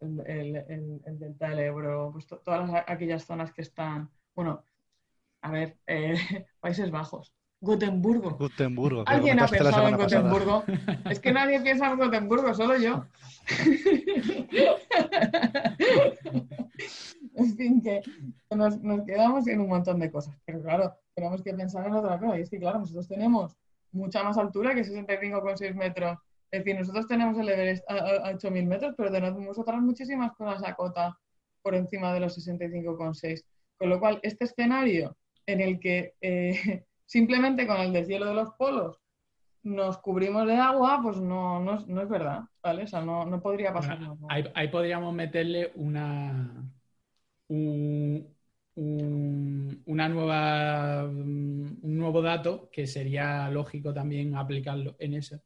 el, 0.00 0.20
el, 0.26 1.02
el, 1.04 1.18
delta 1.18 1.50
del 1.50 1.58
Ebro, 1.60 2.10
pues 2.12 2.26
todas 2.26 2.84
aquellas 2.86 3.24
zonas 3.24 3.52
que 3.52 3.62
están, 3.62 4.10
bueno, 4.34 4.62
a 5.42 5.50
ver, 5.50 5.78
eh, 5.86 6.16
Países 6.60 6.90
Bajos, 6.90 7.34
Gotemburgo. 7.60 8.36
Gotemburgo. 8.36 9.04
¿Alguien 9.06 9.40
ha 9.40 9.48
pensado 9.48 9.88
en 9.88 9.96
Gotemburgo? 9.96 10.64
Es 11.10 11.20
que 11.20 11.32
nadie 11.32 11.60
piensa 11.60 11.90
en 11.90 11.98
Gotemburgo, 11.98 12.52
solo 12.54 12.76
yo. 12.76 13.06
en 17.34 17.56
fin, 17.56 17.82
que 17.82 18.02
nos, 18.54 18.80
nos, 18.82 19.02
quedamos 19.04 19.46
en 19.48 19.60
un 19.60 19.68
montón 19.68 19.98
de 19.98 20.10
cosas. 20.10 20.36
Pero 20.44 20.60
claro, 20.62 20.94
tenemos 21.14 21.42
que 21.42 21.54
pensar 21.54 21.86
en 21.86 21.94
otra 21.94 22.18
cosa. 22.18 22.38
Y 22.38 22.42
es 22.42 22.50
que, 22.50 22.58
claro, 22.58 22.80
nosotros 22.80 23.08
tenemos 23.08 23.56
mucha 23.96 24.22
más 24.22 24.38
altura 24.38 24.74
que 24.74 24.82
65,6 24.82 25.74
metros. 25.74 26.18
Es 26.50 26.64
decir, 26.64 26.78
nosotros 26.78 27.06
tenemos 27.08 27.38
el 27.38 27.48
Everest 27.48 27.84
a, 27.90 28.32
8.000 28.32 28.66
metros, 28.66 28.94
pero 28.96 29.10
tenemos 29.10 29.58
otras 29.58 29.80
muchísimas 29.80 30.32
cosas 30.32 30.62
a 30.64 30.74
cota 30.74 31.18
por 31.62 31.74
encima 31.74 32.12
de 32.14 32.20
los 32.20 32.36
65,6. 32.38 33.44
Con 33.78 33.88
lo 33.88 33.98
cual, 33.98 34.20
este 34.22 34.44
escenario 34.44 35.16
en 35.46 35.60
el 35.60 35.80
que 35.80 36.14
eh, 36.20 36.84
simplemente 37.06 37.66
con 37.66 37.78
el 37.78 37.92
deshielo 37.92 38.26
de 38.26 38.34
los 38.34 38.50
polos 38.52 39.00
nos 39.66 39.98
cubrimos 39.98 40.46
de 40.46 40.54
agua, 40.54 41.00
pues 41.02 41.20
no, 41.20 41.58
no, 41.58 41.74
es, 41.74 41.86
no 41.88 42.00
es 42.00 42.08
verdad, 42.08 42.42
¿vale? 42.62 42.84
O 42.84 42.86
sea, 42.86 43.00
no, 43.00 43.26
no 43.26 43.42
podría 43.42 43.72
pasar 43.72 44.00
nada. 44.00 44.16
Ahí, 44.28 44.68
podríamos 44.68 45.12
meterle 45.12 45.72
una, 45.74 46.70
una 48.76 50.08
nueva, 50.08 51.04
un 51.04 51.80
nuevo 51.82 52.20
dato 52.20 52.68
que 52.70 52.86
sería 52.86 53.48
lógico 53.50 53.92
también 53.92 54.36
aplicarlo 54.36 54.96
en 54.98 55.14
eso. 55.14 55.40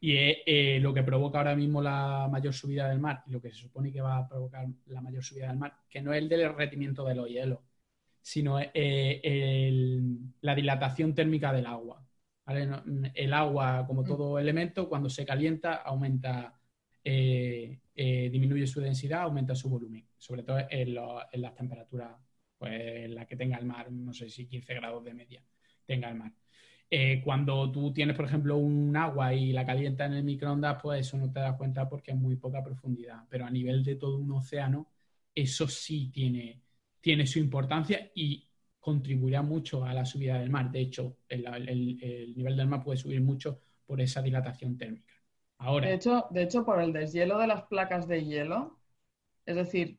Y 0.00 0.16
es 0.16 0.36
eh, 0.44 0.78
lo 0.80 0.92
que 0.92 1.02
provoca 1.02 1.38
ahora 1.38 1.56
mismo 1.56 1.80
la 1.80 2.28
mayor 2.30 2.52
subida 2.52 2.88
del 2.88 3.00
mar, 3.00 3.22
y 3.26 3.30
lo 3.30 3.40
que 3.40 3.50
se 3.50 3.56
supone 3.56 3.90
que 3.90 4.02
va 4.02 4.18
a 4.18 4.28
provocar 4.28 4.66
la 4.86 5.00
mayor 5.00 5.24
subida 5.24 5.48
del 5.48 5.56
mar, 5.56 5.74
que 5.88 6.02
no 6.02 6.12
es 6.12 6.22
el 6.22 6.28
derretimiento 6.28 7.04
de 7.04 7.14
los 7.14 7.28
hielos, 7.28 7.60
sino 8.20 8.58
eh, 8.60 10.00
la 10.42 10.54
dilatación 10.54 11.14
térmica 11.14 11.52
del 11.52 11.66
agua. 11.66 12.06
El 12.46 13.32
agua, 13.32 13.86
como 13.86 14.02
mm. 14.02 14.06
todo 14.06 14.38
elemento, 14.38 14.90
cuando 14.90 15.08
se 15.08 15.24
calienta, 15.24 15.76
aumenta, 15.76 16.60
eh, 17.02 17.78
disminuye 17.94 18.66
su 18.66 18.82
densidad, 18.82 19.22
aumenta 19.22 19.54
su 19.54 19.70
volumen, 19.70 20.06
sobre 20.18 20.42
todo 20.42 20.58
en 20.70 20.94
las 20.94 21.54
temperaturas 21.54 22.14
pues 22.64 23.10
la 23.10 23.26
que 23.26 23.36
tenga 23.36 23.58
el 23.58 23.66
mar, 23.66 23.92
no 23.92 24.14
sé 24.14 24.30
si 24.30 24.46
15 24.46 24.72
grados 24.72 25.04
de 25.04 25.12
media 25.12 25.42
tenga 25.84 26.08
el 26.08 26.14
mar. 26.14 26.32
Eh, 26.88 27.20
cuando 27.22 27.70
tú 27.70 27.92
tienes, 27.92 28.16
por 28.16 28.24
ejemplo, 28.24 28.56
un 28.56 28.96
agua 28.96 29.34
y 29.34 29.52
la 29.52 29.66
calienta 29.66 30.06
en 30.06 30.14
el 30.14 30.24
microondas, 30.24 30.80
pues 30.82 31.06
eso 31.06 31.18
no 31.18 31.30
te 31.30 31.40
das 31.40 31.56
cuenta 31.56 31.86
porque 31.86 32.12
es 32.12 32.16
muy 32.16 32.36
poca 32.36 32.64
profundidad. 32.64 33.24
Pero 33.28 33.44
a 33.44 33.50
nivel 33.50 33.84
de 33.84 33.96
todo 33.96 34.16
un 34.16 34.32
océano, 34.32 34.88
eso 35.34 35.68
sí 35.68 36.08
tiene, 36.10 36.62
tiene 37.02 37.26
su 37.26 37.38
importancia 37.38 38.10
y 38.14 38.48
contribuirá 38.80 39.42
mucho 39.42 39.84
a 39.84 39.92
la 39.92 40.06
subida 40.06 40.38
del 40.38 40.48
mar. 40.48 40.70
De 40.70 40.80
hecho, 40.80 41.18
el, 41.28 41.46
el, 41.46 42.34
nivel 42.34 42.56
del 42.56 42.68
mar 42.68 42.82
puede 42.82 42.96
subir 42.96 43.20
mucho 43.20 43.60
por 43.84 44.00
esa 44.00 44.22
dilatación 44.22 44.78
térmica. 44.78 45.12
Ahora, 45.58 45.88
de 45.88 45.94
hecho, 45.94 46.28
de 46.30 46.44
hecho, 46.44 46.64
por 46.64 46.80
el 46.80 46.94
deshielo 46.94 47.38
de 47.38 47.46
las 47.46 47.64
placas 47.64 48.08
de 48.08 48.24
hielo, 48.24 48.78
es 49.44 49.56
decir, 49.56 49.98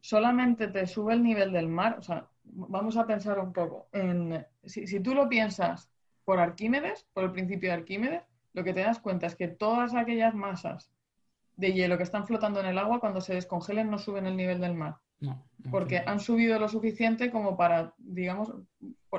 solamente 0.00 0.68
te 0.68 0.86
sube 0.86 1.14
el 1.14 1.22
nivel 1.22 1.52
del 1.52 1.68
mar, 1.68 1.96
o 1.98 2.02
sea, 2.02 2.26
vamos 2.44 2.96
a 2.96 3.06
pensar 3.06 3.38
un 3.38 3.52
poco, 3.52 3.88
en, 3.92 4.46
si, 4.64 5.00
tú 5.00 5.14
lo 5.14 5.28
piensas 5.28 5.90
por 6.24 6.38
Arquímedes, 6.38 7.06
por 7.12 7.24
el 7.24 7.32
principio 7.32 7.70
de 7.70 7.76
Arquímedes, 7.76 8.22
lo 8.52 8.64
que 8.64 8.72
te 8.72 8.80
das 8.80 8.98
cuenta 8.98 9.26
es 9.26 9.36
que 9.36 9.48
todas 9.48 9.94
aquellas 9.94 10.34
masas 10.34 10.90
de 11.56 11.72
hielo 11.72 11.96
que 11.96 12.04
están 12.04 12.26
flotando 12.26 12.60
en 12.60 12.66
el 12.66 12.78
agua, 12.78 13.00
cuando 13.00 13.20
se 13.20 13.34
descongelen 13.34 13.90
no 13.90 13.98
suben 13.98 14.26
el 14.26 14.36
nivel 14.36 14.60
del 14.60 14.74
mar. 14.74 14.96
No, 15.20 15.44
no, 15.58 15.70
porque 15.70 16.00
no. 16.00 16.10
han 16.12 16.20
subido 16.20 16.58
lo 16.58 16.68
suficiente 16.68 17.30
como 17.30 17.56
para, 17.56 17.94
digamos, 17.98 18.52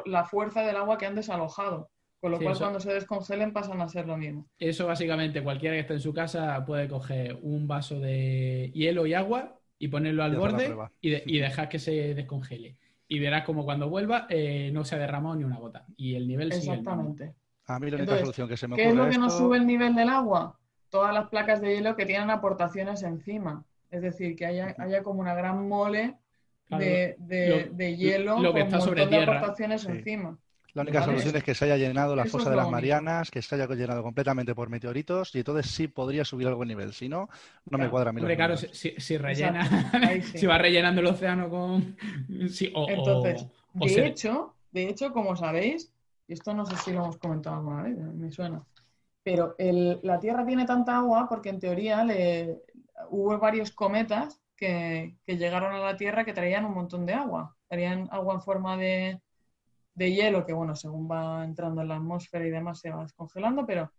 la 0.06 0.26
fuerza 0.26 0.64
del 0.64 0.76
agua 0.78 0.98
que 0.98 1.06
han 1.06 1.16
desalojado. 1.16 1.90
Con 2.20 2.32
lo 2.32 2.38
Sí, 2.38 2.44
cual, 2.44 2.56
eso- 2.56 2.64
cuando 2.64 2.80
se 2.80 2.94
descongelen, 2.94 3.54
pasan 3.54 3.82
a 3.82 3.88
ser 3.88 4.08
lo 4.08 4.18
mismo. 4.18 4.48
Eso 4.60 4.88
básicamente 4.88 5.44
cualquiera 5.44 5.76
que 5.76 5.82
esté 5.82 5.94
en 5.94 6.00
su 6.00 6.14
casa 6.14 6.64
puede 6.66 6.88
coger 6.88 7.38
un 7.42 7.68
vaso 7.68 8.00
de 8.00 8.72
hielo 8.74 9.06
y 9.08 9.14
agua 9.14 9.61
y 9.82 9.88
ponerlo 9.88 10.24
al 10.24 10.34
Y 10.34 10.38
borde 10.38 10.76
y, 11.02 11.10
de- 11.10 11.24
y 11.26 11.40
dejar 11.40 11.68
que 11.68 11.80
se 11.80 12.14
descongele. 12.14 12.78
Y 13.08 13.20
verás 13.20 13.44
como 13.44 13.66
cuando 13.66 13.90
vuelva 13.90 14.28
eh, 14.30 14.70
no 14.72 14.86
se 14.86 14.96
ha 14.96 15.00
derramado 15.00 15.36
ni 15.36 15.44
una 15.44 15.58
gota. 15.58 15.86
Y 15.98 16.16
el 16.16 16.28
nivel 16.28 16.52
sigue 16.54 16.72
el 16.74 16.78
mismo. 16.80 16.92
Exactamente. 16.92 17.34
A 17.66 17.80
mí 17.80 17.90
la 17.90 17.96
única 17.98 18.04
Entonces, 18.04 18.22
solución 18.22 18.48
que 18.48 18.58
se 18.58 18.68
me 18.68 18.76
¿Qué 18.76 18.84
es 18.84 18.88
ocurre 18.90 19.06
lo 19.06 19.12
que 19.12 19.18
nos 19.18 19.34
esto- 19.34 19.46
sube 19.46 19.58
el 19.58 19.66
nivel 19.66 19.96
del 19.96 20.10
agua? 20.10 20.58
Todas 20.90 21.14
las 21.14 21.28
placas 21.30 21.62
de 21.62 21.76
hielo 21.76 21.96
que 21.96 22.06
tienen 22.06 22.30
aportaciones 22.30 23.02
encima. 23.04 23.66
Es 23.90 24.02
decir, 24.02 24.36
que 24.36 24.46
haya, 24.46 24.76
haya 24.78 25.02
como 25.04 25.20
una 25.20 25.34
gran 25.34 25.68
mole 25.68 26.16
de, 26.70 27.16
de- 27.18 27.50
lo- 27.70 27.76
de 27.76 27.98
hielo 27.98 28.40
lo 28.40 28.54
que 28.54 28.60
con 28.60 28.68
está 28.68 28.76
un 28.78 28.82
sobre 28.84 29.02
montón 29.02 29.12
de 29.20 29.26
tierra. 29.26 29.38
aportaciones 29.40 29.82
Sí. 29.82 29.88
encima. 29.90 30.38
La 30.74 30.82
única 30.84 31.00
Vale. 31.00 31.04
solución 31.04 31.36
es 31.36 31.44
que 31.44 31.56
se 31.56 31.66
haya 31.66 31.78
llenado 31.78 32.16
la 32.16 32.26
Eso 32.26 32.38
fosa 32.38 32.50
de 32.50 32.56
las 32.56 32.68
único. 32.68 32.72
Marianas, 32.72 33.32
que 33.32 33.42
se 33.42 33.56
haya 33.56 33.68
llenado 33.68 34.04
completamente 34.04 34.56
por 34.56 34.70
meteoritos 34.70 35.34
y 35.36 35.40
entonces 35.40 35.72
sí 35.72 35.88
podría 35.88 36.26
subir 36.26 36.48
algo 36.48 36.64
el 36.64 36.70
nivel. 36.70 36.94
Si 36.94 37.10
no, 37.10 37.30
no 37.70 37.78
me 37.78 37.90
cuadra 37.90 38.10
a 38.12 38.14
mí 38.14 38.22
Hombre, 38.22 38.36
claro, 38.36 38.58
si, 38.58 38.68
si 39.00 39.18
rellena, 39.18 39.62
Ahí 40.04 40.22
sí. 40.22 40.40
si 40.40 40.46
va 40.46 40.58
rellenando 40.58 41.02
el 41.02 41.08
océano 41.08 41.50
con... 41.50 41.96
sí, 42.50 42.72
o, 42.76 42.84
Entonces, 42.86 43.48
o 43.80 43.88
de 43.88 43.88
se- 43.88 44.02
hecho, 44.08 44.56
de 44.72 44.90
hecho, 44.90 45.12
como 45.14 45.36
sabéis, 45.36 45.94
y 46.28 46.34
esto 46.34 46.54
no 46.54 46.66
sé 46.66 46.76
si 46.78 46.92
lo 46.92 47.00
hemos 47.04 47.18
comentado 47.18 47.56
alguna 47.58 47.84
vez, 47.84 47.98
me 47.98 48.32
suena, 48.32 48.64
pero 49.24 49.56
el- 49.60 50.00
la 50.04 50.20
Tierra 50.20 50.46
tiene 50.46 50.66
tanta 50.66 50.98
agua 50.98 51.28
porque 51.30 51.50
en 51.50 51.60
teoría 51.60 52.04
le, 52.04 52.62
hubo 53.10 53.38
varios 53.40 53.72
cometas 53.72 54.42
que, 54.56 55.18
que 55.26 55.38
llegaron 55.38 55.74
a 55.74 55.80
la 55.80 55.98
Tierra 55.98 56.26
que 56.26 56.34
traían 56.34 56.66
un 56.66 56.74
montón 56.74 57.06
de 57.06 57.14
agua. 57.14 57.56
Traían 57.68 58.08
agua 58.12 58.36
en 58.36 58.42
forma 58.42 58.78
de, 58.78 59.22
de 60.02 60.12
hielo 60.12 60.46
que, 60.48 60.54
bueno, 60.54 60.76
según 60.76 61.08
va 61.10 61.46
entrando 61.46 61.82
en 61.82 61.90
la 61.90 61.98
atmósfera 61.98 62.46
y 62.46 62.50
demás 62.50 62.80
se 62.80 62.90
va 62.90 63.04
descongelando, 63.04 63.68
pero, 63.68 63.92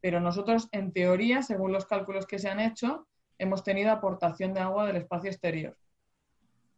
pero 0.00 0.20
nosotros, 0.20 0.68
en 0.70 0.92
teoría, 0.92 1.42
según 1.42 1.72
los 1.72 1.84
cálculos 1.84 2.26
que 2.26 2.38
se 2.38 2.48
han 2.48 2.60
hecho, 2.60 3.08
hemos 3.38 3.64
tenido 3.64 3.90
aportación 3.90 4.54
de 4.54 4.60
agua 4.60 4.86
del 4.86 4.96
espacio 4.96 5.30
exterior. 5.30 5.76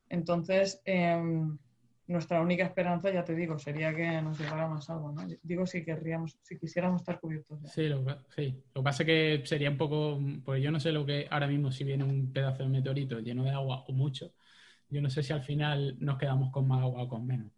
Entonces, 0.08 0.80
em, 0.86 1.58
nuestra 2.06 2.40
única 2.40 2.64
esperanza, 2.64 3.10
ya 3.10 3.22
te 3.22 3.34
digo, 3.34 3.58
sería 3.58 3.94
que 3.94 4.22
nos 4.22 4.40
llegara 4.40 4.66
más 4.66 4.88
agua, 4.88 5.12
¿no? 5.12 5.26
Digo, 5.42 5.66
si 5.66 5.84
querríamos, 5.84 6.38
si 6.42 6.58
quisiéramos 6.58 7.02
estar 7.02 7.20
cubiertos. 7.20 7.60
ya. 7.60 7.68
Sí, 7.68 7.88
lo, 7.88 8.02
sí. 8.34 8.62
Lo 8.74 8.80
que 8.80 8.84
pasa 8.84 9.02
es 9.02 9.06
que 9.06 9.42
sería 9.44 9.68
un 9.68 9.76
poco, 9.76 10.18
pues 10.42 10.62
yo 10.62 10.70
no 10.70 10.80
sé 10.80 10.90
lo 10.90 11.04
que 11.04 11.26
ahora 11.30 11.48
mismo 11.48 11.70
si 11.70 11.84
viene 11.84 12.04
un 12.04 12.32
pedazo 12.32 12.62
de 12.62 12.70
meteorito 12.70 13.20
lleno 13.20 13.44
de 13.44 13.50
agua 13.50 13.84
o 13.86 13.92
mucho, 13.92 14.32
yo 14.88 15.02
no 15.02 15.10
sé 15.10 15.22
si 15.22 15.34
al 15.34 15.42
final 15.42 15.96
nos 15.98 16.18
quedamos 16.18 16.50
con 16.50 16.66
más 16.66 16.80
agua 16.80 17.02
o 17.02 17.08
con 17.08 17.26
menos, 17.26 17.52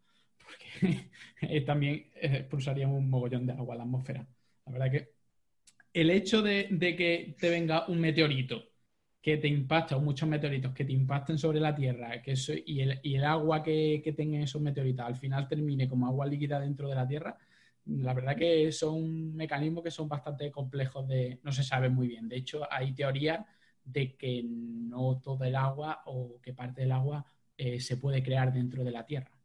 porque 0.46 1.11
también 1.66 1.94
eh, 2.14 2.38
expulsaríamos 2.40 2.98
un 2.98 3.11
mogollón 3.11 3.46
de 3.46 3.52
agua 3.52 3.74
a 3.74 3.78
la 3.78 3.85
atmósfera. 3.85 4.26
La 4.66 4.72
verdad 4.72 4.90
que 4.90 5.11
el 5.92 6.11
hecho 6.11 6.42
de, 6.42 6.68
de 6.70 6.96
que 6.96 7.37
te 7.38 7.50
venga 7.50 7.87
un 7.88 8.00
meteorito 8.00 8.62
que 9.22 9.38
te 9.38 9.48
impacta, 9.48 9.96
o 9.96 10.00
muchos 10.00 10.28
meteoritos 10.28 10.72
que 10.72 10.85
te 10.85 10.92
impacten 10.92 11.38
sobre 11.38 11.59
la 11.61 11.74
Tierra, 11.74 12.22
que 12.22 12.32
eso, 12.32 12.52
y, 12.54 12.80
el, 12.80 13.00
y 13.02 13.16
el 13.16 13.24
agua 13.24 13.62
que, 13.62 14.00
que 14.04 14.12
tengan 14.12 14.42
esos 14.42 14.62
meteoritos 14.62 15.04
al 15.04 15.16
final 15.16 15.48
termine 15.48 15.88
como 15.88 16.06
agua 16.06 16.26
líquida 16.26 16.61
dentro 16.61 16.88
de 16.88 16.94
la 16.94 17.09
Tierra, 17.09 17.37
la 17.87 18.14
verdad 18.14 18.37
que 18.37 18.70
son 18.72 19.35
mecanismos 19.35 19.82
que 19.85 19.90
son 19.90 20.09
bastante 20.09 20.50
complejos 20.50 21.06
de, 21.09 21.40
no 21.42 21.52
se 21.52 21.62
sabe 21.64 21.88
muy 21.88 22.09
bien. 22.09 22.28
De 22.28 22.37
hecho, 22.37 22.66
hay 22.70 22.94
teorías 22.94 23.44
de 23.85 24.16
que 24.16 24.42
no 24.44 25.20
todo 25.22 25.44
el 25.44 25.56
agua 25.56 26.02
o 26.06 26.40
que 26.42 26.52
parte 26.54 26.82
del 26.82 26.92
agua 26.92 27.24
eh, 27.56 27.80
se 27.80 27.96
puede 27.96 28.22
crear 28.22 28.52
dentro 28.52 28.85
de 28.85 28.90
la 28.90 29.06
Tierra. 29.06 29.36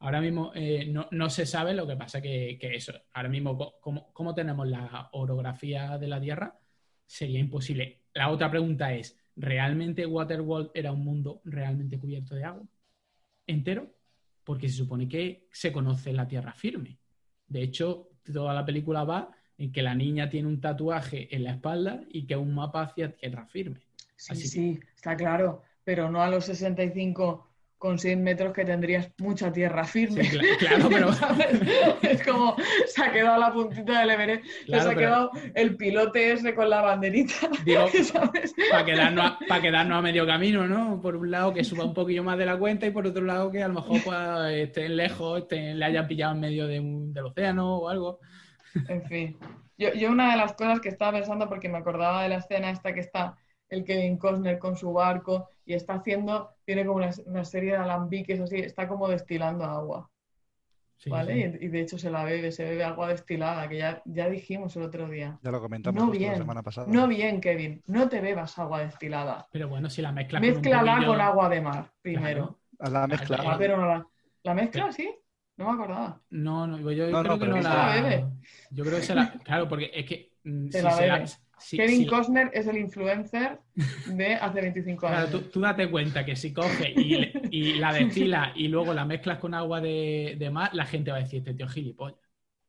Ahora 0.00 0.20
mismo 0.20 0.52
eh, 0.54 0.86
no, 0.86 1.08
no 1.10 1.28
se 1.28 1.44
sabe, 1.44 1.74
lo 1.74 1.86
que 1.86 1.96
pasa 1.96 2.20
que, 2.22 2.56
que 2.60 2.76
eso, 2.76 2.92
ahora 3.14 3.28
mismo 3.28 3.56
co- 3.56 3.78
como, 3.80 4.12
como 4.12 4.32
tenemos 4.34 4.68
la 4.68 5.08
orografía 5.12 5.98
de 5.98 6.06
la 6.06 6.20
Tierra, 6.20 6.56
sería 7.04 7.40
imposible. 7.40 8.02
La 8.14 8.30
otra 8.30 8.48
pregunta 8.50 8.92
es, 8.94 9.18
¿realmente 9.34 10.06
Waterworld 10.06 10.70
era 10.74 10.92
un 10.92 11.02
mundo 11.04 11.40
realmente 11.44 11.98
cubierto 11.98 12.34
de 12.36 12.44
agua? 12.44 12.64
¿Entero? 13.46 13.92
Porque 14.44 14.68
se 14.68 14.76
supone 14.76 15.08
que 15.08 15.48
se 15.50 15.72
conoce 15.72 16.12
la 16.12 16.28
Tierra 16.28 16.52
firme. 16.52 16.98
De 17.46 17.62
hecho, 17.62 18.10
toda 18.32 18.54
la 18.54 18.64
película 18.64 19.04
va 19.04 19.32
en 19.56 19.72
que 19.72 19.82
la 19.82 19.94
niña 19.94 20.28
tiene 20.30 20.48
un 20.48 20.60
tatuaje 20.60 21.34
en 21.34 21.44
la 21.44 21.52
espalda 21.52 22.02
y 22.10 22.26
que 22.26 22.36
un 22.36 22.54
mapa 22.54 22.82
hacia 22.82 23.16
tierra 23.16 23.46
firme. 23.46 23.80
Sí, 24.14 24.32
Así 24.32 24.42
que- 24.42 24.48
sí, 24.48 24.80
está 24.94 25.16
claro, 25.16 25.62
pero 25.82 26.10
no 26.10 26.22
a 26.22 26.30
los 26.30 26.44
65 26.44 27.47
con 27.78 27.98
100 27.98 28.22
metros 28.24 28.52
que 28.52 28.64
tendrías 28.64 29.10
mucha 29.18 29.52
tierra 29.52 29.84
firme. 29.84 30.24
Sí, 30.24 30.38
claro, 30.58 30.88
pero- 30.88 31.12
¿Sabes? 31.14 31.60
Es 32.02 32.26
como 32.26 32.56
se 32.86 33.02
ha 33.04 33.12
quedado 33.12 33.38
la 33.38 33.52
puntita 33.52 34.00
del 34.00 34.10
Everest, 34.10 34.44
Claro, 34.66 34.82
ha 34.82 34.88
pero- 34.88 34.98
quedado 34.98 35.30
el 35.54 35.76
pilote 35.76 36.32
ese 36.32 36.54
con 36.54 36.68
la 36.68 36.82
banderita, 36.82 37.34
Digo, 37.64 37.86
¿sabes? 38.02 38.52
para 38.70 38.84
quedarnos, 38.84 39.32
pa' 39.48 39.60
quedarnos 39.60 39.98
a 39.98 40.02
medio 40.02 40.26
camino, 40.26 40.66
¿no? 40.66 41.00
Por 41.00 41.16
un 41.16 41.30
lado 41.30 41.54
que 41.54 41.62
suba 41.64 41.84
un 41.84 41.94
poquillo 41.94 42.24
más 42.24 42.36
de 42.36 42.46
la 42.46 42.58
cuenta 42.58 42.86
y 42.86 42.90
por 42.90 43.06
otro 43.06 43.24
lado 43.24 43.50
que 43.50 43.62
a 43.62 43.68
lo 43.68 43.74
mejor 43.74 44.02
pues, 44.04 44.18
estén 44.54 44.96
lejos, 44.96 45.42
estén, 45.42 45.78
le 45.78 45.84
hayan 45.84 46.08
pillado 46.08 46.34
en 46.34 46.40
medio 46.40 46.66
de 46.66 46.80
un- 46.80 47.12
del 47.14 47.26
océano 47.26 47.76
o 47.78 47.88
algo. 47.88 48.18
En 48.88 49.02
fin. 49.04 49.38
Yo, 49.78 49.94
yo 49.94 50.10
una 50.10 50.32
de 50.32 50.36
las 50.36 50.54
cosas 50.54 50.80
que 50.80 50.88
estaba 50.88 51.12
pensando, 51.12 51.48
porque 51.48 51.68
me 51.68 51.78
acordaba 51.78 52.24
de 52.24 52.28
la 52.30 52.38
escena 52.38 52.70
esta 52.70 52.92
que 52.92 53.00
está 53.00 53.36
el 53.68 53.84
Kevin 53.84 54.16
Costner 54.18 54.58
con 54.58 54.76
su 54.76 54.92
barco 54.92 55.48
y 55.64 55.74
está 55.74 55.94
haciendo, 55.94 56.50
tiene 56.64 56.84
como 56.86 56.98
una, 56.98 57.10
una 57.26 57.44
serie 57.44 57.72
de 57.72 57.76
alambiques 57.78 58.40
así, 58.40 58.56
está 58.56 58.88
como 58.88 59.08
destilando 59.08 59.64
agua, 59.64 60.10
Sí, 60.96 61.10
¿vale? 61.10 61.34
sí. 61.52 61.58
Y, 61.60 61.66
y 61.66 61.68
de 61.68 61.80
hecho 61.80 61.96
se 61.98 62.10
la 62.10 62.24
bebe, 62.24 62.50
se 62.50 62.64
bebe 62.64 62.82
agua 62.82 63.08
destilada, 63.08 63.68
que 63.68 63.78
ya, 63.78 64.02
ya 64.04 64.28
dijimos 64.28 64.74
el 64.76 64.82
otro 64.82 65.08
día. 65.08 65.38
Ya 65.42 65.50
lo 65.52 65.60
comentamos 65.60 66.00
No 66.00 66.08
justo 66.08 66.24
la 66.24 66.28
bien, 66.30 66.38
semana 66.38 66.62
pasada. 66.62 66.86
no 66.92 67.06
bien, 67.06 67.40
Kevin, 67.40 67.82
no 67.86 68.08
te 68.08 68.20
bebas 68.20 68.58
agua 68.58 68.80
destilada. 68.80 69.46
Pero 69.52 69.68
bueno, 69.68 69.88
si 69.90 70.02
la 70.02 70.10
mezclas 70.10 70.40
con 70.40 70.48
un 70.50 70.56
Mézclala 70.56 70.92
poquillo- 70.94 71.06
con 71.06 71.20
agua 71.20 71.48
de 71.48 71.60
mar 71.60 71.92
primero. 72.02 72.58
A 72.80 72.90
la 72.90 73.06
mezcla. 73.06 73.38
Ah, 73.44 73.56
pero 73.58 73.76
no 73.76 73.86
la, 73.86 74.06
la 74.42 74.54
mezcla, 74.54 74.90
sí, 74.90 75.14
no 75.56 75.66
me 75.66 75.72
acordaba. 75.72 76.20
No, 76.30 76.66
no, 76.66 76.78
yo 76.90 77.06
No, 77.10 77.22
creo 77.22 77.32
no, 77.34 77.38
que 77.38 77.46
no 77.46 77.56
la 77.60 77.62
la... 77.62 77.92
bebe. 78.02 78.24
Yo 78.70 78.84
creo 78.84 78.98
que 78.98 79.06
se 79.06 79.14
la... 79.14 79.32
Claro, 79.44 79.68
porque 79.68 79.90
es 79.94 80.04
que... 80.06 80.32
mm, 80.44 80.68
Se 80.70 80.78
si 80.78 80.84
la 80.84 80.90
se 80.90 81.06
la- 81.06 81.24
si- 81.60 81.76
Kevin 81.76 82.00
si- 82.00 82.06
Costner 82.06 82.50
es 82.52 82.66
el 82.66 82.76
influencer 82.78 83.58
de 84.06 84.34
hace 84.34 84.60
25 84.60 85.00
Claro, 85.00 85.16
años. 85.16 85.30
tú, 85.30 85.40
tú 85.50 85.60
date 85.60 85.90
cuenta 85.90 86.24
que 86.24 86.36
si 86.36 86.52
coges 86.52 86.88
y, 86.96 87.16
le- 87.16 87.32
y 87.50 87.74
la 87.74 87.92
destilas 87.92 88.50
y 88.56 88.68
luego 88.68 88.94
la 88.94 89.04
mezclas 89.04 89.38
con 89.38 89.54
agua 89.54 89.80
de, 89.80 90.36
de 90.38 90.50
mar, 90.50 90.70
la 90.74 90.86
gente 90.86 91.10
va 91.10 91.18
a 91.18 91.20
decir, 91.20 91.38
este 91.38 91.54
tío 91.54 91.66
es 91.66 91.72
gilipollas. 91.72 92.18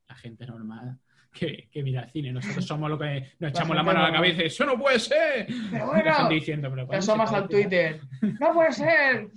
La 0.08 0.14
gente 0.16 0.44
normal 0.46 0.98
que, 1.32 1.68
que 1.70 1.82
mira 1.84 2.02
el 2.02 2.10
cine. 2.10 2.32
Nosotros 2.32 2.64
somos 2.66 2.90
los 2.90 2.98
que 2.98 3.28
nos 3.38 3.50
echamos 3.50 3.76
la 3.76 3.82
gente 3.84 3.94
mano 3.94 4.00
a 4.04 4.08
la 4.10 4.16
cabeza 4.16 4.42
y 4.42 4.46
¡eso 4.46 4.66
no 4.66 4.76
puede 4.76 4.98
ser! 4.98 5.46
Pero 5.70 5.84
Y 5.84 5.86
bueno, 5.86 6.04
la 6.04 6.14
gente 6.14 6.34
diciendo, 6.34 6.68
pero 6.70 6.82
te 6.82 6.88
coño, 6.88 7.02
si 7.02 7.08
asomas 7.10 7.30
parece- 7.30 7.42
al 7.44 7.48
Twitter. 7.48 8.00
No 8.40 8.52
puede 8.52 8.72
ser. 8.72 9.28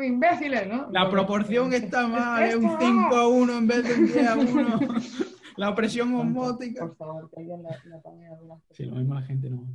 Imbéciles, 0.00 0.66
¿no? 0.68 0.88
La 0.92 1.00
Bueno, 1.02 1.10
proporción 1.10 1.72
está 1.74 2.06
mal, 2.06 2.44
es 2.44 2.54
un 2.54 2.66
Está 2.66 2.78
5 2.86 3.14
a 3.16 3.28
1 3.28 3.58
en 3.58 3.66
vez 3.66 3.82
de 3.88 3.94
un 3.94 4.06
10 4.06 4.26
a 4.28 4.36
1. 4.36 4.78
La 5.56 5.70
opresión 5.70 6.10
Tonto, 6.12 6.40
osmótica. 6.40 6.86
Por 6.86 6.96
favor, 6.96 7.30
que 7.30 7.40
alguien 7.40 7.62
la, 7.62 7.70
la 7.70 8.00
algunas 8.30 8.60
cosas. 8.62 8.76
Sí, 8.76 8.84
lo 8.84 8.96
mismo 8.96 9.14
la 9.14 9.22
gente 9.22 9.50
no. 9.50 9.66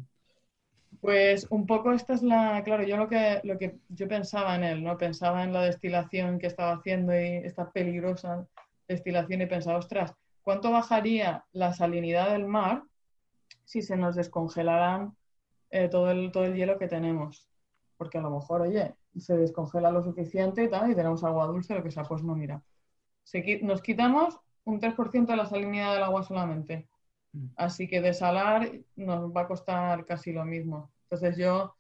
Pues 1.02 1.48
un 1.52 1.66
poco 1.66 1.92
esta 1.92 2.14
es 2.14 2.24
la, 2.24 2.64
claro, 2.64 2.84
yo 2.84 2.98
lo 2.98 3.08
que, 3.08 3.40
lo 3.44 3.58
que 3.58 3.78
yo 3.90 4.08
pensaba 4.08 4.56
en 4.56 4.64
él, 4.64 4.84
¿no? 4.84 4.98
Pensaba 4.98 5.44
en 5.44 5.54
la 5.54 5.62
destilación 5.62 6.40
que 6.40 6.48
estaba 6.48 6.74
haciendo 6.74 7.14
y 7.14 7.38
esta 7.44 7.72
peligrosa 7.72 8.48
destilación 8.88 9.42
y 9.42 9.46
pensaba, 9.46 9.78
ostras, 9.78 10.16
¿cuánto 10.42 10.72
bajaría 10.72 11.46
la 11.52 11.74
salinidad 11.74 12.32
del 12.32 12.46
mar 12.46 12.84
si 13.64 13.82
se 13.82 13.96
nos 13.96 14.16
descongelaran 14.16 15.16
eh, 15.70 15.88
todo, 15.90 16.10
el, 16.10 16.32
todo 16.32 16.46
el 16.46 16.56
hielo 16.56 16.80
que 16.80 16.88
tenemos? 16.88 17.48
Porque 17.98 18.18
a 18.18 18.22
lo 18.22 18.32
mejor, 18.32 18.62
oye, 18.62 18.96
se 19.18 19.38
descongela 19.38 19.92
lo 19.92 20.04
suficiente 20.04 20.64
y 20.64 20.70
tal, 20.70 20.92
y 20.92 20.96
tenemos 20.96 21.24
agua 21.24 21.48
dulce, 21.48 21.76
lo 21.76 21.84
que 21.84 21.92
sea, 21.92 22.04
pues 22.04 22.24
no, 22.24 22.36
mira. 22.36 22.62
Se 23.24 23.60
nos 23.62 23.82
quitamos 23.82 24.40
un 24.68 24.82
3% 24.82 25.26
de 25.26 25.36
la 25.38 25.46
salinidad 25.46 25.94
del 25.94 26.04
agua 26.04 26.24
solamente. 26.24 26.88
Mm. 27.32 27.48
Así 27.56 27.88
que 27.88 28.02
desalar 28.02 28.70
nos 28.96 29.32
va 29.32 29.42
a 29.42 29.48
costar 29.48 30.06
casi 30.06 30.34
lo 30.34 30.44
mismo. 30.44 30.92
Entonces 31.04 31.38
yo, 31.38 31.74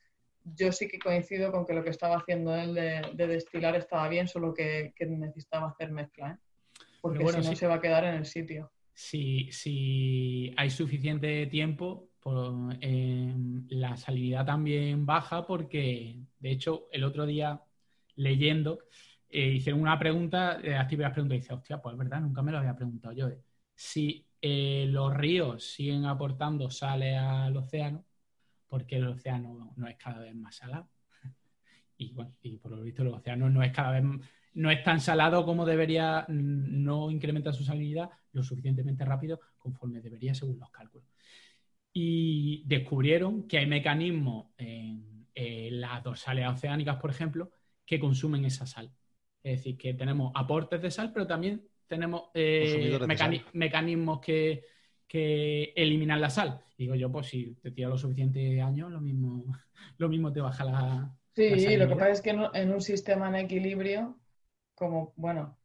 yo 0.56 0.72
sí 0.72 0.88
que 0.88 0.98
coincido 0.98 1.52
con 1.52 1.66
que 1.66 1.74
lo 1.74 1.84
que 1.84 1.90
estaba 1.90 2.16
haciendo 2.16 2.56
él 2.56 2.74
de, 2.74 3.02
de 3.14 3.28
destilar 3.28 3.76
estaba 3.76 4.08
bien, 4.08 4.28
solo 4.28 4.54
que, 4.54 4.94
que 4.96 5.06
necesitaba 5.06 5.68
hacer 5.68 5.92
mezcla, 5.92 6.32
¿eh? 6.32 6.38
porque 7.02 7.24
bueno, 7.24 7.42
si 7.42 7.46
no 7.46 7.52
sí. 7.52 7.58
se 7.58 7.68
va 7.68 7.76
a 7.76 7.82
quedar 7.82 8.06
en 8.06 8.16
el 8.16 8.26
sitio. 8.26 8.72
Si, 8.94 9.52
si 9.52 10.54
hay 10.56 10.70
suficiente 10.70 11.46
tiempo, 11.48 12.08
pues, 12.22 12.78
eh, 12.82 13.34
la 13.68 13.98
salinidad 13.98 14.46
también 14.46 15.06
baja 15.06 15.46
porque, 15.46 16.22
de 16.40 16.52
hecho, 16.52 16.88
el 16.92 17.04
otro 17.04 17.26
día 17.26 17.62
leyendo, 18.16 18.80
eh, 19.30 19.50
hicieron 19.54 19.82
una 19.82 19.98
pregunta, 20.00 20.60
eh, 20.62 20.72
las 20.72 20.88
preguntas 20.88 21.38
y 21.38 21.40
dice, 21.40 21.54
hostia, 21.54 21.82
pues 21.82 21.94
es 21.94 22.00
verdad, 22.00 22.22
nunca 22.22 22.42
me 22.42 22.52
lo 22.52 22.60
había 22.60 22.76
preguntado 22.76 23.14
yo. 23.14 23.28
eh. 23.28 23.42
Si 23.76 24.26
eh, 24.42 24.86
los 24.90 25.14
ríos 25.14 25.64
siguen 25.64 26.06
aportando 26.06 26.70
sales 26.70 27.18
al 27.18 27.56
océano, 27.58 28.06
porque 28.68 28.98
el 28.98 29.08
océano 29.08 29.74
no 29.76 29.88
es 29.88 29.98
cada 29.98 30.20
vez 30.20 30.36
más 30.36 30.56
salado. 30.56 30.90
y, 31.98 32.12
bueno, 32.14 32.34
y 32.42 32.58
por 32.58 32.72
lo 32.72 32.82
visto 32.82 33.02
el 33.04 33.10
océano 33.10 33.50
no 33.50 33.64
es 33.64 33.72
cada 33.72 33.92
vez 33.92 34.04
no 34.58 34.72
es 34.72 34.84
tan 34.84 35.00
salado 35.00 35.46
como 35.46 35.66
debería, 35.66 36.26
no 36.30 37.12
incrementa 37.12 37.54
su 37.54 37.64
salinidad 37.64 38.10
lo 38.34 38.42
suficientemente 38.42 39.06
rápido 39.06 39.40
conforme 39.58 40.02
debería 40.02 40.34
según 40.34 40.58
los 40.58 40.72
cálculos. 40.72 41.08
Y 41.94 42.64
descubrieron 42.66 43.48
que 43.48 43.60
hay 43.60 43.68
mecanismos 43.68 44.48
en, 44.58 45.28
las 45.80 46.04
dorsales 46.04 46.48
oceánicas, 46.48 46.98
por 46.98 47.12
ejemplo, 47.12 47.52
que 47.86 48.00
consumen 48.00 48.46
esa 48.46 48.66
sal. 48.66 48.92
Es 49.48 49.60
decir, 49.60 49.78
que 49.78 49.94
tenemos 49.94 50.32
aportes 50.36 50.82
de 50.82 50.92
sal, 50.92 51.12
pero 51.14 51.26
también 51.26 51.66
tenemos 51.88 52.24
eh, 52.34 53.00
mecanismos 53.54 54.20
que, 54.20 54.66
que, 55.08 55.74
eliminan 55.76 56.20
la 56.20 56.30
sal. 56.30 56.62
Digo 56.78 56.96
yo, 56.96 57.10
pues 57.10 57.28
si 57.28 57.56
te 57.56 57.72
tira 57.72 57.88
lo 57.88 57.98
suficiente 57.98 58.62
años, 58.62 58.92
lo 58.92 59.00
mismo, 59.00 59.46
lo 59.98 60.10
mismo 60.10 60.34
te 60.34 60.42
baja 60.42 60.66
la. 60.66 61.18
Sí, 61.34 61.78
lo 61.78 61.88
que 61.88 61.96
pasa 61.96 62.10
es 62.10 62.22
que 62.22 62.32
en 62.32 62.72
un 62.72 62.82
sistema 62.82 63.30
en 63.30 63.36
equilibrio 63.36 64.20
como, 64.76 65.14
bueno, 65.16 65.58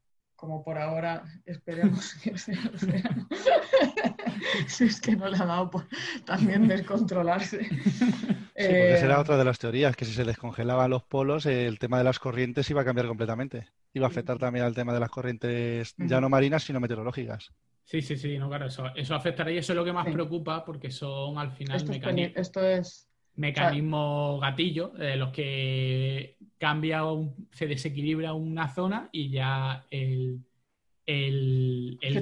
como 0.43 0.64
por 0.64 0.76
ahora 0.76 1.22
esperemos 1.47 2.14
que 2.14 2.36
sea 2.47 2.59
si 4.66 4.84
es 4.86 5.01
que 5.01 5.14
no 5.14 5.28
le 5.28 5.36
ha 5.36 5.47
dado 5.47 5.70
por 5.70 5.86
también 6.24 6.66
descontrolarse. 6.66 7.62
Sí, 7.62 7.70
porque 8.57 8.95
esa 8.95 9.05
era 9.05 9.14
eh, 9.14 9.20
otra 9.20 9.36
de 9.36 9.45
las 9.45 9.61
teorías, 9.61 9.95
que 9.95 10.05
si 10.05 10.12
se 10.12 10.24
descongelaban 10.24 10.90
los 10.90 11.05
polos, 11.05 11.47
el 11.47 11.78
tema 11.78 11.99
de 11.99 12.03
las 12.03 12.18
corrientes 12.18 12.68
iba 12.70 12.80
a 12.80 12.84
cambiar 12.84 13.07
completamente. 13.07 13.68
Iba 13.95 14.09
a 14.09 14.11
afectar 14.11 14.36
también 14.38 14.64
al 14.64 14.74
tema 14.74 14.93
de 14.93 14.99
las 14.99 15.11
corrientes 15.11 15.95
ya 15.97 16.20
no 16.20 16.28
marinas, 16.28 16.64
sino 16.64 16.80
meteorológicas. 16.80 17.53
Sí, 17.84 18.03
sí, 18.03 18.16
sí, 18.16 18.36
no, 18.36 18.49
claro, 18.49 18.66
eso, 18.66 18.86
eso 18.97 19.14
afectaría 19.14 19.55
y 19.55 19.59
eso 19.59 19.74
es 19.74 19.76
lo 19.76 19.84
que 19.84 19.93
más 19.93 20.09
preocupa 20.09 20.64
porque 20.64 20.90
son 20.90 21.38
al 21.38 21.53
final 21.53 21.86
mecanismos. 21.86 22.36
Esto 22.36 22.66
es 22.66 23.12
mecanismos 23.37 24.41
gatillo, 24.41 24.89
de 24.89 25.16
los 25.16 25.30
que 25.30 26.37
cambia, 26.59 27.03
se 27.51 27.66
desequilibra 27.66 28.35
una 28.35 28.68
zona 28.68 29.09
y 29.12 29.30
ya 29.30 29.87
el, 29.91 30.45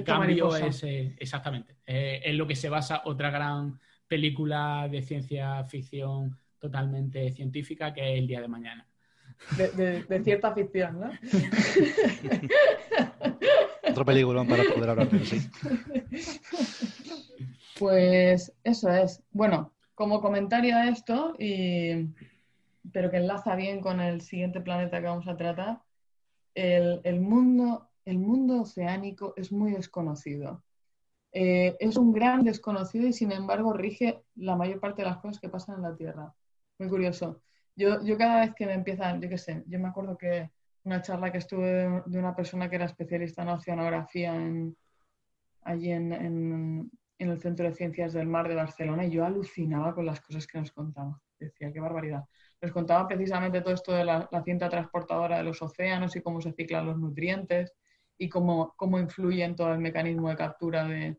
cambio 0.05 0.55
es 0.55 0.83
eh, 0.83 1.15
exactamente. 1.19 1.75
Eh, 1.85 2.21
en 2.23 2.37
lo 2.37 2.47
que 2.47 2.55
se 2.55 2.69
basa 2.69 3.01
otra 3.05 3.29
gran 3.29 3.79
película 4.07 4.87
de 4.89 5.01
ciencia 5.01 5.63
ficción 5.65 6.37
totalmente 6.59 7.31
científica 7.31 7.93
que 7.93 8.13
es 8.13 8.19
El 8.19 8.27
Día 8.27 8.41
de 8.41 8.47
Mañana. 8.47 8.87
De, 9.57 10.21
cierta 10.23 10.53
ficción, 10.53 10.99
¿no? 10.99 11.09
Otro 13.89 14.05
película 14.05 14.45
para 14.45 14.63
poder 14.63 14.89
hablar 14.89 15.09
de 15.09 15.23
eso. 15.23 15.35
Pues 17.79 18.53
eso 18.63 18.93
es. 18.93 19.23
Bueno, 19.31 19.73
como 19.95 20.21
comentario 20.21 20.75
a 20.75 20.89
esto, 20.89 21.35
pero 22.91 23.11
que 23.11 23.17
enlaza 23.17 23.55
bien 23.55 23.81
con 23.81 23.99
el 24.01 24.21
siguiente 24.21 24.61
planeta 24.61 24.99
que 24.99 25.07
vamos 25.07 25.27
a 25.27 25.37
tratar, 25.37 25.81
el, 26.55 27.19
mundo, 27.19 27.89
el 28.05 28.17
mundo 28.17 28.61
oceánico 28.61 29.33
es 29.37 29.51
muy 29.51 29.71
desconocido. 29.71 30.63
Eh, 31.33 31.77
es 31.79 31.95
un 31.95 32.11
gran 32.11 32.43
desconocido 32.43 33.07
y 33.07 33.13
sin 33.13 33.31
embargo 33.31 33.71
rige 33.73 34.21
la 34.35 34.55
mayor 34.55 34.79
parte 34.81 35.01
de 35.01 35.07
las 35.09 35.17
cosas 35.19 35.39
que 35.39 35.49
pasan 35.49 35.77
en 35.77 35.83
la 35.83 35.95
Tierra. 35.95 36.33
Muy 36.77 36.89
curioso. 36.89 37.41
Yo, 37.75 37.99
cada 38.17 38.41
vez 38.41 38.53
que 38.53 38.65
me 38.65 38.73
empiezan, 38.73 39.21
yo 39.21 39.29
qué 39.29 39.37
sé, 39.37 39.63
yo 39.67 39.79
me 39.79 39.87
acuerdo 39.87 40.17
que 40.17 40.51
una 40.83 41.01
charla 41.01 41.31
que 41.31 41.37
estuve 41.37 42.01
de, 42.05 42.19
una 42.19 42.35
persona 42.35 42.69
que 42.69 42.75
era 42.75 42.85
especialista 42.85 43.43
en 43.43 43.49
oceanografía 43.49 44.33
allí 45.63 45.91
en, 45.91 46.11
en 46.11 46.91
el 47.29 47.39
Centro 47.39 47.67
de 47.67 47.73
Ciencias 47.73 48.13
del 48.13 48.27
Mar 48.27 48.47
de 48.47 48.55
Barcelona 48.55 49.05
y 49.05 49.11
yo 49.11 49.25
alucinaba 49.25 49.93
con 49.93 50.05
las 50.05 50.21
cosas 50.21 50.47
que 50.47 50.57
nos 50.57 50.71
contaba. 50.71 51.21
Decía, 51.39 51.71
qué 51.71 51.79
barbaridad. 51.79 52.23
Nos 52.61 52.71
contaba 52.71 53.07
precisamente 53.07 53.61
todo 53.61 53.73
esto 53.73 53.93
de 53.93 54.05
la, 54.05 54.27
cinta 54.43 54.69
transportadora 54.69 55.37
de 55.37 55.43
los 55.43 55.61
océanos 55.61 56.15
y 56.15 56.21
cómo 56.21 56.41
se 56.41 56.51
ciclan 56.53 56.85
los 56.85 56.97
nutrientes 56.97 57.73
y 58.17 58.29
cómo, 58.29 58.73
cómo 58.75 58.99
influye 58.99 59.43
en 59.43 59.55
todo 59.55 59.73
el 59.73 59.79
mecanismo 59.79 60.29
de 60.29 60.35
captura 60.35 60.85
de, 60.85 61.17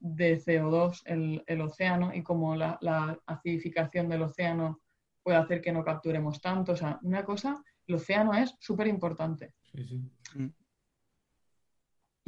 CO2 0.00 1.02
el, 1.04 1.44
el, 1.46 1.60
océano 1.60 2.12
y 2.14 2.22
cómo 2.22 2.56
la, 2.56 3.18
acidificación 3.26 4.08
del 4.08 4.22
océano 4.22 4.80
puede 5.22 5.38
hacer 5.38 5.60
que 5.60 5.72
no 5.72 5.84
capturemos 5.84 6.40
tanto. 6.40 6.72
O 6.72 6.76
sea, 6.76 6.98
una 7.02 7.24
cosa, 7.24 7.62
el 7.86 7.94
océano 7.96 8.34
es 8.34 8.56
súper 8.60 8.86
importante. 8.86 9.54
Sí, 9.72 9.84
sí. 9.84 10.52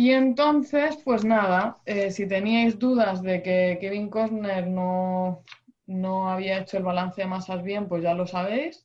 Y 0.03 0.11
entonces, 0.11 0.99
pues 1.05 1.25
nada, 1.25 1.79
eh, 1.87 2.11
si 2.11 2.27
teníais 2.27 2.77
dudas 2.77 3.23
de 3.23 3.41
que 3.41 3.79
Kevin 3.81 4.11
Costner 4.11 4.67
no, 4.67 5.45
no 5.87 6.29
había 6.29 6.59
hecho 6.59 6.77
el 6.77 6.83
balance 6.83 7.21
de 7.21 7.29
masas 7.29 7.63
bien, 7.63 7.87
pues 7.87 8.03
ya 8.03 8.13
lo 8.13 8.27
sabéis, 8.27 8.85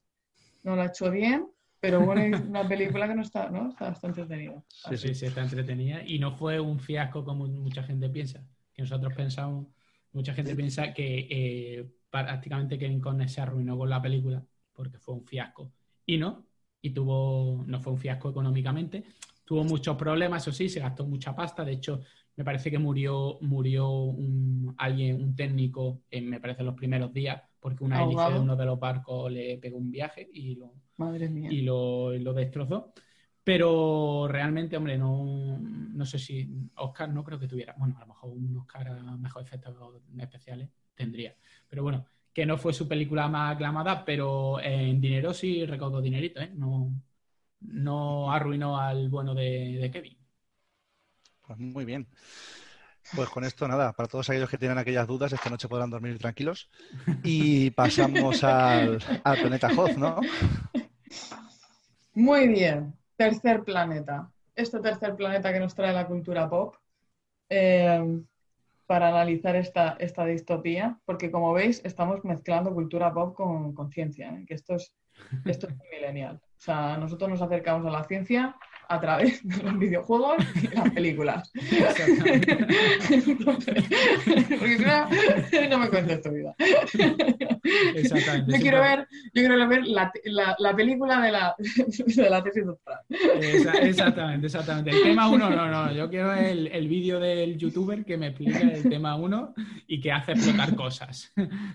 no 0.61 0.75
lo 0.75 0.83
ha 0.83 0.85
hecho 0.85 1.09
bien, 1.09 1.47
pero 1.79 2.01
bueno, 2.01 2.21
es 2.21 2.39
una 2.41 2.67
película 2.69 3.07
que 3.07 3.15
no 3.15 3.23
está, 3.23 3.49
¿no? 3.49 3.69
Está 3.69 3.85
bastante 3.85 4.21
entretenida. 4.21 4.63
Sí, 4.67 4.95
sí, 4.95 5.15
sí, 5.15 5.25
está 5.25 5.41
entretenida 5.41 6.03
y 6.05 6.19
no 6.19 6.33
fue 6.33 6.59
un 6.59 6.79
fiasco 6.79 7.25
como 7.25 7.47
mucha 7.47 7.81
gente 7.81 8.09
piensa, 8.09 8.43
que 8.71 8.83
nosotros 8.83 9.11
pensamos, 9.15 9.65
mucha 10.13 10.35
gente 10.35 10.55
piensa 10.55 10.93
que 10.93 11.27
eh, 11.31 11.89
prácticamente 12.11 12.77
Kevin 12.77 13.01
Costner 13.01 13.27
se 13.27 13.41
arruinó 13.41 13.75
con 13.75 13.89
la 13.89 13.99
película 13.99 14.43
porque 14.71 14.99
fue 14.99 15.15
un 15.15 15.25
fiasco. 15.25 15.71
Y 16.05 16.19
no, 16.19 16.45
y 16.79 16.91
tuvo, 16.91 17.63
no 17.65 17.79
fue 17.79 17.93
un 17.93 17.97
fiasco 17.97 18.29
económicamente, 18.29 19.03
Tuvo 19.47 19.63
muchos 19.63 19.95
problemas, 19.95 20.43
eso 20.43 20.51
sí, 20.51 20.67
se 20.67 20.81
gastó 20.81 21.05
mucha 21.05 21.33
pasta. 21.33 21.63
De 21.63 21.71
hecho, 21.71 22.01
me 22.35 22.43
parece 22.43 22.69
que 22.69 22.77
murió, 22.77 23.37
murió 23.39 23.89
un, 23.89 24.75
alguien, 24.77 25.23
un 25.23 25.37
técnico, 25.37 26.01
en, 26.11 26.29
me 26.29 26.41
parece, 26.41 26.63
los 26.63 26.75
primeros 26.75 27.13
días, 27.13 27.41
porque 27.57 27.85
una 27.85 28.03
hélice 28.03 28.33
de 28.33 28.39
uno 28.39 28.57
de 28.57 28.65
los 28.65 28.77
barcos 28.77 29.31
le 29.31 29.57
pegó 29.57 29.77
un 29.77 29.89
viaje 29.89 30.29
y 30.33 30.55
lo, 30.55 30.73
Y 31.49 31.61
lo, 31.61 32.33
destrozó. 32.33 32.91
Pero 33.41 34.27
realmente, 34.29 34.75
hombre, 34.75 34.97
no, 34.97 35.57
no 35.59 36.05
sé 36.05 36.19
si 36.19 36.45
Oscar 36.75 37.07
no 37.07 37.23
creo 37.23 37.39
que 37.39 37.47
tuviera. 37.47 37.73
Bueno, 37.77 37.95
a 37.95 38.01
lo 38.01 38.07
mejor 38.07 38.31
un 38.31 38.57
Oscar 38.57 38.89
a 38.89 39.15
mejor 39.15 39.43
efectos 39.43 39.73
especiales 40.19 40.67
tendría. 40.93 41.33
Pero 41.69 41.83
bueno, 41.83 42.05
que 42.33 42.45
no 42.45 42.57
fue 42.57 42.73
su 42.73 42.85
película 42.85 43.29
más 43.29 43.55
aclamada, 43.55 44.03
pero 44.03 44.59
en 44.59 44.99
dinero 44.99 45.33
sí 45.33 45.65
recaudó 45.65 46.01
dinerito, 46.01 46.41
¿eh? 46.41 46.51
No, 46.53 46.91
no 47.61 48.31
arruinó 48.31 48.79
al 48.79 49.09
bueno 49.09 49.33
de, 49.33 49.89
Kevin. 49.91 50.17
Pues 51.41 51.59
muy 51.59 51.85
bien. 51.85 52.07
Pues 53.15 53.29
con 53.29 53.45
esto 53.45 53.67
nada, 53.67 53.93
para 53.93 54.09
todos 54.09 54.29
aquellos 54.29 54.49
que 54.49 54.57
tienen 54.57 54.77
aquellas 54.77 55.07
dudas, 55.07 55.31
esta 55.31 55.49
noche 55.49 55.69
podrán 55.69 55.89
dormir 55.89 56.17
tranquilos. 56.17 56.69
Y 57.23 57.71
pasamos 57.71 58.43
al, 58.43 58.99
planeta 59.23 59.69
Hoth, 59.75 59.95
¿no? 59.95 60.19
Muy 62.13 62.47
bien, 62.49 62.93
tercer 63.15 63.63
planeta. 63.63 64.29
Este 64.55 64.79
tercer 64.79 65.15
planeta 65.15 65.53
que 65.53 65.59
nos 65.59 65.73
trae 65.73 65.93
la 65.93 66.07
cultura 66.07 66.49
pop 66.49 66.75
eh, 67.49 68.21
para 68.87 69.09
analizar 69.09 69.55
esta, 69.55 69.95
esta 69.99 70.25
distopía, 70.25 70.99
porque 71.05 71.29
como 71.31 71.53
veis 71.53 71.81
estamos 71.85 72.23
mezclando 72.25 72.73
cultura 72.73 73.13
pop 73.13 73.35
con, 73.35 73.73
con 73.73 73.91
ciencia, 73.91 74.29
¿eh? 74.31 74.45
que 74.47 74.55
esto 74.55 74.75
es, 74.75 74.93
esto 75.45 75.67
es 75.67 75.75
millennial. 75.91 76.41
O 76.57 76.59
sea, 76.59 76.97
nosotros 76.97 77.29
nos 77.29 77.41
acercamos 77.41 77.85
a 77.85 77.91
la 77.91 78.03
ciencia 78.03 78.55
a 78.89 78.99
través 78.99 79.47
de 79.47 79.63
los 79.63 79.77
videojuegos 79.77 80.37
y 80.55 80.67
las 80.75 80.89
películas. 80.91 81.51
porque 84.59 85.67
no, 85.69 85.77
me 85.77 85.89
cuentes 85.89 86.21
tu 86.21 86.31
vida. 86.31 86.55
Exactamente. 87.95 88.53
Yo 88.53 88.59
quiero 88.59 88.81
ver, 88.81 89.07
yo 89.33 89.41
quiero 89.41 89.67
ver 89.67 89.85
la, 89.85 90.11
la, 90.57 90.75
película 90.75 91.21
de 91.21 91.31
la, 91.31 91.55
de 91.57 92.29
la 92.29 92.43
tesis 92.43 92.65
doctoral. 92.65 93.01
Exactamente, 93.09 94.47
exactamente. 94.47 94.91
El 94.91 95.03
tema 95.03 95.29
uno, 95.29 95.49
no, 95.49 95.67
no. 95.69 95.91
Yo 95.91 96.09
quiero 96.09 96.33
el, 96.33 96.67
el 96.67 96.87
vídeo 96.87 97.19
del 97.19 97.57
youtuber 97.57 98.03
que 98.05 98.17
me 98.17 98.27
explique 98.27 98.57
el 98.61 98.89
tema 98.89 99.15
uno 99.15 99.53
y 99.87 99.99
que 99.99 100.11
hace 100.11 100.31
explotar 100.31 100.75
cosas. 100.75 101.33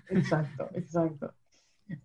Exacto, 0.09 0.69
exacto. 0.75 1.35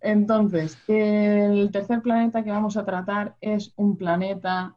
Entonces, 0.00 0.78
el 0.88 1.70
tercer 1.72 2.02
planeta 2.02 2.42
que 2.42 2.50
vamos 2.50 2.76
a 2.76 2.84
tratar 2.84 3.36
es 3.40 3.72
un 3.76 3.96
planeta 3.96 4.76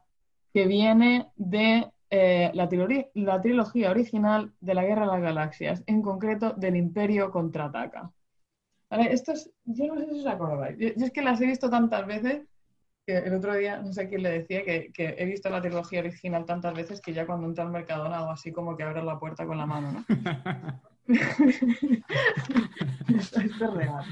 que 0.52 0.66
viene 0.66 1.30
de 1.36 1.90
eh, 2.10 2.50
la, 2.54 2.68
trilogía, 2.68 3.90
original 3.90 4.52
de 4.60 4.74
la 4.74 4.84
Guerra 4.84 5.06
de 5.06 5.12
las 5.12 5.22
Galaxias, 5.22 5.82
en 5.86 6.02
concreto 6.02 6.52
del 6.52 6.76
Imperio 6.76 7.30
Contraataca. 7.30 8.10
Esto 8.90 9.32
es, 9.32 9.50
yo 9.64 9.86
no 9.86 9.98
sé 9.98 10.06
si 10.10 10.20
os 10.20 10.26
acordáis, 10.26 10.76
yo, 10.78 10.88
es 10.88 11.10
que 11.10 11.22
las 11.22 11.40
he 11.40 11.46
visto 11.46 11.70
tantas 11.70 12.06
veces 12.06 12.42
que 13.06 13.16
el 13.16 13.34
otro 13.34 13.54
día, 13.54 13.80
no 13.80 13.92
sé 13.94 14.08
quién 14.08 14.22
le 14.22 14.40
decía, 14.40 14.62
que, 14.62 14.92
he 14.96 15.24
visto 15.24 15.48
la 15.48 15.62
trilogía 15.62 16.00
original 16.00 16.44
tantas 16.44 16.74
veces 16.74 17.00
que 17.00 17.14
ya 17.14 17.26
cuando 17.26 17.46
entra 17.46 17.64
al 17.64 17.70
Mercadona 17.70 18.18
hago 18.18 18.30
así 18.30 18.52
como 18.52 18.76
que 18.76 18.82
abre 18.82 19.02
la 19.02 19.18
puerta 19.18 19.46
con 19.46 19.56
la 19.56 19.64
mano, 19.64 19.92
¿no? 19.92 20.04
esto, 23.16 23.40
es 23.40 23.58
real. 23.58 24.04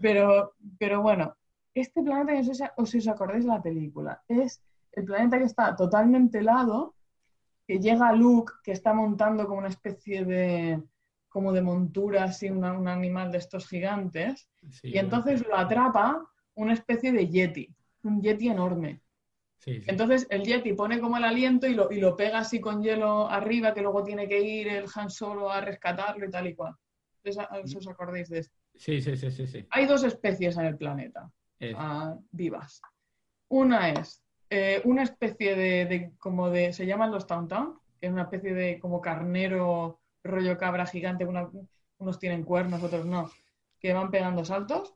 pero, 0.00 0.54
pero 0.78 1.02
bueno, 1.02 1.36
este 1.74 2.02
planeta, 2.02 2.32
no 2.76 2.86
sé 2.86 3.00
si 3.00 3.08
os 3.08 3.14
acordáis 3.14 3.44
de 3.44 3.50
la 3.50 3.62
película, 3.62 4.22
es 4.28 4.62
el 4.92 5.04
planeta 5.04 5.38
que 5.38 5.44
está 5.44 5.76
totalmente 5.76 6.38
helado, 6.38 6.94
que 7.66 7.78
llega 7.78 8.12
Luke, 8.12 8.52
que 8.64 8.72
está 8.72 8.92
montando 8.92 9.46
como 9.46 9.58
una 9.58 9.68
especie 9.68 10.24
de 10.24 10.82
como 11.28 11.52
de 11.52 11.62
montura, 11.62 12.24
así 12.24 12.50
un 12.50 12.64
animal 12.64 13.30
de 13.30 13.38
estos 13.38 13.68
gigantes, 13.68 14.48
y 14.82 14.98
entonces 14.98 15.46
lo 15.46 15.56
atrapa 15.56 16.26
una 16.56 16.72
especie 16.72 17.12
de 17.12 17.28
yeti, 17.28 17.72
un 18.02 18.20
yeti 18.20 18.48
enorme. 18.48 19.00
Entonces 19.66 20.26
el 20.30 20.42
Yeti 20.42 20.72
pone 20.72 21.00
como 21.00 21.18
el 21.18 21.24
aliento 21.24 21.66
y 21.66 21.74
lo, 21.74 21.92
y 21.92 22.00
lo 22.00 22.16
pega 22.16 22.38
así 22.38 22.60
con 22.60 22.82
hielo 22.82 23.28
arriba, 23.28 23.74
que 23.74 23.82
luego 23.82 24.02
tiene 24.02 24.26
que 24.26 24.40
ir 24.40 24.68
el 24.68 24.86
Han 24.94 25.10
Solo 25.10 25.50
a 25.50 25.60
rescatarlo 25.60 26.26
y 26.26 26.30
tal 26.30 26.46
y 26.46 26.54
cual. 26.54 26.74
¿Os 27.24 27.88
acordáis 27.88 28.28
de 28.30 28.38
esto? 28.38 28.56
Sí, 28.74 29.02
sí, 29.02 29.16
sí, 29.16 29.30
sí, 29.30 29.66
Hay 29.70 29.84
dos 29.84 30.04
especies 30.04 30.56
en 30.56 30.64
el 30.64 30.76
planeta 30.76 31.30
ah, 31.74 32.16
vivas. 32.30 32.80
Una 33.48 33.90
es 33.90 34.22
eh, 34.48 34.80
una 34.84 35.02
especie 35.02 35.54
de, 35.54 36.12
como 36.18 36.50
de, 36.50 36.72
se 36.72 36.86
llaman 36.86 37.12
los 37.12 37.26
Tauntaun, 37.26 37.78
que 38.00 38.06
es 38.06 38.12
una 38.12 38.22
especie 38.22 38.54
de 38.54 38.80
como 38.80 39.00
carnero 39.00 40.00
rollo 40.24 40.56
cabra 40.56 40.86
gigante, 40.86 41.26
unos 41.26 42.18
tienen 42.18 42.44
cuernos, 42.44 42.82
otros 42.82 43.04
no, 43.04 43.30
que 43.78 43.92
van 43.92 44.10
pegando 44.10 44.44
saltos. 44.44 44.94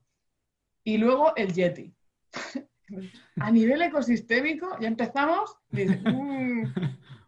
Y 0.82 0.98
luego 0.98 1.34
el 1.36 1.52
Yeti. 1.52 1.94
a 3.40 3.50
nivel 3.50 3.82
ecosistémico, 3.82 4.78
ya 4.80 4.88
empezamos. 4.88 5.56
Mm". 5.74 6.72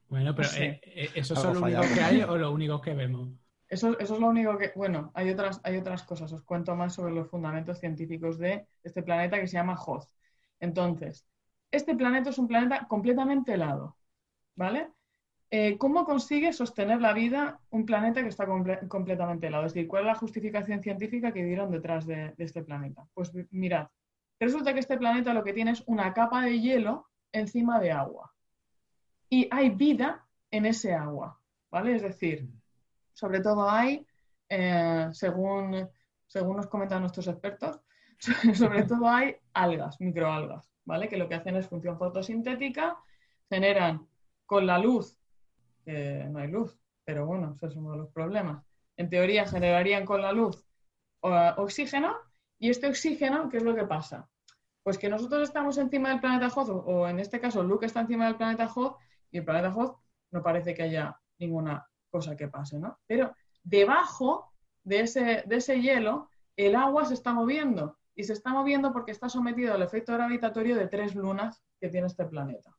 bueno, 0.09 0.34
pero 0.34 0.48
eh, 0.57 0.80
eh, 0.84 1.11
¿eso 1.14 1.34
es 1.34 1.42
lo 1.42 1.61
único 1.61 1.80
que 1.94 2.00
hay 2.00 2.22
o 2.22 2.36
lo 2.36 2.52
único 2.52 2.80
que 2.80 2.94
vemos? 2.94 3.28
Eso, 3.68 3.98
eso, 3.98 4.14
es 4.14 4.20
lo 4.20 4.28
único 4.28 4.57
que. 4.57 4.72
Bueno, 4.76 5.11
hay 5.14 5.30
otras, 5.30 5.61
hay 5.64 5.76
otras 5.76 6.04
cosas. 6.04 6.32
Os 6.32 6.42
cuento 6.42 6.76
más 6.76 6.94
sobre 6.94 7.12
los 7.12 7.28
fundamentos 7.28 7.80
científicos 7.80 8.38
de 8.38 8.66
este 8.84 9.02
planeta 9.02 9.40
que 9.40 9.48
se 9.48 9.54
llama 9.57 9.74
Hoth. 9.74 10.09
Entonces, 10.61 11.26
este 11.70 11.96
planeta 11.96 12.30
es 12.30 12.38
un 12.38 12.46
planeta 12.46 12.86
completamente 12.88 13.54
helado. 13.54 13.96
¿Vale? 14.54 14.88
Eh, 15.50 15.78
¿Cómo 15.78 16.04
consigue 16.04 16.52
sostener 16.52 17.00
la 17.00 17.12
vida 17.12 17.61
un 17.70 17.86
planeta 17.86 18.22
que 18.22 18.28
está 18.28 18.46
completamente 18.88 19.46
helado? 19.46 19.66
Es 19.66 19.74
decir, 19.74 19.88
¿cuál 19.88 20.02
es 20.02 20.07
la 20.09 20.14
justificación 20.14 20.82
científica 20.82 21.32
que 21.32 21.44
dieron 21.44 21.70
detrás 21.70 22.07
de 22.07 22.34
este 22.38 22.62
planeta? 22.62 23.07
Pues 23.14 23.32
mirad, 23.50 23.88
Resulta 24.39 24.74
que 24.74 24.80
este 24.80 24.99
planeta 24.99 25.32
lo 25.32 25.43
que 25.43 25.53
tiene 25.53 25.70
es 25.72 25.82
una 25.87 26.12
capa 26.12 26.43
de 26.43 26.61
hielo 26.61 27.09
encima 27.32 27.80
de 27.80 27.93
agua. 27.93 28.32
Y 29.28 29.49
hay 29.51 29.70
vida 29.70 30.26
en 30.51 30.66
ese 30.66 30.95
agua, 30.95 31.41
¿vale? 31.70 31.97
Es 31.97 32.03
decir, 32.03 32.49
sobre 33.12 33.41
todo 33.41 33.68
hay, 33.68 34.07
eh, 34.49 35.09
según, 35.12 35.89
según 36.26 36.57
nos 36.57 36.66
comentan 36.66 37.01
nuestros 37.01 37.26
expertos, 37.28 37.80
sobre 38.55 38.84
todo 38.84 39.09
hay 39.09 39.37
algas, 39.55 40.01
microalgas, 40.01 40.70
¿vale? 40.84 41.09
Que 41.09 41.16
lo 41.16 41.28
que 41.28 41.34
hacen 41.34 41.57
es 41.57 41.68
función 41.68 41.99
fotosintética, 41.99 42.99
generan 43.49 44.07
con 44.45 44.66
la 44.66 44.78
luz, 44.78 45.16
no 45.87 46.39
hay 46.39 46.49
luz, 46.49 46.78
pero 47.05 47.26
bueno, 47.26 47.53
ese 47.55 47.66
es 47.66 47.76
uno 47.76 47.93
de 47.93 47.99
los 47.99 48.11
problemas. 48.11 48.64
En 48.97 49.09
teoría 49.09 49.47
generarían 49.47 50.05
con 50.05 50.22
la 50.22 50.32
luz 50.32 50.66
oxígeno 51.20 52.16
y 52.59 52.70
este 52.70 52.88
oxígeno, 52.88 53.48
¿qué 53.48 53.59
es 53.59 53.62
lo 53.62 53.74
que 53.74 53.84
pasa? 53.84 54.28
Pues 54.82 54.98
que 54.98 55.09
nosotros 55.09 55.42
estamos 55.42 55.78
encima 55.78 56.11
del 56.11 56.20
planeta 56.20 56.48
Hoth, 56.48 56.68
o 56.70 57.09
en 57.09 57.18
este 57.18 57.40
caso 57.40 57.62
Luke 57.62 57.86
está 57.86 58.00
encima 58.00 58.26
del 58.26 58.36
planeta 58.36 58.70
Hoth, 58.72 58.96
y 59.30 59.38
el 59.38 59.44
planeta 59.44 59.74
Hoth 59.74 59.98
no 60.30 60.42
parece 60.42 60.74
que 60.74 60.82
haya 60.82 61.18
ninguna 61.38 61.86
cosa 62.11 62.36
que 62.36 62.48
pase, 62.48 62.78
¿no? 62.78 62.98
Pero 63.07 63.34
debajo 63.62 64.52
de 64.84 65.00
ese, 65.00 65.44
de 65.46 65.57
ese 65.57 65.80
hielo, 65.80 66.30
el 66.57 66.76
agua 66.76 67.04
se 67.04 67.14
está 67.14 67.32
moviendo, 67.32 67.98
y 68.14 68.24
se 68.24 68.32
está 68.32 68.50
moviendo 68.50 68.92
porque 68.92 69.12
está 69.12 69.28
sometido 69.28 69.74
al 69.74 69.82
efecto 69.82 70.14
gravitatorio 70.14 70.74
de 70.76 70.88
tres 70.88 71.14
lunas 71.14 71.62
que 71.78 71.90
tiene 71.90 72.07
este 72.07 72.24
planeta. 72.24 72.74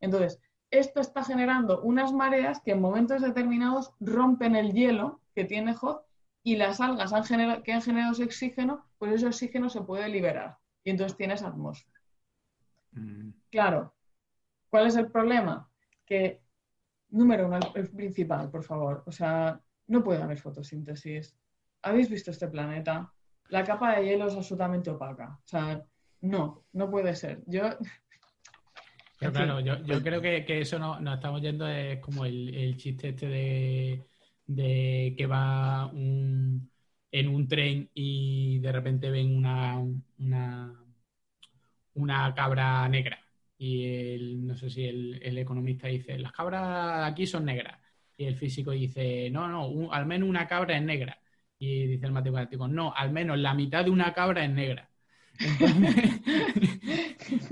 Entonces, 0.00 0.40
esto 0.70 1.00
está 1.00 1.24
generando 1.24 1.82
unas 1.82 2.12
mareas 2.12 2.60
que 2.60 2.70
en 2.70 2.80
momentos 2.80 3.20
determinados 3.20 3.92
rompen 3.98 4.54
el 4.54 4.72
hielo 4.72 5.20
que 5.34 5.44
tiene 5.44 5.74
Hoth 5.80 6.02
y 6.42 6.56
las 6.56 6.80
algas 6.80 7.12
que 7.62 7.72
han 7.72 7.82
generado 7.82 8.12
ese 8.12 8.24
oxígeno, 8.24 8.86
pues 8.98 9.12
ese 9.12 9.26
oxígeno 9.26 9.68
se 9.68 9.82
puede 9.82 10.08
liberar 10.08 10.56
y 10.82 10.90
entonces 10.90 11.16
tienes 11.16 11.42
atmósfera. 11.42 12.00
Mm. 12.92 13.30
Claro, 13.50 13.94
¿cuál 14.68 14.86
es 14.86 14.96
el 14.96 15.10
problema? 15.10 15.68
Que, 16.06 16.40
número 17.10 17.46
uno, 17.46 17.58
el 17.74 17.90
principal, 17.90 18.50
por 18.50 18.64
favor, 18.64 19.02
o 19.06 19.12
sea, 19.12 19.60
no 19.88 20.02
puede 20.02 20.22
haber 20.22 20.38
fotosíntesis. 20.38 21.36
¿Habéis 21.82 22.08
visto 22.08 22.30
este 22.30 22.48
planeta? 22.48 23.12
La 23.48 23.64
capa 23.64 23.96
de 23.96 24.06
hielo 24.06 24.28
es 24.28 24.34
absolutamente 24.34 24.90
opaca. 24.90 25.38
O 25.44 25.48
sea, 25.48 25.82
no, 26.22 26.64
no 26.72 26.90
puede 26.90 27.14
ser. 27.14 27.42
Yo... 27.46 27.62
claro, 29.18 29.60
yo, 29.60 30.02
creo 30.02 30.20
que, 30.20 30.60
eso 30.60 30.78
no, 30.78 31.00
nos 31.00 31.16
estamos 31.16 31.42
yendo, 31.42 31.68
es 31.68 32.00
como 32.00 32.24
el 32.24 32.76
chiste 32.76 33.10
este 33.10 33.26
de 33.26 34.09
de 34.50 35.14
que 35.16 35.26
va 35.26 35.90
en 35.92 37.28
un 37.28 37.48
tren 37.48 37.88
y 37.94 38.58
de 38.58 38.72
repente 38.72 39.10
ven 39.10 39.36
una, 39.36 39.80
una, 41.94 42.34
cabra 42.34 42.88
negra. 42.88 43.20
Y 43.58 44.38
no 44.40 44.56
sé 44.56 44.70
si 44.70 44.84
el, 44.84 45.38
economista 45.38 45.86
dice, 45.88 46.18
las 46.18 46.32
cabras 46.32 47.10
aquí 47.10 47.26
son 47.26 47.44
negras. 47.44 47.78
Y 48.16 48.24
el 48.24 48.36
físico 48.36 48.72
dice, 48.72 49.30
no, 49.30 49.48
no, 49.48 49.92
al 49.92 50.06
menos 50.06 50.28
una 50.28 50.48
cabra 50.48 50.76
es 50.76 50.82
negra. 50.82 51.18
Y 51.58 51.86
dice 51.86 52.06
el 52.06 52.12
matemático, 52.12 52.66
no, 52.66 52.92
al 52.94 53.12
menos 53.12 53.38
la 53.38 53.54
mitad 53.54 53.84
de 53.84 53.90
una 53.90 54.12
cabra 54.12 54.44
es 54.44 54.50
negra. 54.50 54.90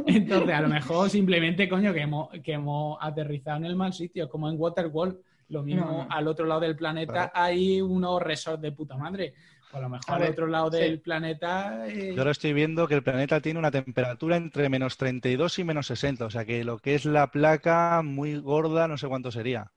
Entonces, 0.07 0.55
a 0.55 0.61
lo 0.63 0.69
mejor 0.69 1.11
simplemente, 1.11 1.69
coño, 1.69 1.95
que 1.95 2.01
hemos, 2.01 2.29
que 2.43 2.55
hemos 2.55 2.99
aterrizado 3.01 3.59
en 3.59 3.67
el 3.67 3.77
mal 3.77 3.93
sitio, 3.93 4.29
como 4.29 4.51
en 4.51 4.59
Waterworld, 4.59 5.19
lo 5.49 5.63
mismo 5.63 6.07
al 6.11 6.29
otro 6.29 6.47
lado 6.47 6.61
del 6.61 6.77
planeta 6.77 7.33
hay 7.35 7.81
unos 7.81 8.23
resorts 8.23 8.63
de 8.63 8.73
puta 8.73 8.97
madre. 8.97 9.35
a 9.73 9.81
lo 9.81 9.89
mejor 9.89 10.23
al 10.23 10.31
otro 10.31 10.47
lado 10.47 10.71
del 10.71 11.01
planeta. 11.01 11.87
Eh, 11.89 12.13
Yo 12.15 12.21
ahora 12.21 12.31
estoy 12.33 12.53
viendo 12.53 12.87
que 12.89 12.95
el 12.95 13.03
planeta 13.03 13.41
tiene 13.41 13.59
una 13.59 13.71
temperatura 13.71 14.37
entre 14.37 14.69
menos 14.69 14.97
32 14.97 15.59
y 15.59 15.65
menos 15.65 15.87
60. 15.87 16.27
O 16.27 16.31
sea 16.31 16.45
que 16.45 16.65
lo 16.65 16.79
que 16.79 16.95
es 16.95 17.05
la 17.05 17.31
placa 17.31 18.03
muy 18.03 18.39
gorda, 18.39 18.89
no 18.89 18.97
sé 18.97 19.09
cuánto 19.09 19.31
sería. 19.31 19.73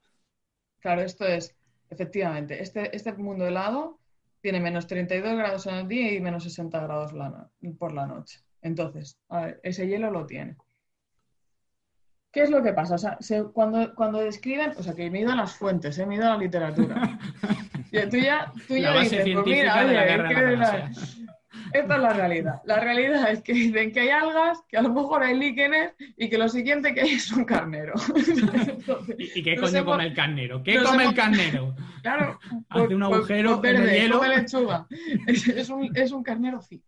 Claro, 0.80 1.02
esto 1.02 1.24
es, 1.26 1.54
efectivamente, 1.90 2.60
este, 2.60 2.94
este 2.94 3.12
mundo 3.12 3.46
helado 3.46 4.00
tiene 4.40 4.60
menos 4.60 4.86
32 4.86 5.36
grados 5.36 5.66
en 5.66 5.74
el 5.76 5.88
día 5.88 6.12
y 6.12 6.20
menos 6.20 6.42
60 6.44 6.80
grados 6.80 7.12
por 7.78 7.92
la 7.92 8.06
noche. 8.06 8.40
Entonces, 8.60 9.18
ese 9.62 9.86
hielo 9.86 10.10
lo 10.10 10.26
tiene. 10.26 10.56
¿Qué 12.32 12.42
es 12.42 12.50
lo 12.50 12.62
que 12.62 12.72
pasa? 12.72 12.94
O 12.94 12.98
sea, 12.98 13.44
cuando, 13.52 13.94
cuando 13.94 14.18
describen, 14.18 14.72
o 14.78 14.82
sea, 14.82 14.94
que 14.94 15.10
me 15.10 15.18
he 15.18 15.22
ido 15.22 15.32
a 15.32 15.36
las 15.36 15.54
fuentes, 15.54 15.98
he 15.98 16.14
ido 16.14 16.24
a 16.24 16.30
la 16.30 16.38
literatura. 16.38 17.18
y 17.92 18.00
tú 18.08 18.16
ya, 18.16 18.50
tú 18.66 18.76
ya 18.76 18.98
dices, 18.98 19.28
pues 19.32 19.46
mira, 19.46 19.84
oye, 19.84 19.98
esta 21.72 21.96
es 21.96 22.02
la 22.02 22.12
realidad. 22.12 22.62
La 22.64 22.80
realidad 22.80 23.30
es 23.30 23.42
que 23.42 23.52
dicen 23.52 23.92
que 23.92 24.00
hay 24.00 24.10
algas, 24.10 24.62
que 24.68 24.76
a 24.76 24.82
lo 24.82 24.92
mejor 24.92 25.22
hay 25.22 25.38
líquenes 25.38 25.92
y 26.16 26.28
que 26.28 26.38
lo 26.38 26.48
siguiente 26.48 26.92
que 26.94 27.00
hay 27.00 27.10
es 27.12 27.32
un 27.32 27.44
carnero. 27.44 27.94
¿Y, 29.18 29.42
qué 29.42 29.56
coño 29.56 29.84
come 29.84 30.06
el 30.06 30.14
carnero? 30.14 30.62
¿Qué 30.62 30.78
come 30.82 31.04
el 31.04 31.14
carnero? 31.14 31.74
Claro. 32.02 32.40
Hace 32.68 32.96
un 32.96 33.02
agujero 33.04 33.60
pues, 33.60 33.74
verde, 33.74 33.94
el 33.94 34.02
hielo. 34.02 34.18
Come 34.18 34.36
lechuga. 34.36 34.88
Es, 35.28 35.70
un, 35.70 35.88
es 35.94 36.10
un 36.10 36.24
carnero 36.24 36.60
sí. 36.60 36.82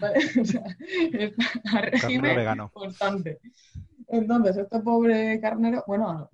O 0.00 0.44
sea, 0.46 0.64
está 1.12 1.44
a 1.70 1.80
régimen 1.82 2.68
constante. 2.72 3.40
Entonces, 4.14 4.56
este 4.56 4.78
pobre 4.80 5.40
carnero, 5.40 5.82
bueno, 5.88 6.30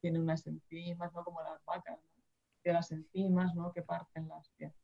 tiene 0.00 0.18
unas 0.18 0.44
enzimas, 0.48 1.12
¿no? 1.12 1.22
Como 1.22 1.40
las 1.42 1.64
vacas, 1.64 1.96
¿no? 1.96 2.24
Tiene 2.62 2.78
las 2.78 2.90
enzimas, 2.90 3.54
¿no? 3.54 3.72
Que 3.72 3.82
parten 3.82 4.26
las 4.28 4.48
piezas. 4.50 4.76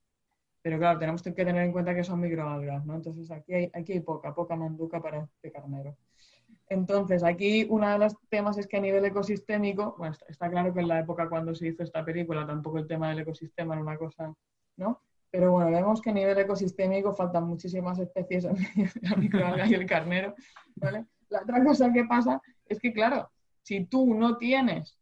Pero 0.62 0.78
claro, 0.78 0.99
tenemos 0.99 1.22
que 1.22 1.32
tener 1.32 1.57
en 1.57 1.72
cuenta 1.72 1.94
que 1.94 2.05
son 2.05 2.20
microalgas, 2.20 2.84
¿no? 2.86 2.94
Entonces 2.94 3.30
aquí 3.32 3.53
hay, 3.53 3.70
aquí 3.74 3.94
hay 3.94 4.01
poca, 4.01 4.32
poca 4.32 4.55
manduca 4.55 5.01
para 5.03 5.24
este 5.24 5.51
carnero. 5.51 5.97
Entonces, 6.68 7.24
aquí 7.24 7.66
uno 7.68 7.90
de 7.90 7.99
los 7.99 8.16
temas 8.28 8.59
es 8.59 8.68
que 8.68 8.76
a 8.76 8.80
nivel 8.80 9.05
ecosistémico, 9.05 9.97
bueno, 9.99 10.16
está, 10.28 10.49
claro 10.49 10.72
que 10.72 10.80
en 10.80 10.88
la 10.88 11.01
época 11.01 11.28
cuando 11.28 11.53
se 11.55 11.68
hizo 11.68 11.82
esta 11.82 12.05
película 12.05 12.47
tampoco 12.47 12.78
el 12.78 12.86
tema 12.86 13.09
del 13.09 13.20
ecosistema 13.20 13.74
era 13.74 13.82
una 13.82 13.97
cosa, 13.97 14.32
¿no? 14.76 15.03
Pero 15.30 15.51
bueno, 15.51 15.70
vemos 15.72 16.01
que 16.01 16.11
a 16.11 16.14
nivel 16.14 16.38
ecosistémico 16.38 17.12
faltan 17.12 17.44
muchísimas 17.44 17.99
especies 17.99 18.44
la 19.03 19.16
microalga 19.16 19.66
y 19.66 19.74
el 19.74 19.86
carnero, 19.86 20.34
¿vale? 20.76 21.07
La 21.28 21.42
otra 21.42 21.64
cosa 21.64 21.92
que 21.92 22.04
pasa 22.04 22.40
es 22.68 22.80
que, 22.80 22.92
claro, 22.92 23.30
si 23.62 23.84
tú 23.84 24.14
no 24.14 24.36
tienes 24.36 24.98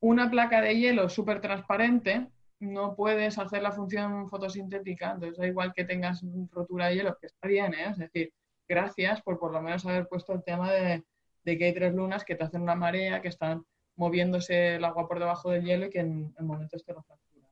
una 0.00 0.30
placa 0.30 0.60
de 0.60 0.76
hielo 0.76 1.08
súper 1.08 1.40
transparente, 1.40 2.28
no 2.60 2.94
puedes 2.94 3.38
hacer 3.38 3.62
la 3.62 3.72
función 3.72 4.28
fotosintética. 4.28 5.12
Entonces, 5.12 5.38
da 5.38 5.46
igual 5.46 5.72
que 5.74 5.84
tengas 5.84 6.22
rotura 6.50 6.88
de 6.88 6.96
hielo, 6.96 7.16
que 7.20 7.26
está 7.26 7.48
bien, 7.48 7.74
¿eh? 7.74 7.90
Es 7.90 7.98
decir, 7.98 8.32
gracias 8.68 9.22
por 9.22 9.38
por 9.38 9.52
lo 9.52 9.62
menos 9.62 9.84
haber 9.86 10.06
puesto 10.08 10.32
el 10.32 10.44
tema 10.44 10.70
de, 10.70 11.04
que 11.44 11.64
hay 11.64 11.74
tres 11.74 11.94
lunas 11.94 12.24
que 12.24 12.34
te 12.34 12.44
hacen 12.44 12.62
una 12.62 12.74
marea, 12.74 13.20
que 13.22 13.28
están 13.28 13.64
moviéndose 13.96 14.76
el 14.76 14.84
agua 14.84 15.08
por 15.08 15.18
debajo 15.18 15.50
del 15.50 15.64
hielo 15.64 15.86
y 15.86 15.90
que 15.90 16.00
en, 16.00 16.34
momentos 16.40 16.84
te 16.84 16.92
lo 16.92 17.02
fracturan. 17.02 17.50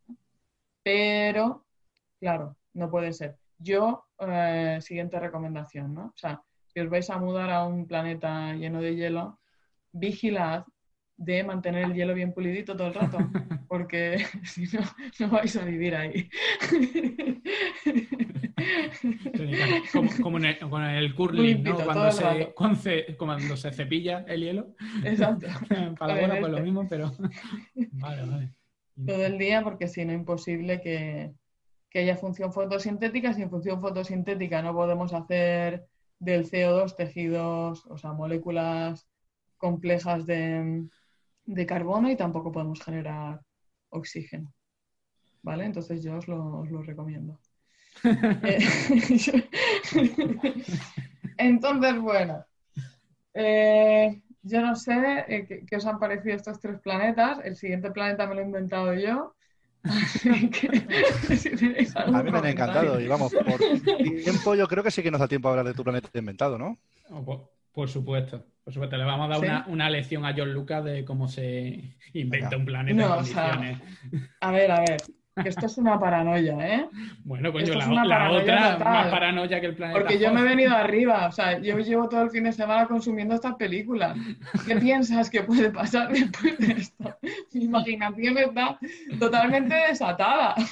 Pero, 0.82 1.64
claro, 2.20 2.56
no 2.74 2.90
puede 2.90 3.12
ser. 3.12 3.36
Yo, 3.58 4.06
eh, 4.20 4.78
siguiente 4.80 5.18
recomendación, 5.18 5.94
¿no? 5.94 6.06
O 6.06 6.16
sea, 6.16 6.42
si 6.78 6.82
os 6.84 6.90
vais 6.90 7.10
a 7.10 7.18
mudar 7.18 7.50
a 7.50 7.66
un 7.66 7.88
planeta 7.88 8.54
lleno 8.54 8.80
de 8.80 8.94
hielo, 8.94 9.40
vigilad 9.90 10.64
de 11.16 11.42
mantener 11.42 11.86
el 11.86 11.94
hielo 11.94 12.14
bien 12.14 12.32
pulidito 12.32 12.76
todo 12.76 12.86
el 12.86 12.94
rato, 12.94 13.18
porque 13.68 14.24
si 14.44 14.62
no, 14.76 14.82
no 15.18 15.28
vais 15.28 15.56
a 15.56 15.64
vivir 15.64 15.96
ahí. 15.96 16.30
como, 20.22 20.38
en 20.38 20.44
el, 20.44 20.58
con 20.70 20.84
el 20.84 21.14
curling, 21.16 21.64
¿no? 21.64 21.74
Cuando 21.84 22.12
se, 22.12 23.16
cuando, 23.18 23.56
se, 23.56 23.72
cepilla 23.72 24.24
el 24.28 24.40
hielo. 24.40 24.74
Exacto. 25.02 25.48
Para 25.98 26.14
la 26.14 26.20
bola, 26.20 26.40
pues 26.40 26.52
lo 26.52 26.60
mismo, 26.60 26.86
pero. 26.88 27.10
vale, 27.74 28.24
vale. 28.24 28.52
Todo 29.04 29.26
el 29.26 29.36
día, 29.36 29.64
porque 29.64 29.88
si 29.88 30.04
no, 30.04 30.12
imposible 30.12 30.80
que, 30.80 31.32
que 31.90 31.98
haya 31.98 32.16
función 32.16 32.52
fotosintética. 32.52 33.32
Sin 33.32 33.50
función 33.50 33.80
fotosintética 33.80 34.62
no 34.62 34.72
podemos 34.74 35.12
hacer 35.12 35.88
del 36.18 36.50
CO2 36.50 36.96
tejidos, 36.96 37.86
o 37.86 37.96
sea, 37.96 38.12
moléculas 38.12 39.08
complejas 39.56 40.26
de, 40.26 40.88
de 41.44 41.66
carbono 41.66 42.10
y 42.10 42.16
tampoco 42.16 42.52
podemos 42.52 42.82
generar 42.82 43.40
oxígeno. 43.90 44.52
¿Vale? 45.42 45.64
Entonces 45.64 46.02
yo 46.02 46.16
os 46.16 46.28
lo, 46.28 46.60
os 46.60 46.70
lo 46.70 46.82
recomiendo. 46.82 47.38
Eh, 48.04 48.58
entonces, 51.38 52.00
bueno, 52.00 52.44
eh, 53.34 54.22
yo 54.42 54.60
no 54.60 54.76
sé 54.76 55.24
eh, 55.28 55.64
qué, 55.66 55.76
os 55.76 55.86
han 55.86 55.98
parecido 55.98 56.36
estos 56.36 56.60
tres 56.60 56.80
planetas. 56.80 57.40
El 57.44 57.56
siguiente 57.56 57.90
planeta 57.90 58.26
me 58.26 58.34
lo 58.34 58.40
he 58.40 58.44
inventado 58.44 58.94
yo. 58.94 59.34
a 61.94 62.22
mí 62.22 62.30
me 62.30 62.38
han 62.38 62.46
encantado 62.46 63.00
y 63.00 63.06
vamos, 63.06 63.32
por 63.32 63.58
tiempo 64.24 64.54
yo 64.54 64.68
creo 64.68 64.82
que 64.82 64.90
sí 64.90 65.02
que 65.02 65.10
nos 65.10 65.20
da 65.20 65.28
tiempo 65.28 65.48
a 65.48 65.52
hablar 65.52 65.66
de 65.66 65.74
tu 65.74 65.84
planeta 65.84 66.08
inventado, 66.18 66.58
¿no? 66.58 66.78
Oh, 67.10 67.48
por, 67.72 67.88
supuesto, 67.88 68.44
por 68.64 68.72
supuesto. 68.72 68.96
Le 68.96 69.04
vamos 69.04 69.30
a 69.30 69.38
dar 69.38 69.64
una, 69.68 69.88
lección 69.88 70.26
a 70.26 70.34
John 70.36 70.52
Lucas 70.52 70.84
de 70.84 71.04
cómo 71.04 71.28
se 71.28 71.96
inventa 72.12 72.56
un 72.56 72.64
planeta 72.64 73.02
en 73.02 73.08
condiciones. 73.08 73.80
a 74.40 74.50
ver, 74.50 74.70
a 74.72 74.80
ver 74.80 74.96
esto 75.44 75.66
es 75.66 75.78
una 75.78 75.98
paranoia, 75.98 76.56
¿eh? 76.74 76.88
Bueno, 77.24 77.52
pues 77.52 77.68
yo 77.68 77.74
la, 77.74 78.30
otra 78.30 78.78
más 78.78 79.08
paranoia 79.08 79.60
que 79.60 79.66
el 79.66 79.74
planeta. 79.74 79.98
Porque 80.00 80.18
yo 80.18 80.32
me 80.32 80.40
he 80.40 80.44
venido 80.44 80.74
arriba, 80.74 81.26
o 81.26 81.32
sea, 81.32 81.58
yo 81.58 81.78
llevo 81.78 82.08
todo 82.08 82.22
el 82.22 82.30
fin 82.30 82.44
de 82.44 82.52
semana 82.52 82.86
consumiendo 82.86 83.34
estas 83.34 83.56
películas. 83.56 84.16
¿Qué 84.66 84.76
piensas 84.80 85.30
que 85.30 85.42
puede 85.42 85.70
pasar 85.70 86.10
después 86.12 86.58
de 86.58 86.72
esto? 86.72 87.18
Mi 87.52 87.64
imaginación 87.64 88.38
está 88.38 88.78
totalmente 89.18 89.74
desatada. 89.74 90.54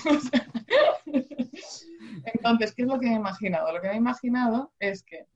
Entonces, 2.24 2.74
¿qué 2.74 2.82
es 2.82 2.88
lo 2.88 2.98
que 2.98 3.06
me 3.06 3.12
he 3.12 3.16
imaginado? 3.16 3.72
Lo 3.72 3.80
que 3.80 3.88
me 3.88 3.94
he 3.94 3.98
imaginado 3.98 4.72
es 4.80 5.02
que 5.02 5.26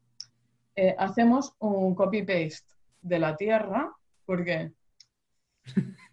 eh, 0.77 0.95
hacemos 0.99 1.55
un 1.59 1.95
copy-paste 1.95 2.75
de 3.03 3.19
la 3.19 3.37
Tierra, 3.37 3.93
porque 4.25 4.73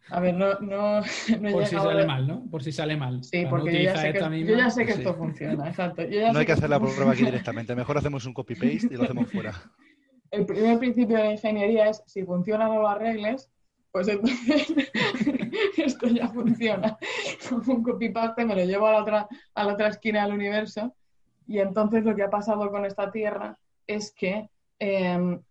a 0.10 0.20
ver, 0.20 0.34
no, 0.34 0.60
no, 0.60 1.02
no 1.42 1.52
Por 1.52 1.66
si 1.66 1.76
sale 1.76 2.06
mal, 2.06 2.28
¿no? 2.28 2.46
Por 2.50 2.64
si 2.64 2.72
sale 2.72 2.96
mal. 2.96 3.24
Sí, 3.24 3.46
porque 3.50 3.74
yo, 3.74 3.92
ya 3.92 3.98
sé 3.98 4.14
que, 4.14 4.20
yo 4.46 4.58
ya 4.58 4.70
sé 4.70 4.86
que 4.86 4.92
esto 4.94 5.14
funciona, 5.16 5.68
exacto. 5.68 6.04
no 6.04 6.40
hay 6.40 6.46
que, 6.46 6.52
hacer 6.52 6.70
la 6.70 6.80
prueba 6.80 7.12
aquí 7.12 7.26
directamente, 7.26 7.76
mejor 7.76 7.98
hacemos 7.98 8.26
un 8.26 8.34
copy-paste 8.34 8.88
y 8.92 8.98
lo 8.98 9.04
hacemos 9.04 9.32
fuera. 9.32 9.54
El 10.32 10.46
primer 10.46 10.78
principio 10.78 11.16
de 11.18 11.24
la 11.24 11.32
ingeniería 11.32 11.90
es, 11.90 12.04
si 12.06 12.24
funciona 12.24 12.68
no 12.68 12.82
lo 12.82 12.90
arregles, 12.90 13.50
pues 13.92 14.10
entonces 14.10 14.74
esto 15.78 16.08
ya 16.08 16.28
funciona. 16.28 16.98
un 17.68 17.82
copy-paste 17.82 18.46
me 18.46 18.56
lo 18.56 18.66
llevo 18.66 18.88
a 18.88 18.92
la, 18.92 19.02
otra, 19.02 19.28
a 19.56 19.64
la 19.64 19.74
otra 19.74 19.88
esquina 19.88 20.26
del 20.26 20.34
universo 20.34 20.94
y 21.48 21.60
entonces 21.60 22.04
lo 22.04 22.14
que 22.14 22.24
ha 22.24 22.30
pasado 22.30 22.70
con 22.70 22.86
esta 22.86 23.10
Tierra 23.10 23.58
es 23.88 24.12
que 24.12 24.50
em, 24.80 25.42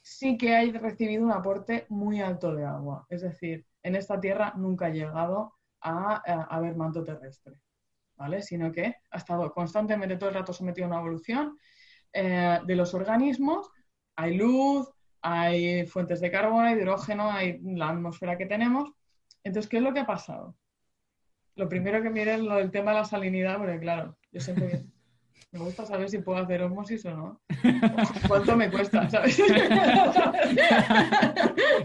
sí 0.00 0.36
que 0.36 0.54
hay 0.54 0.70
recibido 0.70 1.24
un 1.24 1.32
aporte 1.32 1.86
muy 1.88 2.20
alto 2.20 2.54
de 2.54 2.64
agua. 2.64 3.06
Es 3.10 3.22
decir, 3.22 3.64
en 3.84 3.94
esta 3.94 4.20
Tierra 4.20 4.52
nunca 4.56 4.86
ha 4.86 4.90
llegado 4.90 5.54
a, 5.80 6.16
haber 6.48 6.74
manto 6.74 7.04
terrestre, 7.04 7.54
¿vale? 8.16 8.42
Sino 8.42 8.72
que 8.72 8.96
ha 9.10 9.16
estado 9.16 9.52
constantemente 9.52 10.16
todo 10.16 10.30
el 10.30 10.34
rato 10.34 10.52
sometido 10.52 10.86
a 10.86 10.88
una 10.88 11.00
evolución 11.00 11.58
eh, 12.12 12.58
de 12.64 12.76
los 12.76 12.94
organismos. 12.94 13.70
Hay 14.16 14.36
luz, 14.36 14.90
hay 15.20 15.86
fuentes 15.86 16.20
de 16.20 16.30
carbono, 16.30 16.66
hay 16.66 16.76
hidrógeno, 16.76 17.30
hay 17.30 17.60
la 17.62 17.90
atmósfera 17.90 18.38
que 18.38 18.46
tenemos. 18.46 18.90
Entonces, 19.42 19.68
¿qué 19.68 19.76
es 19.76 19.82
lo 19.82 19.92
que 19.92 20.00
ha 20.00 20.06
pasado? 20.06 20.56
Lo 21.54 21.68
primero 21.68 22.02
que 22.02 22.10
mire 22.10 22.34
es 22.34 22.40
lo 22.40 22.56
del 22.56 22.70
tema 22.70 22.92
de 22.92 22.98
la 22.98 23.04
salinidad, 23.04 23.58
porque 23.58 23.78
claro, 23.78 24.16
yo 24.32 24.40
siempre 24.40 24.86
me 25.54 25.60
gusta 25.60 25.86
saber 25.86 26.10
si 26.10 26.18
puedo 26.18 26.38
hacer 26.38 26.62
osmosis 26.62 27.06
o 27.06 27.10
no. 27.16 27.40
¿Cuánto 28.28 28.56
me 28.56 28.68
cuesta? 28.68 29.08
¿sabes? 29.08 29.38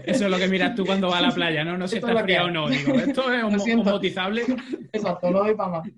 Eso 0.04 0.24
es 0.24 0.30
lo 0.30 0.38
que 0.38 0.48
miras 0.48 0.74
tú 0.74 0.84
cuando 0.84 1.08
vas 1.08 1.20
a 1.20 1.28
la 1.28 1.30
playa, 1.30 1.62
¿no? 1.62 1.78
No 1.78 1.86
sé 1.86 2.00
si 2.00 2.04
está 2.04 2.20
fría 2.24 2.46
o 2.46 2.50
no. 2.50 2.68
Digo, 2.68 2.94
esto 2.94 3.32
es 3.32 3.44
homotizable. 3.44 4.42
Exacto, 4.92 5.30
no 5.30 5.44
doy 5.44 5.54
para 5.54 5.70
más. 5.70 5.88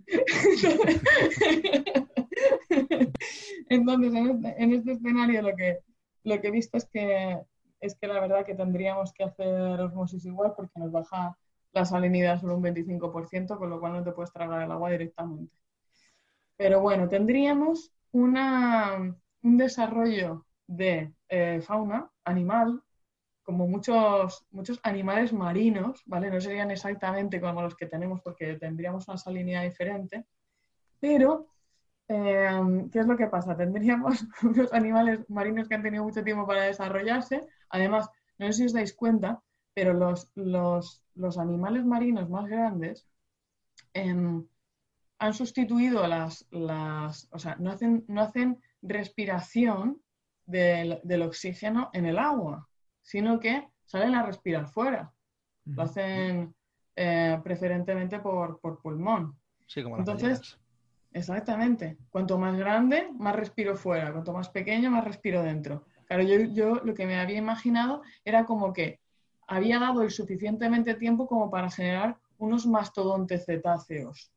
Entonces, 3.70 4.12
este, 4.14 4.62
en 4.62 4.72
este, 4.74 4.92
escenario 4.92 5.40
lo 5.40 5.56
que, 5.56 5.78
lo 6.24 6.38
que 6.42 6.48
he 6.48 6.50
visto 6.50 6.76
es 6.76 6.84
que, 6.84 7.38
es 7.80 7.94
que 7.94 8.06
la 8.06 8.20
verdad 8.20 8.44
que 8.44 8.54
tendríamos 8.54 9.14
que 9.14 9.24
hacer 9.24 9.80
osmosis 9.80 10.26
igual 10.26 10.52
porque 10.54 10.78
nos 10.78 10.92
baja 10.92 11.38
la 11.72 11.86
salinidad 11.86 12.38
solo 12.38 12.58
un 12.58 12.64
25%, 12.64 13.56
con 13.56 13.70
lo 13.70 13.80
cual 13.80 13.94
no 13.94 14.04
te 14.04 14.12
puedes 14.12 14.30
tragar 14.30 14.60
el 14.60 14.70
agua 14.70 14.90
directamente. 14.90 15.61
Pero 16.62 16.80
bueno, 16.80 17.08
tendríamos 17.08 17.90
un 18.12 19.18
desarrollo 19.42 20.46
de 20.64 21.12
eh, 21.28 21.60
fauna 21.60 22.08
animal, 22.22 22.80
como 23.42 23.66
muchos, 23.66 24.46
muchos 24.52 24.78
animales 24.84 25.32
marinos, 25.32 26.04
¿vale? 26.06 26.30
No 26.30 26.40
serían 26.40 26.70
exactamente 26.70 27.40
como 27.40 27.62
los 27.62 27.74
que 27.74 27.86
tenemos 27.86 28.20
porque 28.22 28.54
tendríamos 28.60 29.08
una 29.08 29.18
salinidad 29.18 29.64
diferente, 29.64 30.24
pero 31.00 31.48
em, 32.06 32.88
¿qué 32.90 33.00
es 33.00 33.08
lo 33.08 33.16
que 33.16 33.26
pasa? 33.26 33.56
Tendríamos 33.56 34.24
unos 34.44 34.72
animales 34.72 35.28
marinos 35.28 35.66
que 35.66 35.74
han 35.74 35.82
tenido 35.82 36.04
mucho 36.04 36.22
tiempo 36.22 36.46
para 36.46 36.62
desarrollarse. 36.62 37.44
Además, 37.70 38.08
no 38.38 38.46
sé 38.46 38.52
si 38.52 38.64
os 38.66 38.72
dais 38.72 38.94
cuenta, 38.94 39.42
pero 39.74 39.94
los, 39.94 40.30
los, 40.36 41.02
los 41.16 41.38
animales 41.38 41.84
marinos 41.84 42.30
más 42.30 42.46
grandes 42.46 43.08
em, 43.94 44.46
han 45.22 45.34
sustituido 45.34 46.04
las, 46.08 46.44
las, 46.50 47.28
o 47.30 47.38
sea, 47.38 47.54
no 47.60 47.70
hacen, 47.70 48.04
no 48.08 48.22
hacen 48.22 48.60
respiración 48.82 50.02
del, 50.46 51.22
oxígeno 51.22 51.90
en 51.92 52.06
el 52.06 52.18
agua, 52.18 52.68
sino 53.02 53.38
que 53.38 53.68
salen 53.84 54.16
a 54.16 54.26
respirar 54.26 54.66
fuera. 54.66 55.12
Lo 55.64 55.84
hacen 55.84 56.52
eh, 56.96 57.40
preferentemente 57.44 58.18
por, 58.18 58.58
pulmón. 58.82 59.38
Sí, 59.68 59.84
como 59.84 59.98
Entonces, 59.98 60.58
exactamente. 61.12 61.98
Cuanto 62.10 62.36
más 62.36 62.56
grande, 62.56 63.08
más 63.16 63.36
respiro 63.36 63.76
fuera. 63.76 64.10
Cuanto 64.10 64.32
más 64.32 64.48
pequeño, 64.48 64.90
más 64.90 65.04
respiro 65.04 65.40
dentro. 65.44 65.84
Claro, 66.06 66.24
yo, 66.24 66.40
yo 66.52 66.74
lo 66.82 66.94
que 66.94 67.06
me 67.06 67.20
había 67.20 67.38
imaginado 67.38 68.02
era 68.24 68.44
como 68.44 68.72
que 68.72 68.98
había 69.46 69.78
dado 69.78 70.02
el 70.02 70.10
suficientemente 70.10 70.94
tiempo 70.94 71.28
como 71.28 71.48
para 71.48 71.70
generar 71.70 72.18
unos 72.38 72.66
mastodontes 72.66 73.44
cetáceos 73.46 74.32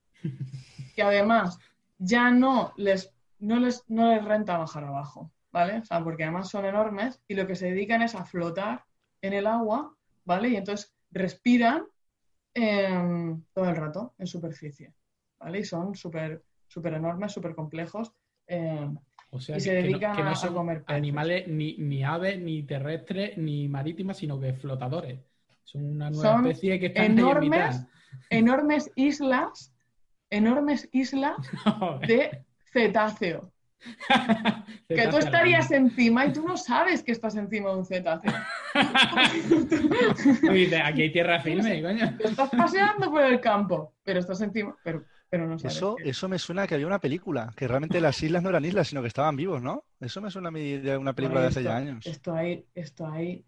que 0.95 1.01
además 1.01 1.59
ya 1.97 2.32
no 2.32 2.74
les, 2.78 3.13
no 3.39 3.59
les, 3.59 3.84
no 3.88 4.13
les 4.13 4.24
renta 4.24 4.57
bajar 4.57 4.84
abajo, 4.84 5.32
¿vale? 5.51 5.80
O 5.80 5.86
sea, 5.86 6.03
porque 6.03 6.24
además 6.24 6.49
son 6.49 6.66
enormes 6.66 7.22
y 7.28 7.36
lo 7.36 7.47
que 7.47 7.55
se 7.55 7.68
dedican 7.68 8.01
es 8.01 8.16
a 8.16 8.26
flotar 8.26 8.86
en 9.22 9.34
el 9.34 9.47
agua, 9.47 9.95
¿vale? 10.24 10.49
Y 10.49 10.55
entonces 10.55 10.93
respiran 11.11 11.84
em, 12.53 13.43
todo 13.53 13.70
el 13.70 13.76
rato 13.76 14.13
en 14.18 14.28
superficie, 14.28 14.93
¿vale? 15.39 15.59
Y 15.59 15.66
son 15.66 15.95
súper 15.95 16.43
super 16.68 16.93
enormes, 16.93 17.32
súper 17.32 17.55
complejos. 17.55 18.11
Em, 18.47 18.97
o 19.32 19.39
sea, 19.39 19.57
y 19.57 19.59
se 19.61 19.74
dedican 19.74 20.28
a, 20.28 20.34
comer 20.53 20.84
animales 20.88 21.47
ni, 21.47 21.78
ni 21.78 22.03
aves, 22.03 22.39
ni 22.39 22.63
terrestres, 22.63 23.38
ni 23.38 23.68
marítimas, 23.68 24.18
sino 24.18 24.39
que 24.39 24.53
flotadores. 24.53 25.20
Son 25.63 25.84
una 25.84 26.09
nueva 26.09 26.38
especie 26.38 26.80
que 26.80 26.88
están 26.88 27.18
enormes, 27.18 27.82
enormes 28.30 28.91
islas 28.95 29.75
enormes 30.36 30.90
islas 30.92 31.36
de 32.08 32.44
cetáceo. 32.72 33.52
que 34.90 35.08
tú 35.10 35.18
estarías 35.18 35.70
encima 35.70 36.26
y 36.26 36.34
tú 36.34 36.48
no 36.48 36.58
sabes 36.58 37.04
que 37.04 37.12
estás 37.12 37.36
encima 37.36 37.70
de 37.70 37.76
un 37.76 37.86
cetáceo. 37.86 38.34
aquí 40.84 41.02
hay 41.04 41.12
tierra 41.12 41.40
firme, 41.42 41.84
coño. 41.84 42.18
Estás 42.20 42.50
paseando 42.50 43.12
por 43.12 43.24
el 43.24 43.40
campo, 43.40 43.94
pero 44.04 44.20
estás 44.20 44.42
encima, 44.42 44.76
pero, 44.84 45.06
pero 45.30 45.46
no 45.46 45.60
sabes. 45.60 45.78
Eso, 45.78 45.98
eso 46.04 46.28
me 46.28 46.40
suena 46.40 46.66
que 46.66 46.74
había 46.74 46.88
una 46.88 47.00
película, 47.00 47.54
que 47.56 47.68
realmente 47.68 48.02
las 48.02 48.24
islas 48.24 48.42
no 48.42 48.50
eran 48.50 48.66
islas, 48.66 48.88
sino 48.88 49.02
que 49.02 49.08
estaban 49.08 49.36
vivos, 49.36 49.62
¿no? 49.62 49.84
Eso 50.00 50.20
me 50.20 50.32
suena 50.32 50.50
a 50.50 50.52
mí 50.52 50.78
de 50.78 50.98
una 50.98 51.14
película 51.14 51.42
de 51.42 51.48
hace 51.48 51.62
ya 51.62 51.78
años. 51.78 52.08
Esto 52.08 52.34
hay, 52.34 52.66
esto 52.74 53.08
hay 53.08 53.46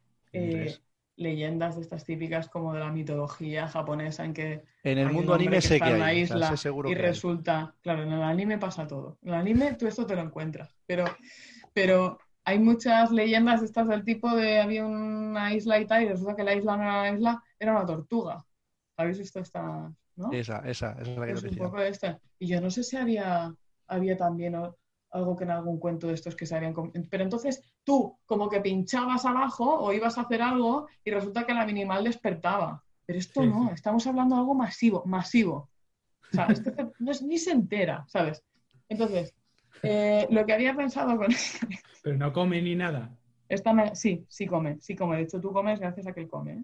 leyendas 1.18 1.76
de 1.76 1.82
estas 1.82 2.05
típicas 2.05 2.47
como 2.47 2.74
de 2.74 2.80
la 2.80 2.91
mitología 2.91 3.68
japonesa 3.68 4.24
en 4.24 4.34
que 4.34 4.63
en 4.84 4.99
el 4.99 5.11
mundo 5.11 5.34
anime 5.34 5.61
sé 5.61 5.80
que 5.80 5.86
hay, 5.86 6.20
isla 6.22 6.53
y 6.86 6.93
resulta 6.93 7.76
claro 7.82 8.03
en 8.03 8.13
el 8.13 8.22
anime 8.22 8.59
pasa 8.59 8.88
todo. 8.88 9.18
En 9.24 9.30
el 9.30 9.36
anime 9.36 9.74
tú 9.74 9.88
esto 9.88 10.05
te 10.05 10.15
lo 10.15 10.22
encuentras 10.22 10.78
pero 10.86 11.05
pero 11.74 12.20
hay 12.45 12.59
muchas 12.59 13.11
leyendas 13.11 13.63
estas 13.63 13.88
del 13.88 14.05
tipo 14.05 14.34
de 14.36 14.61
había 14.61 14.86
una 14.86 15.53
isla 15.53 15.80
y 15.80 15.88
tal 15.88 16.03
y 16.03 16.07
resulta 16.07 16.36
que 16.36 16.43
la 16.43 16.53
isla 16.53 16.78
no 16.78 16.84
era 16.84 16.99
una 17.01 17.11
isla 17.11 17.43
era 17.59 17.72
una 17.72 17.86
tortuga. 17.86 18.45
Habéis 18.95 19.18
visto 19.18 19.39
esta 19.39 19.91
¿no? 20.15 20.32
esa 20.32 20.59
esa 20.59 20.95
esa 20.99 21.01
es 21.01 21.18
la 21.18 21.26
que 21.26 21.32
es 21.34 21.43
un 21.43 21.57
poco 21.57 21.80
esta. 21.80 22.20
Y 22.38 22.47
yo 22.47 22.61
no 22.61 22.70
sé 22.70 22.84
si 22.84 22.95
había 22.95 23.53
había 23.88 24.15
también 24.18 24.55
algo 25.12 25.36
que 25.36 25.43
en 25.43 25.51
algún 25.51 25.80
cuento 25.80 26.08
de 26.08 26.14
estos 26.14 26.36
que 26.36 26.45
se 26.45 26.55
habían... 26.55 26.74
Pero 27.10 27.24
entonces 27.24 27.62
tú 27.84 28.18
como 28.26 28.49
que 28.49 28.62
pinchabas 28.62 29.26
abajo 29.26 29.80
o 29.80 29.93
ibas 29.93 30.18
a 30.18 30.22
hacer 30.22 30.41
algo 30.41 30.88
y 31.03 31.12
resulta 31.12 31.45
que 31.45 31.53
la 31.53 31.66
minimal 31.66 32.03
despertaba. 32.03 32.84
Pero 33.05 33.20
esto 33.20 33.45
no, 33.45 33.72
estamos 33.72 34.05
hablando 34.05 34.36
de 34.36 34.41
algo 34.41 34.53
masivo, 34.53 35.03
masivo. 35.05 35.70
O 36.32 36.36
sea, 36.36 36.45
este 36.47 36.74
no 36.99 37.12
es, 37.12 37.22
ni 37.22 37.38
se 37.38 37.51
entera, 37.51 38.05
¿sabes? 38.08 38.43
Entonces, 38.89 39.34
eh, 39.84 40.28
lo 40.30 40.45
que 40.45 40.53
había 40.53 40.76
pensado 40.76 41.18
con... 41.18 41.28
Pero 42.03 42.18
no 42.18 42.34
come 42.34 42.62
ni 42.62 42.76
nada. 42.76 43.18
Esta 43.49 43.95
Sí, 43.95 44.26
sí 44.28 44.45
come, 44.45 44.78
sí 44.82 44.95
come. 44.95 45.18
De 45.18 45.24
hecho, 45.24 45.39
tú 45.39 45.51
comes 45.51 45.80
gracias 45.80 46.08
a 46.08 46.14
que 46.14 46.22
él 46.22 46.28
come. 46.28 46.53
¿eh? 46.53 46.64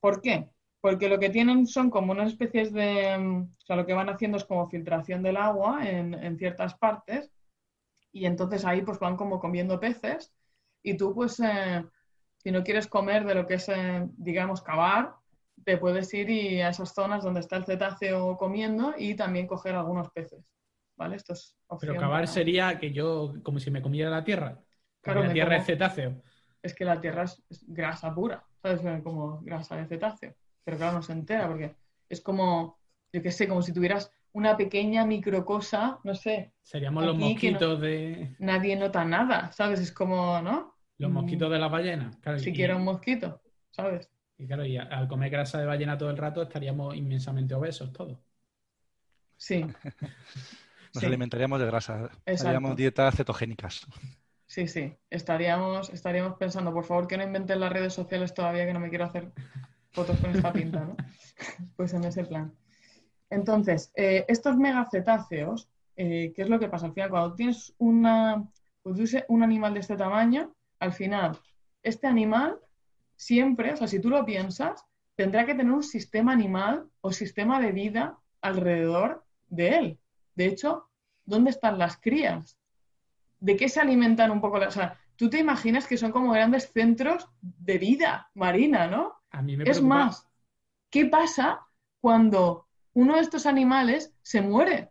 ¿Por 0.00 0.22
qué? 0.22 0.48
Porque 0.80 1.08
lo 1.08 1.18
que 1.18 1.30
tienen 1.30 1.66
son 1.66 1.90
como 1.90 2.12
unas 2.12 2.28
especies 2.28 2.72
de... 2.72 3.18
Mm, 3.18 3.42
o 3.42 3.66
sea, 3.66 3.76
lo 3.76 3.86
que 3.86 3.94
van 3.94 4.08
haciendo 4.08 4.36
es 4.36 4.44
como 4.44 4.68
filtración 4.68 5.22
del 5.22 5.36
agua 5.36 5.88
en, 5.88 6.38
ciertas 6.38 6.74
partes 6.76 7.30
y 8.12 8.26
entonces 8.26 8.64
ahí 8.64 8.82
pues 8.82 8.98
van 8.98 9.16
como 9.16 9.38
comiendo 9.38 9.78
peces 9.80 10.32
y 10.82 10.96
tú 10.96 11.14
pues 11.14 11.40
eh, 11.40 11.84
si 12.38 12.50
no 12.50 12.62
quieres 12.62 12.86
comer 12.86 13.24
de 13.24 13.34
lo 13.34 13.46
que 13.46 13.54
es, 13.54 13.70
digamos, 14.16 14.62
cavar, 14.62 15.14
te 15.64 15.76
puedes 15.76 16.12
ir 16.14 16.30
y 16.30 16.60
a 16.60 16.70
esas 16.70 16.94
zonas 16.94 17.24
donde 17.24 17.40
está 17.40 17.56
el 17.56 17.64
cetáceo 17.64 18.36
comiendo 18.36 18.94
y 18.96 19.14
también 19.14 19.46
coger 19.46 19.74
algunos 19.74 20.10
peces. 20.10 20.44
¿Vale? 20.96 21.16
Esto 21.16 21.32
es 21.32 21.56
Pero 21.80 21.94
cavar 21.96 22.26
sería 22.26 22.78
que 22.78 22.92
yo, 22.92 23.34
como 23.44 23.60
si 23.60 23.70
me 23.70 23.82
comiera 23.82 24.10
la 24.10 24.24
tierra. 24.24 24.58
Claro, 25.00 25.22
la 25.22 25.32
tierra 25.32 25.56
es 25.56 25.66
cetáceo. 25.66 26.22
Es 26.60 26.74
que 26.74 26.84
la 26.84 27.00
tierra 27.00 27.22
es, 27.24 27.42
grasa 27.68 28.12
pura, 28.12 28.44
¿sabes? 28.60 28.80
Como 29.02 29.40
grasa 29.42 29.76
de 29.76 29.86
cetáceo. 29.86 30.34
Pero 30.64 30.76
claro, 30.76 30.94
no 30.94 31.02
se 31.02 31.12
entera 31.12 31.46
porque 31.46 31.74
es 32.08 32.20
como, 32.20 32.78
yo 33.12 33.22
qué 33.22 33.30
sé, 33.30 33.46
como 33.46 33.62
si 33.62 33.72
tuvieras 33.72 34.12
una 34.38 34.56
pequeña 34.56 35.04
microcosa, 35.04 35.98
no 36.04 36.14
sé. 36.14 36.52
Seríamos 36.62 37.04
los 37.04 37.18
mosquitos 37.18 37.80
de. 37.80 38.36
Nadie 38.38 38.76
nota 38.76 39.04
nada, 39.04 39.50
¿sabes? 39.52 39.80
Es 39.80 39.92
como, 39.92 40.40
¿no? 40.40 40.76
Los 40.96 41.10
mosquitos 41.10 41.50
de 41.50 41.58
la 41.58 41.68
ballena. 41.68 42.10
Claro, 42.20 42.38
Siquiera 42.38 42.76
un 42.76 42.84
mosquito, 42.84 43.42
¿sabes? 43.70 44.08
Y 44.38 44.46
claro, 44.46 44.64
y 44.64 44.76
al 44.76 45.08
comer 45.08 45.30
grasa 45.30 45.58
de 45.58 45.66
ballena 45.66 45.98
todo 45.98 46.10
el 46.10 46.16
rato 46.16 46.42
estaríamos 46.42 46.94
inmensamente 46.94 47.54
obesos 47.54 47.92
todos. 47.92 48.18
Sí. 49.36 49.64
Nos 50.94 51.04
alimentaríamos 51.04 51.58
de 51.58 51.66
grasa. 51.66 52.10
Haríamos 52.24 52.76
dietas 52.76 53.16
cetogénicas. 53.16 53.86
Sí, 54.46 54.68
sí. 54.68 54.96
Estaríamos, 55.10 55.90
estaríamos 55.90 56.38
pensando, 56.38 56.72
por 56.72 56.84
favor, 56.84 57.08
que 57.08 57.16
no 57.16 57.24
inventen 57.24 57.60
las 57.60 57.72
redes 57.72 57.92
sociales 57.92 58.32
todavía, 58.32 58.66
que 58.66 58.72
no 58.72 58.80
me 58.80 58.88
quiero 58.88 59.04
hacer 59.04 59.32
fotos 59.90 60.16
con 60.18 60.30
esta 60.30 60.52
pinta, 60.52 60.84
¿no? 60.84 60.96
pues 61.76 61.92
en 61.92 62.04
ese 62.04 62.24
plan. 62.24 62.54
Entonces, 63.30 63.92
eh, 63.94 64.24
estos 64.28 64.56
megacetáceos, 64.56 65.68
eh, 65.96 66.32
¿qué 66.34 66.42
es 66.42 66.48
lo 66.48 66.58
que 66.58 66.68
pasa? 66.68 66.86
Al 66.86 66.92
final, 66.92 67.10
cuando 67.10 67.34
tienes 67.34 67.74
una, 67.78 68.48
un 68.84 69.42
animal 69.42 69.74
de 69.74 69.80
este 69.80 69.96
tamaño, 69.96 70.54
al 70.78 70.92
final, 70.92 71.38
este 71.82 72.06
animal 72.06 72.58
siempre, 73.16 73.72
o 73.72 73.76
sea, 73.76 73.88
si 73.88 74.00
tú 74.00 74.08
lo 74.08 74.24
piensas, 74.24 74.84
tendrá 75.16 75.44
que 75.44 75.54
tener 75.54 75.72
un 75.72 75.82
sistema 75.82 76.32
animal 76.32 76.88
o 77.00 77.12
sistema 77.12 77.60
de 77.60 77.72
vida 77.72 78.18
alrededor 78.40 79.24
de 79.48 79.68
él. 79.70 79.98
De 80.36 80.46
hecho, 80.46 80.88
¿dónde 81.24 81.50
están 81.50 81.78
las 81.78 81.96
crías? 81.96 82.56
¿De 83.40 83.56
qué 83.56 83.68
se 83.68 83.80
alimentan 83.80 84.30
un 84.30 84.40
poco? 84.40 84.58
O 84.58 84.70
sea, 84.70 84.98
tú 85.16 85.28
te 85.28 85.40
imaginas 85.40 85.88
que 85.88 85.96
son 85.96 86.12
como 86.12 86.32
grandes 86.32 86.70
centros 86.72 87.28
de 87.40 87.78
vida 87.78 88.30
marina, 88.34 88.86
¿no? 88.86 89.14
A 89.30 89.42
mí 89.42 89.56
me 89.56 89.64
es 89.64 89.82
más, 89.82 90.28
¿qué 90.90 91.06
pasa 91.06 91.66
cuando 92.00 92.67
uno 92.94 93.16
de 93.16 93.22
estos 93.22 93.46
animales 93.46 94.12
se 94.22 94.40
muere? 94.40 94.90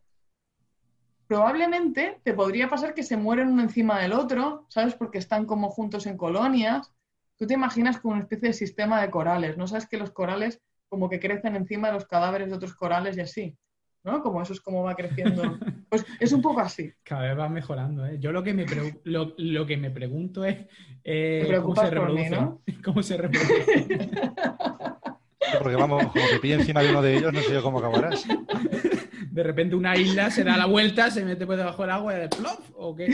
Probablemente 1.27 2.21
te 2.23 2.33
podría 2.33 2.69
pasar 2.69 2.93
que 2.93 3.03
se 3.03 3.17
mueren 3.17 3.49
uno 3.49 3.61
encima 3.61 3.99
del 3.99 4.13
otro, 4.13 4.65
¿sabes? 4.69 4.95
Porque 4.95 5.17
están 5.17 5.45
como 5.45 5.69
juntos 5.69 6.05
en 6.05 6.17
colonias 6.17 6.93
tú 7.37 7.45
te 7.45 7.53
imaginas 7.53 7.99
como 7.99 8.13
una 8.13 8.23
especie 8.23 8.49
de 8.49 8.53
sistema 8.53 9.01
de 9.01 9.09
corales, 9.09 9.57
¿no? 9.57 9.67
Sabes 9.67 9.87
que 9.87 9.97
los 9.97 10.11
corales 10.11 10.59
como 10.89 11.09
que 11.09 11.19
crecen 11.19 11.55
encima 11.55 11.87
de 11.87 11.93
los 11.93 12.05
cadáveres 12.05 12.49
de 12.49 12.55
otros 12.55 12.73
corales 12.73 13.17
y 13.17 13.21
así, 13.21 13.57
¿no? 14.03 14.21
Como 14.21 14.41
eso 14.41 14.53
es 14.53 14.61
como 14.61 14.83
va 14.83 14.95
creciendo. 14.95 15.43
Pues 15.89 16.05
es 16.19 16.33
un 16.33 16.41
poco 16.41 16.59
así. 16.59 16.91
Cada 17.01 17.21
vez 17.21 17.39
va 17.39 17.47
mejorando, 17.47 18.05
¿eh? 18.05 18.17
Yo 18.19 18.33
lo 18.33 18.43
que 18.43 18.53
me, 18.53 18.65
lo, 19.05 19.65
que 19.65 19.77
me 19.77 19.89
pregunto 19.89 20.43
es 20.43 20.67
eh, 21.01 21.59
¿cómo 21.61 21.77
se 21.77 21.89
reproduce? 21.89 22.29
¿no? 22.29 22.61
¿Cómo 22.83 23.03
se 23.03 23.15
reproduce? 23.15 23.87
Porque 25.59 25.75
vamos, 25.75 26.03
como 26.07 26.27
que 26.27 26.39
pilla 26.39 26.55
encima 26.55 26.81
de 26.81 26.89
uno 26.89 27.01
de 27.01 27.17
ellos, 27.17 27.33
no 27.33 27.41
sé 27.41 27.53
yo 27.53 27.63
cómo 27.63 27.79
acabarás. 27.79 28.25
De 29.31 29.43
repente 29.43 29.75
una 29.75 29.95
isla 29.95 30.31
se 30.31 30.43
da 30.43 30.57
la 30.57 30.65
vuelta, 30.65 31.11
se 31.11 31.23
mete 31.23 31.45
por 31.45 31.57
debajo 31.57 31.83
del 31.83 31.91
agua 31.91 32.15
y 32.15 32.21
de 32.21 32.29
plop, 32.29 32.59
¿o 32.75 32.95
qué? 32.95 33.13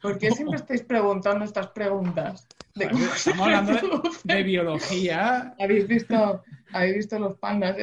¿Por 0.00 0.18
qué 0.18 0.30
siempre 0.30 0.56
estáis 0.56 0.82
preguntando 0.82 1.44
estas 1.44 1.68
preguntas? 1.68 2.46
Estamos 2.74 3.46
hablando 3.46 4.02
de, 4.24 4.42
biología. 4.42 5.54
¿Habéis 5.60 5.86
visto, 5.86 6.42
¿Habéis 6.72 6.96
visto 6.96 7.18
los 7.18 7.38
pandas? 7.38 7.76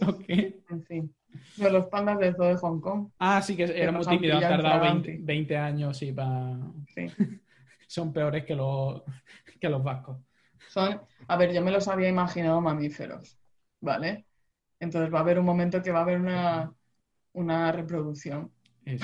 ¿Lo 0.00 0.18
qué? 0.18 0.60
En 0.70 0.84
fin. 0.84 1.14
los 1.58 1.86
pandas 1.86 2.18
del 2.18 2.34
zoo 2.34 2.46
de 2.46 2.56
Hong 2.56 2.80
Kong. 2.80 3.08
Ah, 3.18 3.40
sí, 3.42 3.54
que 3.54 3.64
era 3.64 3.92
muy 3.92 4.04
tímido, 4.06 4.36
han 4.36 4.40
tardado 4.40 5.02
20, 5.04 5.56
años 5.56 6.02
y 6.02 6.12
para... 6.12 6.56
Sí. 6.94 7.06
Son 7.86 8.12
peores 8.12 8.44
que 8.44 8.56
los, 8.56 9.02
que 9.60 9.68
los 9.68 9.82
vascos. 9.84 10.16
Son, 10.74 11.00
a 11.28 11.36
ver, 11.36 11.52
yo 11.52 11.62
me 11.62 11.70
los 11.70 11.86
había 11.86 12.08
imaginado 12.08 12.60
mamíferos, 12.60 13.38
¿vale? 13.80 14.26
Entonces 14.80 15.14
va 15.14 15.18
a 15.18 15.20
haber 15.22 15.38
un 15.38 15.44
momento 15.44 15.80
que 15.80 15.92
va 15.92 16.00
a 16.00 16.02
haber 16.02 16.18
una, 16.18 16.74
una 17.34 17.70
reproducción. 17.70 18.50
y 18.84 18.96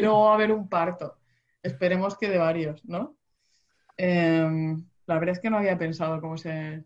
luego 0.00 0.24
va 0.24 0.32
a 0.32 0.34
haber 0.34 0.50
un 0.50 0.68
parto. 0.68 1.20
Esperemos 1.62 2.18
que 2.18 2.28
de 2.28 2.38
varios, 2.38 2.84
¿no? 2.84 3.16
Em, 3.96 4.84
la 5.06 5.20
verdad 5.20 5.36
es 5.36 5.40
que 5.40 5.50
no 5.50 5.58
había 5.58 5.78
pensado 5.78 6.20
cómo 6.20 6.36
se... 6.36 6.82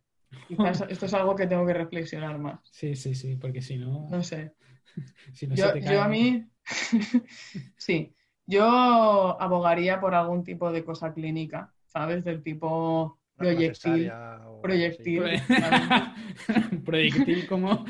Quizás 0.47 0.84
esto 0.91 1.07
es 1.07 1.14
algo 1.14 1.34
que 1.34 1.47
tengo 1.47 1.64
que 1.64 1.72
reflexionar 1.72 2.39
más. 2.39 2.61
Sí, 2.70 2.97
sí, 2.97 3.14
sí, 3.14 3.36
porque 3.36 3.62
si 3.62 3.78
no... 3.78 4.09
No 4.11 4.22
sé. 4.22 4.53
yo, 5.80 6.03
a 6.03 6.09
mí... 6.09 6.47
sí, 7.78 8.14
yo 8.45 9.41
abogaría 9.41 9.99
por 10.01 10.14
algún 10.14 10.45
tipo 10.45 10.70
de 10.70 10.84
cosa 10.84 11.14
clínica, 11.14 11.72
¿sabes? 11.89 12.24
Del 12.24 12.43
tipo 12.43 13.18
proyectil. 13.36 14.12
Proyectil. 14.62 15.22
proyectil 16.84 17.47
como... 17.47 17.84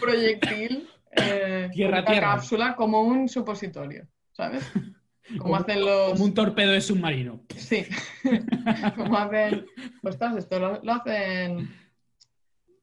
proyectil. 0.00 0.88
Eh, 1.12 1.68
tierra, 1.72 2.04
tierra. 2.04 2.34
cápsula 2.34 2.74
como 2.74 3.02
un 3.02 3.28
supositorio, 3.28 4.06
¿sabes? 4.32 4.70
Como, 5.38 5.56
hacen 5.56 5.84
los... 5.84 6.12
como 6.12 6.24
un 6.24 6.34
torpedo 6.34 6.72
de 6.72 6.80
submarino. 6.80 7.42
Sí. 7.56 7.86
como 8.96 9.18
hacen. 9.18 9.66
Pues 10.00 10.18
esto 10.38 10.58
lo, 10.58 10.92
hacen. 10.92 11.70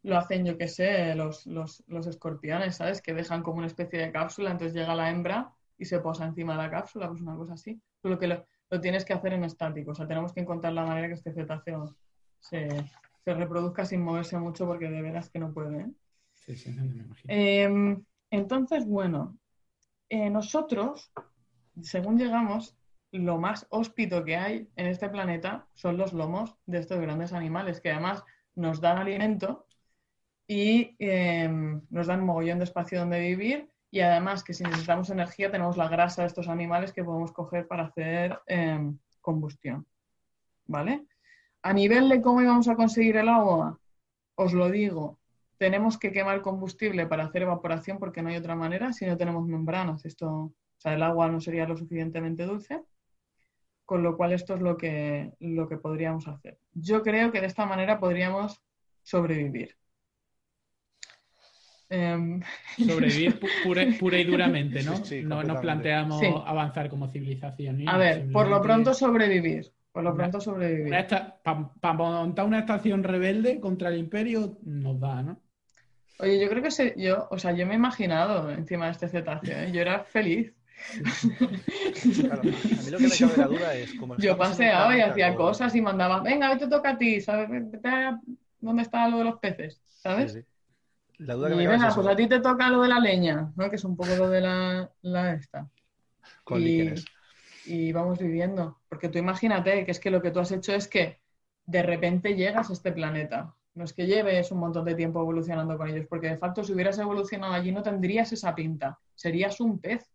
Lo 0.03 0.17
hacen, 0.17 0.45
yo 0.45 0.57
qué 0.57 0.67
sé, 0.67 1.13
los, 1.15 1.45
los, 1.45 1.83
los, 1.87 2.07
escorpiones, 2.07 2.77
¿sabes? 2.77 3.01
Que 3.01 3.13
dejan 3.13 3.43
como 3.43 3.57
una 3.57 3.67
especie 3.67 3.99
de 3.99 4.11
cápsula, 4.11 4.51
entonces 4.51 4.73
llega 4.73 4.95
la 4.95 5.09
hembra 5.09 5.51
y 5.77 5.85
se 5.85 5.99
posa 5.99 6.25
encima 6.25 6.53
de 6.53 6.59
la 6.59 6.71
cápsula, 6.71 7.09
pues 7.09 7.21
una 7.21 7.35
cosa 7.35 7.53
así. 7.53 7.81
Solo 8.01 8.17
que 8.17 8.27
lo, 8.27 8.45
tienes 8.69 9.05
que 9.05 9.13
hacer 9.13 9.33
en 9.33 9.43
estático. 9.43 9.91
O 9.91 9.95
sea, 9.95 10.07
tenemos 10.07 10.33
que 10.33 10.41
encontrar 10.41 10.73
la 10.73 10.85
manera 10.85 11.07
que 11.07 11.15
este 11.15 11.33
cetáceo 11.33 11.95
se, 12.39 12.67
se 13.23 13.33
reproduzca 13.33 13.85
sin 13.85 14.01
moverse 14.01 14.37
mucho 14.37 14.67
porque 14.67 14.89
de 14.89 15.01
veras 15.01 15.29
que 15.29 15.39
no 15.39 15.53
puede. 15.53 15.81
¿eh? 15.81 15.91
Sí, 16.33 16.55
sí, 16.55 16.71
me 16.71 16.85
imagino. 16.85 17.25
Em, 17.27 18.03
entonces, 18.29 18.85
bueno, 18.85 19.37
eh, 20.09 20.29
nosotros 20.29 21.11
según 21.83 22.17
llegamos, 22.17 22.75
lo 23.11 23.37
más 23.37 23.65
hóspito 23.69 24.23
que 24.23 24.37
hay 24.37 24.69
en 24.75 24.87
este 24.87 25.09
planeta 25.09 25.67
son 25.73 25.97
los 25.97 26.13
lomos 26.13 26.55
de 26.65 26.79
estos 26.79 26.99
grandes 26.99 27.33
animales, 27.33 27.81
que 27.81 27.91
además 27.91 28.23
nos 28.55 28.81
dan 28.81 28.97
alimento 28.97 29.65
y 30.47 30.95
em, 30.99 31.81
nos 31.89 32.07
dan 32.07 32.25
mogollón 32.25 32.59
de 32.59 32.65
espacio 32.65 32.99
donde 32.99 33.19
vivir 33.19 33.68
y 33.91 34.01
además 34.01 34.43
que 34.43 34.53
si 34.53 34.63
necesitamos 34.63 35.09
energía 35.09 35.51
tenemos 35.51 35.77
la 35.77 35.87
grasa 35.87 36.21
de 36.21 36.27
estos 36.27 36.47
animales 36.47 36.93
que 36.93 37.03
podemos 37.03 37.31
coger 37.31 37.67
para 37.67 37.85
hacer 37.85 38.39
em, 38.47 38.97
combustión. 39.21 39.85
¿Vale? 40.67 41.05
A 41.63 41.73
nivel 41.73 42.09
de 42.09 42.21
cómo 42.21 42.41
íbamos 42.41 42.67
a 42.67 42.75
conseguir 42.75 43.17
el 43.17 43.29
agua, 43.29 43.79
os 44.35 44.53
lo 44.53 44.69
digo, 44.69 45.19
tenemos 45.57 45.97
que 45.97 46.11
quemar 46.11 46.41
combustible 46.41 47.07
para 47.07 47.25
hacer 47.25 47.41
evaporación 47.41 47.99
porque 47.99 48.21
no 48.21 48.29
hay 48.29 48.37
otra 48.37 48.55
manera 48.55 48.93
si 48.93 49.05
no 49.05 49.17
tenemos 49.17 49.45
membranas. 49.45 50.05
Esto 50.05 50.53
o 50.79 50.81
sea, 50.81 50.93
el 50.93 51.03
agua 51.03 51.27
no 51.27 51.41
sería 51.41 51.67
lo 51.67 51.75
suficientemente 51.75 52.45
dulce, 52.45 52.81
con 53.83 54.01
lo 54.01 54.15
cual 54.15 54.31
esto 54.31 54.55
es 54.55 54.61
lo 54.61 54.77
que, 54.77 55.33
lo 55.39 55.67
que 55.67 55.75
podríamos 55.75 56.25
hacer. 56.29 56.57
Yo 56.73 57.03
creo 57.03 57.33
que 57.33 57.41
de 57.41 57.47
esta 57.47 57.65
manera 57.65 57.99
podríamos 57.99 58.61
sobrevivir. 59.03 59.75
Em, 61.91 62.39
sobrevivir 62.77 63.39
pura, 63.63 64.19
y 64.19 64.23
duramente, 64.23 64.83
¿no? 64.83 64.93
no 65.23 65.43
nos 65.43 65.59
planteamos 65.59 66.21
avanzar 66.45 66.89
como 66.89 67.11
civilización. 67.11 67.87
A 67.89 67.97
ver, 67.97 68.31
por 68.31 68.47
lo 68.47 68.61
pronto 68.61 68.93
sobrevivir. 68.93 69.71
Por 69.91 70.03
lo 70.03 70.15
pronto 70.15 70.39
sobrevivir. 70.39 70.93
Para 71.43 71.93
montar 71.93 72.45
una 72.45 72.59
estación 72.59 73.03
rebelde 73.03 73.59
contra 73.59 73.89
el 73.89 73.97
imperio 73.97 74.59
nos 74.63 74.99
da, 74.99 75.23
¿no? 75.23 75.41
Oye, 76.19 76.39
yo 76.39 76.49
creo 76.49 76.61
que 76.61 76.69
se, 76.69 76.93
yo, 76.97 77.27
o 77.31 77.39
sea, 77.39 77.53
yo 77.53 77.65
me 77.65 77.73
he 77.73 77.77
imaginado 77.77 78.51
encima 78.51 78.85
de 78.85 78.91
este 78.91 79.07
cetáceo, 79.07 79.57
¿eh? 79.57 79.71
yo 79.71 79.81
era 79.81 80.03
feliz. 80.03 80.53
Claro, 82.21 82.41
a 82.41 82.43
mí 82.43 82.91
lo 82.91 82.97
que 82.97 83.07
me 83.07 83.17
cabe 83.17 83.37
la 83.37 83.47
duda 83.47 83.75
es 83.75 83.93
como 83.95 84.17
Yo 84.17 84.37
paseaba 84.37 84.95
y 84.97 85.01
hacía 85.01 85.35
cosas 85.35 85.73
y 85.75 85.81
mandaba, 85.81 86.21
venga, 86.21 86.51
hoy 86.51 86.57
te 86.57 86.67
toca 86.67 86.91
a 86.91 86.97
ti, 86.97 87.19
¿Dónde 88.61 88.81
está 88.81 89.07
lo 89.07 89.19
de 89.19 89.23
los 89.23 89.39
peces? 89.39 89.81
¿Sabes? 89.85 90.39
La 91.19 91.35
duda 91.35 91.49
que 91.49 91.55
Y 91.55 91.57
me 91.57 91.75
eso, 91.75 91.93
pues 91.93 92.07
a 92.07 92.15
ti 92.15 92.27
te 92.27 92.39
toca 92.39 92.69
lo 92.69 92.81
de 92.81 92.89
la 92.89 92.99
leña, 92.99 93.51
¿no? 93.55 93.69
Que 93.69 93.75
es 93.75 93.83
un 93.83 93.95
poco 93.97 94.15
lo 94.15 94.29
de 94.29 94.41
la, 94.41 94.91
la 95.01 95.33
esta. 95.33 95.69
con 96.43 96.61
y, 96.61 96.65
líquenes. 96.65 97.05
y 97.63 97.91
vamos 97.93 98.19
viviendo. 98.19 98.81
Porque 98.89 99.09
tú 99.09 99.17
imagínate 99.19 99.85
que 99.85 99.91
es 99.91 99.99
que 99.99 100.11
lo 100.11 100.21
que 100.21 100.31
tú 100.31 100.39
has 100.39 100.51
hecho 100.51 100.73
es 100.73 100.87
que 100.87 101.21
de 101.65 101.83
repente 101.83 102.35
llegas 102.35 102.69
a 102.69 102.73
este 102.73 102.91
planeta. 102.91 103.55
No 103.75 103.83
es 103.85 103.93
que 103.93 104.07
lleves 104.07 104.51
un 104.51 104.59
montón 104.59 104.85
de 104.85 104.95
tiempo 104.95 105.21
evolucionando 105.21 105.77
con 105.77 105.89
ellos, 105.89 106.07
porque 106.09 106.27
de 106.29 106.37
facto 106.37 106.63
si 106.63 106.73
hubieras 106.73 106.97
evolucionado 106.99 107.53
allí 107.53 107.71
no 107.71 107.83
tendrías 107.83 108.31
esa 108.33 108.55
pinta. 108.55 108.99
Serías 109.15 109.59
un 109.61 109.79
pez. 109.79 110.09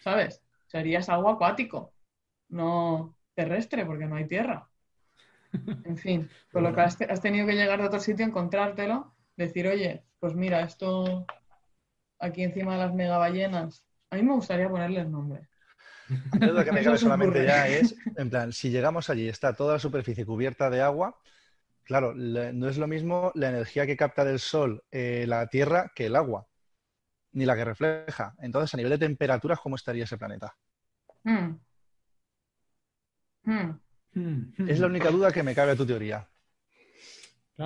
¿Sabes? 0.00 0.42
Serías 0.66 1.08
algo 1.08 1.28
acuático, 1.30 1.94
no 2.48 3.16
terrestre, 3.34 3.86
porque 3.86 4.06
no 4.06 4.16
hay 4.16 4.26
tierra. 4.26 4.68
En 5.84 5.96
fin, 5.98 6.30
con 6.50 6.62
lo 6.64 6.74
que 6.74 6.80
has, 6.80 7.00
has 7.02 7.20
tenido 7.20 7.46
que 7.46 7.54
llegar 7.54 7.80
de 7.80 7.86
otro 7.86 8.00
sitio, 8.00 8.24
encontrártelo, 8.24 9.14
decir, 9.36 9.66
oye, 9.66 10.04
pues 10.18 10.34
mira, 10.34 10.60
esto 10.62 11.26
aquí 12.18 12.42
encima 12.42 12.72
de 12.74 12.78
las 12.78 12.94
megaballenas. 12.94 13.84
A 14.10 14.16
mí 14.16 14.22
me 14.22 14.34
gustaría 14.34 14.68
ponerles 14.68 15.08
nombre. 15.08 15.48
La 16.38 16.48
duda 16.48 16.64
que 16.64 16.72
me 16.72 16.80
Eso 16.80 16.90
cabe 16.90 16.98
solamente 16.98 17.44
ya 17.44 17.66
es, 17.68 17.94
en 18.16 18.30
plan, 18.30 18.52
si 18.52 18.70
llegamos 18.70 19.08
allí 19.10 19.24
y 19.24 19.28
está 19.28 19.54
toda 19.54 19.74
la 19.74 19.78
superficie 19.78 20.26
cubierta 20.26 20.70
de 20.70 20.82
agua, 20.82 21.18
claro, 21.84 22.14
le- 22.14 22.52
no 22.52 22.68
es 22.68 22.78
lo 22.78 22.86
mismo 22.86 23.32
la 23.34 23.48
energía 23.48 23.86
que 23.86 23.96
capta 23.96 24.24
del 24.24 24.38
sol 24.38 24.82
eh, 24.90 25.24
la 25.26 25.46
Tierra 25.48 25.90
que 25.94 26.06
el 26.06 26.16
agua, 26.16 26.46
ni 27.32 27.46
la 27.46 27.56
que 27.56 27.64
refleja. 27.64 28.34
Entonces, 28.40 28.74
a 28.74 28.76
nivel 28.76 28.90
de 28.92 28.98
temperaturas, 28.98 29.60
¿cómo 29.60 29.76
estaría 29.76 30.04
ese 30.04 30.18
planeta? 30.18 30.54
Hmm. 31.24 31.56
Hmm. 33.44 33.70
Hmm. 34.14 34.68
Es 34.68 34.78
la 34.78 34.86
única 34.86 35.10
duda 35.10 35.32
que 35.32 35.42
me 35.42 35.54
cabe 35.54 35.72
a 35.72 35.76
tu 35.76 35.86
teoría. 35.86 36.28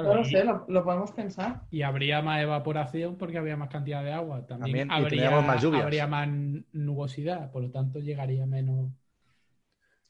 Claro, 0.03 0.09
No 0.09 0.15
lo 0.23 0.27
y- 0.27 0.31
sé, 0.31 0.45
lo, 0.45 0.65
lo 0.69 0.85
podemos 0.85 1.13
pensar. 1.13 1.63
Y 1.71 1.83
habría 1.83 2.21
más 2.23 2.41
evaporación 2.43 3.17
porque 3.17 3.39
habría 3.39 3.57
más 3.57 3.69
cantidad 3.71 4.03
de 4.05 4.13
agua. 4.13 4.47
También, 4.47 4.91
habría, 4.91 5.41
más 5.41 5.63
lluvias. 5.63 5.83
habría 5.85 6.07
más 6.07 6.29
nubosidad, 6.73 7.51
por 7.51 7.63
lo 7.63 7.71
tanto 7.71 7.99
llegaría 8.01 8.45
menos. 8.47 8.91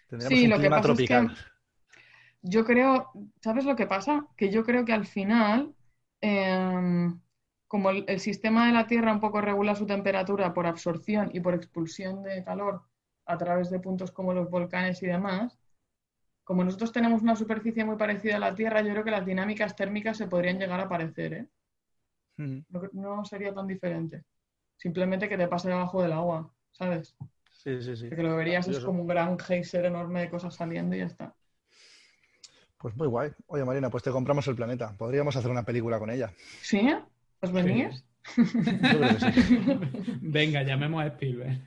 Tendríamos 0.08 0.38
Sí, 0.38 0.44
un 0.44 0.50
lo 0.50 0.58
que 0.58 0.68
pasa 0.70 0.92
es 0.92 0.98
que- 0.98 1.06
tropical. 1.06 1.36
Yo 2.42 2.64
creo, 2.64 3.10
¿sabes 3.40 3.64
lo 3.64 3.74
que 3.74 3.86
pasa? 3.86 4.26
Que 4.36 4.50
yo 4.50 4.64
creo 4.64 4.84
que 4.84 4.92
al 4.92 5.06
final, 5.06 5.74
em, 6.20 7.20
como 7.66 7.90
el, 7.90 8.04
el 8.06 8.20
sistema 8.20 8.66
de 8.66 8.72
la 8.72 8.86
Tierra 8.86 9.12
un 9.12 9.20
poco 9.20 9.40
regula 9.40 9.74
su 9.74 9.86
temperatura 9.86 10.54
por 10.54 10.66
absorción 10.66 11.30
y 11.32 11.40
por 11.40 11.54
expulsión 11.54 12.22
de 12.22 12.44
calor 12.44 12.82
a 13.24 13.36
través 13.36 13.70
de 13.70 13.80
puntos 13.80 14.12
como 14.12 14.32
los 14.32 14.48
volcanes 14.48 15.02
y 15.02 15.06
demás, 15.06 15.58
como 16.46 16.62
nosotros 16.62 16.92
tenemos 16.92 17.22
una 17.22 17.34
superficie 17.34 17.84
muy 17.84 17.96
parecida 17.96 18.36
a 18.36 18.38
la 18.38 18.54
Tierra, 18.54 18.80
yo 18.80 18.92
creo 18.92 19.02
que 19.02 19.10
las 19.10 19.26
dinámicas 19.26 19.74
térmicas 19.74 20.16
se 20.16 20.28
podrían 20.28 20.60
llegar 20.60 20.78
a 20.78 20.88
parecer, 20.88 21.32
¿eh? 21.34 21.46
Mm, 22.36 22.58
No, 22.68 23.16
no 23.16 23.24
sería 23.24 23.52
tan 23.52 23.66
diferente. 23.66 24.22
Simplemente 24.76 25.28
que 25.28 25.36
te 25.36 25.48
pase 25.48 25.70
debajo 25.70 26.00
del 26.02 26.12
agua, 26.12 26.48
¿sabes? 26.70 27.16
Sí, 27.50 27.82
sí, 27.82 27.96
sí. 27.96 28.08
Que 28.10 28.22
lo 28.22 28.36
verías 28.36 28.68
es 28.68 28.78
como 28.78 29.02
un 29.02 29.08
gran 29.08 29.36
geyser 29.36 29.86
enorme 29.86 30.20
de 30.20 30.30
cosas 30.30 30.54
saliendo 30.54 30.94
y 30.94 31.00
ya 31.00 31.06
está. 31.06 31.34
Pues 32.78 32.94
muy 32.94 33.08
guay. 33.08 33.32
Oye, 33.48 33.64
Marina, 33.64 33.90
pues 33.90 34.04
te 34.04 34.12
compramos 34.12 34.46
el 34.46 34.54
planeta. 34.54 34.94
Podríamos 34.96 35.34
hacer 35.34 35.50
una 35.50 35.64
película 35.64 35.98
con 35.98 36.10
ella. 36.10 36.32
¿Sí? 36.62 36.88
¿Os 37.40 37.50
venís? 37.50 38.04
Yo 38.36 38.44
creo 38.44 39.08
que 39.08 39.32
sí. 39.32 39.68
Venga, 40.20 40.62
llamemos 40.62 41.02
a 41.02 41.06
Spielberg. 41.08 41.58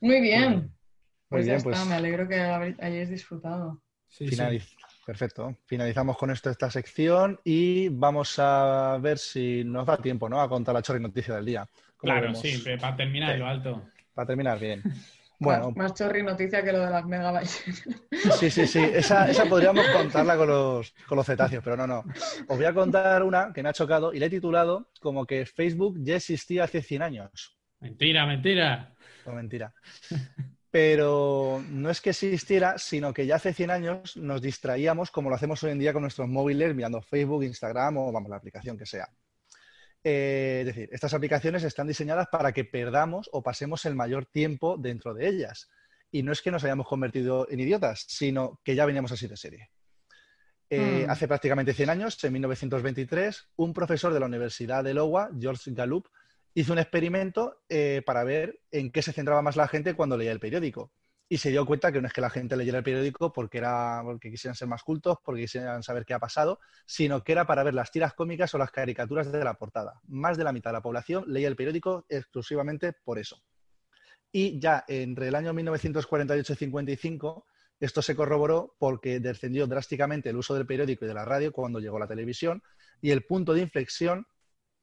Muy 0.00 0.20
bien. 0.20 0.70
Muy 1.32 1.38
Pues 1.38 1.46
ya 1.46 1.52
bien, 1.54 1.56
está, 1.58 1.70
pues 1.70 1.86
me 1.86 1.94
alegro 1.94 2.28
que 2.28 2.40
hayáis 2.40 3.08
disfrutado. 3.08 3.80
Sí, 4.08 4.28
sí. 4.28 4.36
finaliz- 4.36 4.76
Perfecto. 5.06 5.56
Finalizamos 5.66 6.16
con 6.16 6.30
esto 6.30 6.48
esta 6.50 6.70
sección 6.70 7.40
y 7.42 7.88
vamos 7.88 8.38
a 8.38 8.98
ver 9.00 9.18
si 9.18 9.64
nos 9.64 9.84
da 9.86 9.96
tiempo, 9.96 10.28
¿no? 10.28 10.40
A 10.40 10.48
contar 10.48 10.74
la 10.74 10.82
chorri 10.82 11.00
noticia 11.00 11.34
del 11.34 11.44
día. 11.46 11.66
¿Cómo 11.96 12.12
Claro, 12.12 12.26
vemos? 12.26 12.40
sí, 12.40 12.60
pero 12.62 12.80
para 12.80 12.96
terminar 12.96 13.32
Sí. 13.32 13.38
lo 13.38 13.46
alto. 13.46 13.88
Para 14.14 14.26
terminar 14.26 14.58
bien. 14.60 14.82
Bueno, 15.42 15.70
Más, 15.72 15.76
más 15.76 15.94
chorri 15.94 16.22
noticia 16.22 16.62
que 16.62 16.70
lo 16.70 16.78
de 16.84 16.90
las 16.90 17.04
megabytes. 17.04 17.64
sí, 18.38 18.48
sí, 18.48 18.64
sí. 18.64 18.78
Esa, 18.78 19.28
esa 19.28 19.44
podríamos 19.46 19.84
contarla 19.88 20.36
con 20.36 20.46
los, 20.46 20.94
con 21.08 21.16
los 21.16 21.26
cetáceos, 21.26 21.64
pero 21.64 21.76
no, 21.76 21.84
no. 21.84 22.04
Os 22.46 22.56
voy 22.56 22.64
a 22.64 22.72
contar 22.72 23.24
una 23.24 23.52
que 23.52 23.60
me 23.60 23.68
ha 23.70 23.72
chocado 23.72 24.12
y 24.14 24.20
la 24.20 24.26
he 24.26 24.30
titulado 24.30 24.88
como 25.00 25.26
que 25.26 25.44
Facebook 25.44 25.96
ya 25.98 26.14
existía 26.14 26.62
hace 26.62 26.80
100 26.80 27.02
años. 27.02 27.58
Mentira, 27.80 28.24
mentira. 28.24 28.94
No, 29.26 29.32
mentira. 29.32 29.74
Pero 30.72 31.62
no 31.68 31.90
es 31.90 32.00
que 32.00 32.10
existiera, 32.10 32.78
sino 32.78 33.12
que 33.12 33.26
ya 33.26 33.36
hace 33.36 33.52
100 33.52 33.70
años 33.70 34.16
nos 34.16 34.40
distraíamos 34.40 35.10
como 35.10 35.28
lo 35.28 35.36
hacemos 35.36 35.62
hoy 35.62 35.72
en 35.72 35.78
día 35.78 35.92
con 35.92 36.00
nuestros 36.00 36.28
móviles, 36.28 36.74
mirando 36.74 37.02
Facebook, 37.02 37.44
Instagram 37.44 37.98
o 37.98 38.10
vamos, 38.10 38.30
la 38.30 38.36
aplicación 38.36 38.78
que 38.78 38.86
sea. 38.86 39.06
Eh, 40.02 40.60
es 40.60 40.66
decir, 40.66 40.88
estas 40.90 41.12
aplicaciones 41.12 41.62
están 41.62 41.86
diseñadas 41.86 42.28
para 42.32 42.52
que 42.52 42.64
perdamos 42.64 43.28
o 43.32 43.42
pasemos 43.42 43.84
el 43.84 43.94
mayor 43.94 44.24
tiempo 44.24 44.78
dentro 44.78 45.12
de 45.12 45.28
ellas. 45.28 45.68
Y 46.10 46.22
no 46.22 46.32
es 46.32 46.40
que 46.40 46.50
nos 46.50 46.64
hayamos 46.64 46.88
convertido 46.88 47.46
en 47.50 47.60
idiotas, 47.60 48.06
sino 48.08 48.58
que 48.64 48.74
ya 48.74 48.86
veníamos 48.86 49.12
así 49.12 49.28
de 49.28 49.36
serie. 49.36 49.70
Eh, 50.70 51.04
Hmm. 51.06 51.10
Hace 51.10 51.28
prácticamente 51.28 51.74
100 51.74 51.90
años, 51.90 52.24
en 52.24 52.32
1923, 52.32 53.48
un 53.56 53.74
profesor 53.74 54.14
de 54.14 54.20
la 54.20 54.24
Universidad 54.24 54.82
de 54.82 54.94
Iowa, 54.94 55.28
George 55.38 55.70
Gallup, 55.72 56.08
hizo 56.54 56.72
un 56.72 56.78
experimento 56.78 57.62
eh, 57.68 58.02
para 58.04 58.24
ver 58.24 58.60
en 58.70 58.90
qué 58.90 59.02
se 59.02 59.12
centraba 59.12 59.42
más 59.42 59.56
la 59.56 59.68
gente 59.68 59.94
cuando 59.94 60.16
leía 60.16 60.32
el 60.32 60.40
periódico. 60.40 60.92
Y 61.28 61.38
se 61.38 61.50
dio 61.50 61.64
cuenta 61.64 61.90
que 61.90 62.00
no 62.02 62.06
es 62.06 62.12
que 62.12 62.20
la 62.20 62.28
gente 62.28 62.56
leyera 62.56 62.78
el 62.78 62.84
periódico 62.84 63.32
porque, 63.32 63.58
era, 63.58 64.02
porque 64.04 64.30
quisieran 64.30 64.54
ser 64.54 64.68
más 64.68 64.82
cultos, 64.82 65.16
porque 65.24 65.42
quisieran 65.42 65.82
saber 65.82 66.04
qué 66.04 66.12
ha 66.12 66.18
pasado, 66.18 66.60
sino 66.84 67.24
que 67.24 67.32
era 67.32 67.46
para 67.46 67.62
ver 67.62 67.72
las 67.72 67.90
tiras 67.90 68.12
cómicas 68.12 68.54
o 68.54 68.58
las 68.58 68.70
caricaturas 68.70 69.32
de 69.32 69.42
la 69.42 69.54
portada. 69.54 69.94
Más 70.08 70.36
de 70.36 70.44
la 70.44 70.52
mitad 70.52 70.70
de 70.70 70.74
la 70.74 70.82
población 70.82 71.24
leía 71.26 71.48
el 71.48 71.56
periódico 71.56 72.04
exclusivamente 72.10 72.92
por 72.92 73.18
eso. 73.18 73.42
Y 74.30 74.58
ya 74.58 74.84
entre 74.88 75.28
el 75.28 75.34
año 75.34 75.54
1948 75.54 76.52
y 76.52 76.56
55, 76.56 77.46
esto 77.80 78.02
se 78.02 78.14
corroboró 78.14 78.76
porque 78.78 79.18
descendió 79.18 79.66
drásticamente 79.66 80.30
el 80.30 80.36
uso 80.36 80.54
del 80.54 80.66
periódico 80.66 81.04
y 81.04 81.08
de 81.08 81.14
la 81.14 81.24
radio 81.24 81.50
cuando 81.50 81.80
llegó 81.80 81.98
la 81.98 82.06
televisión 82.06 82.62
y 83.00 83.10
el 83.10 83.24
punto 83.24 83.54
de 83.54 83.62
inflexión 83.62 84.26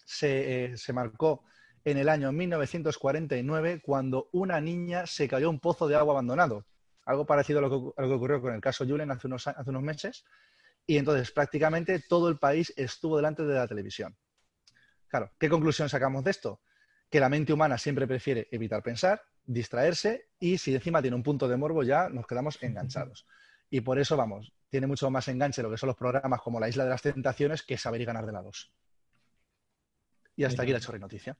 se, 0.04 0.66
eh, 0.66 0.78
se 0.78 0.94
marcó 0.94 1.44
en 1.92 1.98
el 1.98 2.10
año 2.10 2.32
1949 2.32 3.82
cuando 3.82 4.30
una 4.32 4.60
niña 4.62 5.06
se 5.06 5.28
cayó 5.28 5.48
a 5.48 5.50
un 5.50 5.60
pozo 5.60 5.88
de 5.88 5.96
agua 5.96 6.14
abandonado. 6.14 6.66
Algo 7.06 7.26
parecido 7.26 7.60
a 7.60 7.62
lo 7.64 7.70
que, 7.70 8.02
a 8.02 8.02
lo 8.04 8.08
que 8.10 8.14
ocurrió 8.16 8.42
con 8.42 8.54
el 8.54 8.62
caso 8.62 8.86
Julen 8.86 9.12
hace 9.12 9.28
unos, 9.28 9.48
a- 9.48 9.52
hace 9.52 9.70
unos 9.70 9.84
meses. 9.84 10.26
Y 10.86 10.98
entonces 10.98 11.32
prácticamente 11.32 12.00
todo 12.08 12.30
el 12.30 12.38
país 12.38 12.74
estuvo 12.76 13.18
delante 13.18 13.44
de 13.44 13.56
la 13.56 13.68
televisión. 13.68 14.18
Claro, 15.08 15.32
¿qué 15.40 15.50
conclusión 15.50 15.90
sacamos 15.90 16.24
de 16.24 16.32
esto? 16.32 16.62
Que 17.10 17.20
la 17.20 17.30
mente 17.30 17.54
humana 17.54 17.78
siempre 17.78 18.08
prefiere 18.08 18.48
evitar 18.52 18.84
pensar, 18.84 19.22
distraerse 19.46 20.30
y 20.40 20.58
si 20.58 20.74
encima 20.76 21.02
tiene 21.02 21.16
un 21.16 21.24
punto 21.24 21.48
de 21.48 21.58
morbo 21.58 21.84
ya 21.84 22.10
nos 22.10 22.28
quedamos 22.28 22.62
enganchados. 22.62 23.26
Y 23.72 23.82
por 23.82 24.00
eso, 24.00 24.18
vamos, 24.18 24.54
tiene 24.70 24.88
mucho 24.88 25.10
más 25.10 25.28
enganche 25.28 25.64
lo 25.64 25.70
que 25.72 25.78
son 25.78 25.88
los 25.88 25.96
programas 25.98 26.42
como 26.42 26.60
La 26.60 26.70
Isla 26.70 26.84
de 26.84 26.90
las 26.92 27.02
Tentaciones 27.02 27.64
que 27.64 27.78
saber 27.78 28.02
y 28.02 28.06
ganar 28.06 28.26
de 28.26 28.32
la 28.32 28.42
2. 28.42 28.72
Y 30.36 30.44
hasta 30.44 30.62
aquí 30.64 30.72
la 30.72 30.80
chorri 30.80 31.00
noticia. 31.00 31.38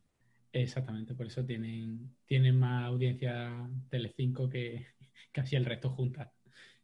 Exactamente, 0.52 1.14
por 1.14 1.28
eso 1.28 1.46
tienen, 1.46 2.16
tienen 2.26 2.58
más 2.58 2.86
audiencia 2.88 3.70
Telecinco 3.90 4.50
que 4.50 4.88
casi 5.32 5.56
el 5.56 5.66
resto 5.66 5.92
juntas. 5.92 6.32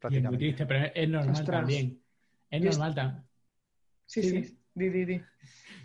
Y 0.07 0.17
es 0.17 0.23
muy 0.23 0.37
Prácticamente. 0.37 0.37
triste, 0.37 0.65
pero 0.67 0.85
es 0.93 1.09
normal 1.09 1.49
Ostras. 1.49 1.49
también. 1.49 2.03
Es 2.49 2.61
Yo 2.61 2.71
normal 2.71 2.93
también. 2.95 3.27
Sí, 4.05 4.23
Sí, 4.23 4.29
sí, 4.29 4.59
di, 4.73 4.89
di, 4.89 5.05
di. 5.05 5.21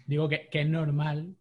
Digo 0.07 0.29
que, 0.29 0.49
que 0.49 0.63
es 0.63 0.69
normal 0.69 1.37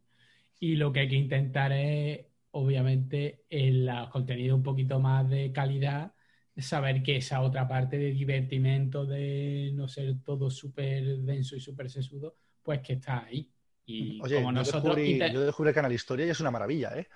y 0.60 0.76
lo 0.76 0.92
que 0.94 1.02
hay 1.02 1.10
que 1.10 1.16
intentar 1.16 1.72
es, 1.74 2.28
obviamente, 2.52 3.46
en 3.50 3.86
los 3.86 4.10
contenidos 4.10 4.58
un 4.58 4.64
poquito 4.64 5.00
más 5.00 5.30
de 5.30 5.52
calidad, 5.54 6.14
saber 6.58 7.04
que 7.04 7.18
esa 7.18 7.42
otra 7.42 7.68
parte 7.68 7.98
de 7.98 8.12
divertimento, 8.12 9.06
de 9.06 9.72
no 9.76 9.88
ser 9.88 10.24
todo 10.24 10.50
súper 10.52 11.20
denso 11.20 11.56
y 11.56 11.62
súper 11.62 11.90
sesudo, 11.90 12.36
pues 12.64 12.82
que 12.82 12.94
está 12.94 13.26
ahí. 13.26 13.52
Y 13.92 14.20
Oye, 14.22 14.36
como 14.36 14.50
yo, 14.50 14.52
nosotros... 14.52 14.84
descubrí, 14.84 15.14
inte- 15.14 15.34
yo 15.34 15.42
descubrí 15.42 15.74
Canal 15.74 15.92
Historia 15.94 16.26
y 16.26 16.30
es 16.30 16.40
una 16.40 16.52
maravilla, 16.52 16.92
¿eh? 16.96 17.08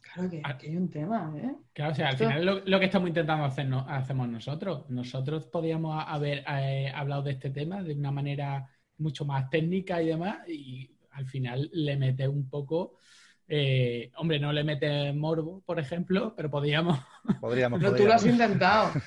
Claro 0.00 0.30
que 0.30 0.40
Ah. 0.44 0.50
aquí 0.50 0.66
hay 0.68 0.76
un 0.76 0.90
tema, 0.90 1.32
¿eh? 1.36 1.54
Claro, 1.72 1.92
o 1.92 1.94
sea, 1.94 2.08
al 2.08 2.14
Esto- 2.14 2.24
final 2.26 2.44
lo, 2.46 2.60
lo 2.64 2.78
que 2.78 2.84
estamos 2.86 3.08
intentando 3.08 3.44
hacer 3.44 3.66
no- 3.68 3.86
hacemos 3.88 4.28
nosotros. 4.28 4.88
Nosotros 4.90 5.46
podríamos 5.46 6.02
haber 6.06 6.44
eh, 6.48 6.90
hablado 6.94 7.22
de 7.22 7.32
este 7.32 7.50
tema 7.50 7.82
de 7.82 7.94
una 7.94 8.10
manera 8.10 8.68
mucho 8.98 9.24
más 9.24 9.48
técnica 9.50 10.02
y 10.02 10.06
demás, 10.06 10.48
y 10.48 10.90
al 11.12 11.26
final 11.26 11.70
le 11.72 11.96
mete 11.96 12.26
un 12.28 12.48
poco 12.48 12.98
Eh, 13.46 14.10
hombre, 14.16 14.38
no 14.38 14.52
le 14.52 14.64
mete 14.64 15.12
morbo, 15.12 15.62
por 15.66 15.78
ejemplo, 15.78 16.32
pero 16.34 16.50
podríamos. 16.50 16.98
Podríamos. 17.40 17.78
Pero 17.82 17.94
tú 17.94 18.04
lo 18.04 18.14
has 18.14 18.24
intentado. 18.24 18.92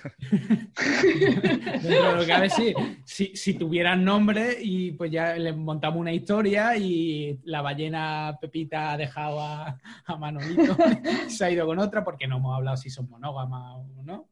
a 2.33 2.39
ver 2.39 2.51
si, 2.51 3.35
si, 3.35 3.53
tuvieran 3.55 4.03
nombre 4.03 4.57
y 4.61 4.91
pues 4.91 5.11
ya 5.11 5.35
le 5.35 5.53
montamos 5.53 5.99
una 5.99 6.13
historia 6.13 6.77
y 6.77 7.39
la 7.45 7.61
ballena 7.61 8.37
Pepita 8.39 8.91
ha 8.91 8.97
dejado 8.97 9.41
a, 9.41 9.79
a 10.05 10.15
Manolito, 10.17 10.77
se 11.27 11.45
ha 11.45 11.51
ido 11.51 11.65
con 11.65 11.79
otra 11.79 12.03
porque 12.03 12.27
no 12.27 12.37
hemos 12.37 12.55
hablado 12.55 12.77
si 12.77 12.91
son 12.91 13.09
monógamas 13.09 13.77
o 13.97 14.03
no. 14.03 14.29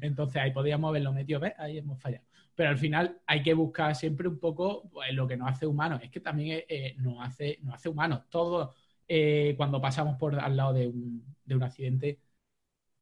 Entonces 0.00 0.40
ahí 0.40 0.52
podríamos 0.52 0.88
haberlo 0.88 1.12
metido, 1.12 1.40
¿ves? 1.40 1.52
Ahí 1.58 1.78
hemos 1.78 2.00
fallado. 2.00 2.24
Pero 2.54 2.70
al 2.70 2.78
final 2.78 3.18
hay 3.26 3.42
que 3.42 3.52
buscar 3.52 3.94
siempre 3.96 4.28
un 4.28 4.38
poco 4.38 4.88
pues, 4.90 5.12
lo 5.12 5.26
que 5.26 5.36
nos 5.36 5.50
hace 5.50 5.66
humanos. 5.66 6.00
Es 6.02 6.10
que 6.10 6.20
también 6.20 6.62
eh, 6.68 6.94
nos, 6.98 7.20
hace, 7.20 7.58
nos 7.62 7.74
hace 7.74 7.88
humanos. 7.88 8.22
Todo 8.30 8.74
eh, 9.08 9.54
cuando 9.56 9.80
pasamos 9.80 10.16
por 10.16 10.38
al 10.38 10.56
lado 10.56 10.72
de 10.72 10.88
un, 10.88 11.24
de 11.44 11.54
un 11.54 11.62
accidente, 11.62 12.18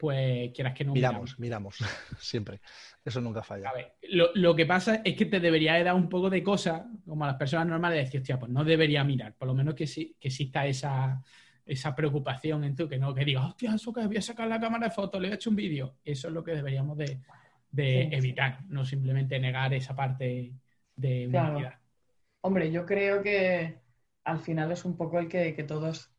pues 0.03 0.51
quieras 0.53 0.75
que 0.75 0.85
no 0.85 0.95
miramos. 0.95 1.39
Miramos, 1.39 1.77
siempre. 2.19 2.61
Eso 3.05 3.21
nunca 3.21 3.43
falla. 3.45 3.71
A 3.71 3.73
ver, 3.73 3.95
lo, 4.11 4.31
lo, 4.35 4.57
que 4.57 4.67
pasa 4.67 5.01
es 5.05 5.15
que 5.17 5.27
te 5.27 5.39
debería 5.39 5.83
dar 5.85 5.95
un 5.95 6.09
poco 6.09 6.29
de 6.29 6.43
cosa, 6.43 6.91
como 7.07 7.23
a 7.23 7.29
las 7.29 7.37
personas 7.37 7.69
normales, 7.69 8.05
decir, 8.05 8.21
hostia, 8.21 8.37
pues 8.37 8.51
no 8.51 8.65
debería 8.65 9.05
mirar. 9.05 9.35
Por 9.35 9.47
lo 9.47 9.55
menos 9.55 9.77
que, 9.77 9.87
sí, 9.87 10.17
que 10.19 10.27
exista 10.27 10.67
esa, 10.67 11.23
esa 11.65 11.95
preocupación 11.95 12.65
en 12.65 12.75
tú, 12.75 12.89
que 12.89 12.99
no 12.99 13.15
que 13.15 13.25
digas, 13.25 13.45
hostia, 13.45 13.75
eso 13.75 13.93
que 13.93 14.05
voy 14.05 14.17
a 14.17 14.23
sacar 14.23 14.49
la 14.49 14.59
cámara 14.59 14.89
de 14.89 14.93
fotos, 14.93 15.21
le 15.21 15.29
he 15.29 15.35
hecho 15.35 15.51
un 15.51 15.57
vídeo. 15.57 15.95
Eso 16.05 16.27
es 16.27 16.35
lo 16.35 16.43
que 16.43 16.53
deberíamos 16.53 16.99
de, 16.99 17.21
de 17.71 18.03
evitar, 18.11 18.59
no 18.67 18.85
simplemente 18.85 19.39
negar 19.39 19.73
esa 19.73 19.95
parte 19.95 20.53
de 20.97 21.29
humanidad. 21.29 21.75
Hombre, 22.41 22.73
yo 22.73 22.85
creo 22.85 23.23
que 23.23 23.82
al 24.25 24.41
final 24.41 24.73
es 24.73 24.85
un 24.85 24.97
poco 24.97 25.19
el 25.19 25.29
que, 25.29 25.55
que, 25.55 25.65
todos 25.65 26.11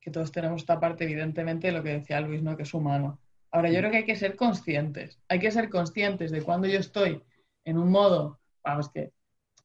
que 0.00 0.10
todos 0.10 0.32
tenemos 0.32 0.62
esta 0.62 0.80
parte, 0.80 1.04
evidentemente, 1.04 1.72
lo 1.72 1.82
que 1.82 1.98
decía 1.98 2.20
Luis, 2.20 2.42
¿no? 2.42 2.56
Que 2.56 2.62
es 2.62 2.74
humano. 2.74 3.18
Ahora, 3.50 3.70
yo 3.70 3.78
creo 3.78 3.90
que 3.90 3.98
hay 3.98 4.04
que 4.04 4.16
ser 4.16 4.36
conscientes. 4.36 5.18
Hay 5.28 5.38
que 5.38 5.50
ser 5.50 5.68
conscientes 5.68 6.30
de 6.30 6.42
cuando 6.42 6.68
yo 6.68 6.78
estoy 6.78 7.22
en 7.64 7.78
un 7.78 7.90
modo, 7.90 8.38
vamos, 8.62 8.90
que 8.90 9.12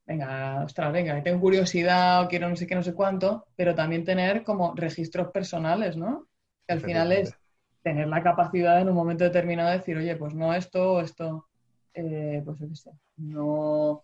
venga, 0.05 0.63
ostras, 0.63 0.91
venga, 0.91 1.21
tengo 1.23 1.39
curiosidad 1.39 2.23
o 2.23 2.27
quiero 2.27 2.49
no 2.49 2.55
sé 2.55 2.67
qué, 2.67 2.75
no 2.75 2.83
sé 2.83 2.93
cuánto, 2.93 3.45
pero 3.55 3.73
también 3.73 4.03
tener 4.03 4.43
como 4.43 4.73
registros 4.75 5.31
personales, 5.31 5.97
¿no? 5.97 6.27
Que 6.67 6.73
al 6.73 6.81
final 6.81 7.11
es 7.11 7.35
tener 7.81 8.07
la 8.07 8.21
capacidad 8.21 8.81
en 8.81 8.89
un 8.89 8.95
momento 8.95 9.23
determinado 9.23 9.69
de 9.69 9.77
decir, 9.77 9.97
oye, 9.97 10.15
pues 10.15 10.33
no 10.33 10.53
esto 10.53 10.93
o 10.93 11.01
esto, 11.01 11.47
eh, 11.93 12.41
pues 12.43 12.59
yo 12.59 12.67
qué 12.67 12.75
sé, 12.75 12.91
no, 13.17 14.03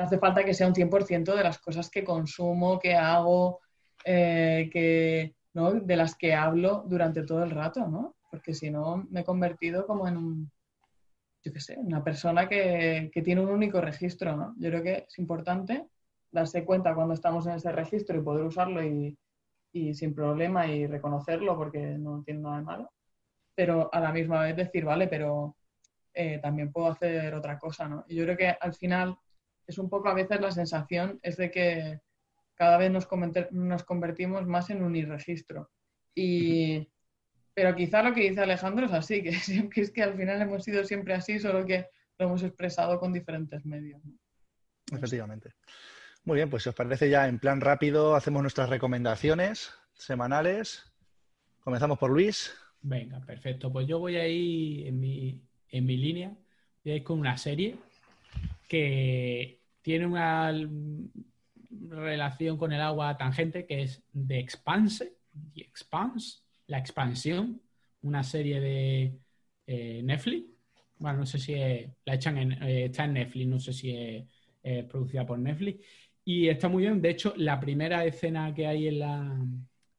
no, 0.00 0.06
hace 0.06 0.18
falta 0.18 0.44
que 0.44 0.54
sea 0.54 0.66
un 0.66 0.74
100% 0.74 1.34
de 1.34 1.42
las 1.42 1.58
cosas 1.58 1.90
que 1.90 2.04
consumo, 2.04 2.78
que 2.78 2.94
hago, 2.94 3.60
eh, 4.04 4.70
que, 4.72 5.34
¿no? 5.54 5.72
de 5.72 5.96
las 5.96 6.14
que 6.14 6.34
hablo 6.34 6.84
durante 6.86 7.22
todo 7.22 7.44
el 7.44 7.50
rato, 7.50 7.86
¿no? 7.86 8.16
Porque 8.30 8.54
si 8.54 8.70
no, 8.70 9.06
me 9.10 9.20
he 9.20 9.24
convertido 9.24 9.86
como 9.86 10.08
en 10.08 10.16
un, 10.16 10.50
yo 11.42 11.52
qué 11.52 11.60
sé, 11.60 11.76
una 11.78 12.02
persona 12.04 12.48
que, 12.48 13.10
tiene 13.24 13.40
un 13.40 13.50
único 13.50 13.80
registro, 13.80 14.36
¿no? 14.36 14.54
Yo 14.58 14.70
creo 14.70 14.82
que 14.82 15.06
es 15.08 15.18
importante 15.18 15.86
darse 16.30 16.64
cuenta 16.64 16.94
cuando 16.94 17.14
estamos 17.14 17.46
en 17.46 17.54
ese 17.54 17.72
registro 17.72 18.18
y 18.18 18.22
poder 18.22 18.44
usarlo 18.44 18.82
y, 18.84 19.16
sin 19.94 20.14
problema 20.14 20.66
y 20.66 20.86
reconocerlo 20.86 21.56
porque 21.56 21.78
no 21.78 22.22
tiene 22.24 22.40
nada 22.40 22.56
de 22.58 22.62
malo, 22.62 22.92
pero 23.54 23.88
a 23.92 24.00
la 24.00 24.12
misma 24.12 24.42
vez 24.42 24.56
decir, 24.56 24.84
vale, 24.84 25.06
pero 25.08 25.56
eh, 26.12 26.38
también 26.40 26.72
puedo 26.72 26.88
hacer 26.88 27.34
otra 27.34 27.58
cosa, 27.58 27.88
¿no? 27.88 28.04
Y 28.08 28.16
yo 28.16 28.24
creo 28.24 28.36
que 28.36 28.48
al 28.48 28.74
final 28.74 29.16
es 29.66 29.78
un 29.78 29.88
poco 29.88 30.08
a 30.08 30.14
veces 30.14 30.40
la 30.40 30.50
sensación 30.50 31.18
es 31.22 31.36
de 31.36 31.50
que 31.50 32.00
cada 32.54 32.76
vez 32.76 32.90
nos, 32.90 33.08
nos 33.52 33.84
convertimos 33.84 34.46
más 34.46 34.70
en 34.70 34.82
un 34.82 34.94
irregistro. 34.94 35.70
Y, 36.14 36.88
pero 37.54 37.74
quizá 37.74 38.02
lo 38.02 38.12
que 38.12 38.28
dice 38.28 38.40
Alejandro 38.40 38.86
es 38.86 38.92
así, 38.92 39.22
que, 39.22 39.30
es 39.80 39.90
que 39.90 40.02
al 40.02 40.14
final 40.14 40.42
hemos 40.42 40.64
sido 40.64 40.84
siempre 40.84 41.14
así, 41.14 41.38
solo 41.38 41.64
que 41.64 41.86
lo 42.18 42.26
hemos 42.26 42.42
expresado 42.42 42.98
con 43.00 43.12
diferentes 43.12 43.64
medios. 43.64 44.02
Efectivamente. 44.92 45.54
Muy 46.24 46.36
bien, 46.36 46.50
pues 46.50 46.64
si 46.64 46.68
os 46.68 46.74
parece 46.74 47.08
ya 47.08 47.28
en 47.28 47.38
plan 47.38 47.60
rápido, 47.60 48.14
hacemos 48.14 48.42
nuestras 48.42 48.68
recomendaciones 48.68 49.72
semanales. 49.94 50.84
Comenzamos 51.60 51.98
por 51.98 52.10
Luis. 52.10 52.54
Venga, 52.82 53.20
perfecto. 53.20 53.72
Pues 53.72 53.86
yo 53.86 53.98
voy 53.98 54.16
a 54.16 54.28
ir 54.28 54.86
en 54.86 55.00
mi, 55.00 55.42
en 55.68 55.86
mi 55.86 55.96
línea, 55.96 56.36
voy 56.84 56.92
a 56.92 56.96
ir 56.96 57.04
con 57.04 57.18
una 57.18 57.36
serie 57.36 57.78
que 58.68 59.60
tiene 59.82 60.06
una 60.06 60.52
relación 61.88 62.56
con 62.56 62.72
el 62.72 62.80
agua 62.80 63.16
tangente 63.16 63.66
que 63.66 63.82
es 63.82 64.02
The 64.26 64.38
Expanse, 64.38 65.16
The 65.54 65.62
Expanse, 65.62 66.40
la 66.66 66.78
Expansión, 66.78 67.60
una 68.02 68.22
serie 68.22 68.60
de 68.60 69.18
eh, 69.66 70.02
Netflix. 70.02 70.46
Bueno, 70.98 71.20
no 71.20 71.26
sé 71.26 71.38
si 71.38 71.54
la 71.54 72.14
echan 72.14 72.38
en, 72.38 72.52
eh, 72.62 72.84
está 72.86 73.04
en 73.04 73.14
Netflix, 73.14 73.48
no 73.48 73.58
sé 73.58 73.72
si 73.72 73.96
es, 73.96 74.24
producida 74.86 75.24
por 75.24 75.38
Netflix. 75.38 75.84
Y 76.24 76.48
está 76.48 76.68
muy 76.68 76.82
bien. 76.82 77.00
De 77.00 77.10
hecho, 77.10 77.32
la 77.36 77.58
primera 77.58 78.04
escena 78.04 78.54
que 78.54 78.66
hay 78.66 78.88
en 78.88 78.98
la, 78.98 79.46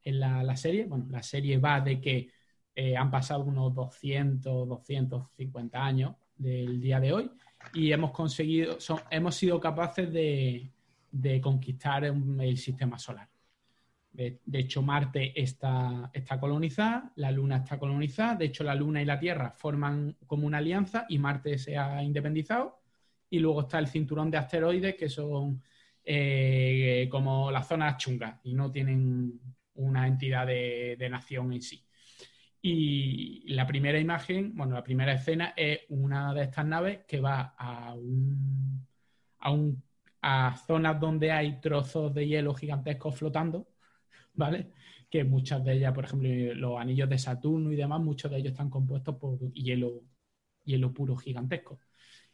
en 0.03 0.19
la, 0.19 0.55
serie, 0.55 0.85
bueno, 0.85 1.07
la 1.09 1.23
serie 1.23 1.57
va 1.57 1.81
de 1.81 1.99
que 1.99 2.29
eh, 2.75 2.95
han 2.95 3.09
pasado 3.11 3.43
unos 3.43 3.73
200, 3.73 4.67
250 4.67 5.83
años 5.83 6.15
del 6.37 6.79
día 6.79 6.99
de 6.99 7.13
hoy 7.13 7.31
y 7.73 7.91
hemos 7.91 8.11
conseguido, 8.11 8.77
hemos 9.09 9.35
sido 9.35 9.59
capaces 9.59 10.11
de, 10.11 10.69
conquistar 11.41 12.03
el 12.05 12.57
sistema 12.57 12.97
solar. 12.97 13.31
De, 14.13 14.39
hecho, 14.53 14.81
Marte 14.81 15.39
está, 15.41 16.09
está 16.13 16.39
colonizada, 16.39 17.13
la 17.15 17.31
Luna 17.31 17.57
está 17.57 17.79
colonizada, 17.79 18.35
de 18.35 18.45
hecho 18.45 18.63
la 18.63 18.75
Luna 18.75 19.01
y 19.01 19.05
la 19.05 19.19
Tierra 19.19 19.51
forman 19.51 20.17
como 20.27 20.45
una 20.45 20.57
alianza 20.57 21.05
y 21.07 21.17
Marte 21.17 21.57
se 21.57 21.77
ha 21.77 22.03
independizado. 22.03 22.81
Y 23.29 23.39
luego 23.39 23.61
está 23.61 23.79
el 23.79 23.87
cinturón 23.87 24.29
de 24.29 24.37
asteroides 24.37 24.95
que 24.95 25.07
son 25.07 25.61
eh, 26.03 27.07
como 27.09 27.51
las 27.51 27.67
zonas 27.67 27.95
chungas 27.97 28.39
y 28.43 28.53
no 28.53 28.69
tienen 28.69 29.39
una 29.75 30.07
entidad 30.07 30.45
de, 30.45 31.07
nación 31.09 31.53
en 31.53 31.61
sí. 31.61 31.85
Y 32.61 33.43
la 33.53 33.65
primera 33.67 33.99
imagen, 33.99 34.55
bueno, 34.55 34.75
la 34.75 34.83
primera 34.83 35.13
escena 35.13 35.53
es 35.57 35.79
una 35.89 36.33
de 36.33 36.43
estas 36.43 36.65
naves 36.65 36.99
que 37.07 37.19
va 37.19 37.55
a 37.57 37.93
un, 37.93 38.87
a, 39.39 39.51
un, 39.51 39.83
a 40.21 40.55
zonas 40.67 40.99
donde 40.99 41.31
hay 41.31 41.59
trozos 41.59 42.13
de 42.13 42.27
hielo 42.27 42.53
gigantescos 42.53 43.15
flotando 43.17 43.67
¿vale? 44.33 44.71
Que 45.09 45.23
muchas 45.23 45.63
de 45.63 45.73
ellas, 45.73 45.93
por 45.93 46.05
ejemplo, 46.05 46.29
los 46.55 46.79
anillos 46.79 47.09
de 47.09 47.17
Saturno 47.17 47.71
y 47.71 47.75
demás, 47.75 48.01
muchos 48.01 48.31
de 48.31 48.37
ellos 48.37 48.51
están 48.51 48.69
compuestos 48.69 49.15
por 49.17 49.39
hielo, 49.53 50.03
hielo 50.63 50.93
puro 50.93 51.15
gigantesco. 51.17 51.79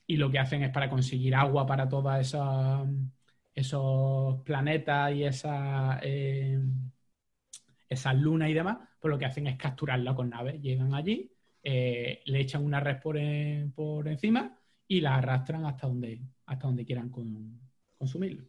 Y 0.05 0.17
lo 0.17 0.31
que 0.31 0.39
hacen 0.39 0.63
es 0.63 0.71
para 0.71 0.89
conseguir 0.89 1.35
agua 1.35 1.65
para 1.65 1.87
todos 1.89 2.35
esos 3.55 4.41
planetas 4.43 5.13
y 5.13 5.23
esa, 5.23 5.99
eh, 6.03 6.59
esas 7.89 8.15
lunas 8.15 8.49
y 8.49 8.53
demás, 8.53 8.77
pues 8.99 9.09
lo 9.09 9.17
que 9.17 9.25
hacen 9.25 9.47
es 9.47 9.57
capturarla 9.57 10.13
con 10.15 10.29
naves. 10.29 10.61
Llegan 10.61 10.93
allí, 10.93 11.31
eh, 11.63 12.21
le 12.25 12.39
echan 12.39 12.63
una 12.63 12.79
red 12.79 12.97
por, 13.01 13.17
por, 13.75 14.07
encima 14.07 14.57
y 14.87 15.01
la 15.01 15.15
arrastran 15.15 15.65
hasta 15.65 15.87
donde, 15.87 16.21
hasta 16.45 16.67
donde 16.67 16.85
quieran 16.85 17.09
consumirlo. 17.97 18.45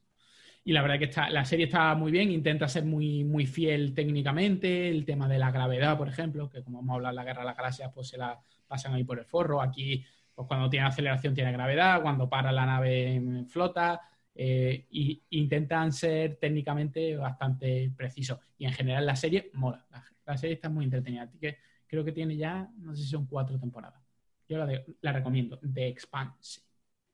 Y 0.65 0.73
la 0.73 0.83
verdad 0.83 0.99
que 0.99 1.05
está, 1.05 1.31
la 1.31 1.45
serie 1.45 1.67
está 1.67 1.95
muy 1.95 2.13
bien, 2.13 2.31
intenta 2.31 2.69
ser 2.69 2.85
muy, 2.85 3.25
muy 3.25 3.47
fiel 3.47 3.95
técnicamente. 3.95 4.91
El 4.91 5.05
tema 5.05 5.29
de 5.29 5.39
la 5.39 5.51
gravedad, 5.51 5.97
por 5.97 6.09
ejemplo, 6.09 6.51
que 6.51 6.63
como 6.63 6.81
hemos 6.81 6.95
hablado 6.95 7.13
en 7.13 7.17
la 7.17 7.25
Guerra 7.25 7.41
de 7.41 7.47
las 7.47 7.57
Galaxias, 7.57 7.91
pues 7.95 8.09
se 8.09 8.19
la 8.19 8.39
pasan 8.67 8.93
ahí 8.93 9.05
por 9.05 9.19
el 9.19 9.25
forro. 9.25 9.63
Aquí, 9.63 10.05
pues 10.35 10.47
cuando 10.47 10.69
tiene 10.69 10.87
aceleración 10.87 11.35
tiene 11.35 11.53
gravedad, 11.53 12.03
cuando 12.03 12.29
para 12.29 12.53
la 12.53 12.67
nave 12.67 13.47
flota. 13.49 14.01
Eh, 14.41 14.87
y 14.93 15.21
intentan 15.31 15.93
ser 15.93 16.37
técnicamente 16.37 17.17
bastante 17.17 17.93
precisos. 17.97 18.39
Y 18.57 18.67
en 18.67 18.73
general 18.73 19.05
la 19.05 19.17
serie 19.17 19.51
mola. 19.55 19.85
La, 20.25 20.37
serie 20.37 20.55
está 20.55 20.69
muy 20.69 20.85
entretenida. 20.85 21.23
Así 21.23 21.39
que 21.39 21.59
creo 21.89 22.05
que 22.05 22.13
tiene 22.13 22.37
ya, 22.37 22.71
no 22.77 22.95
sé 22.95 23.03
si 23.03 23.09
son 23.09 23.27
cuatro 23.27 23.59
temporadas. 23.59 24.01
Yo 24.49 24.59
la, 24.59 24.81
la 25.01 25.13
recomiendo, 25.13 25.59
The 25.59 25.89
Expanse. 25.89 26.61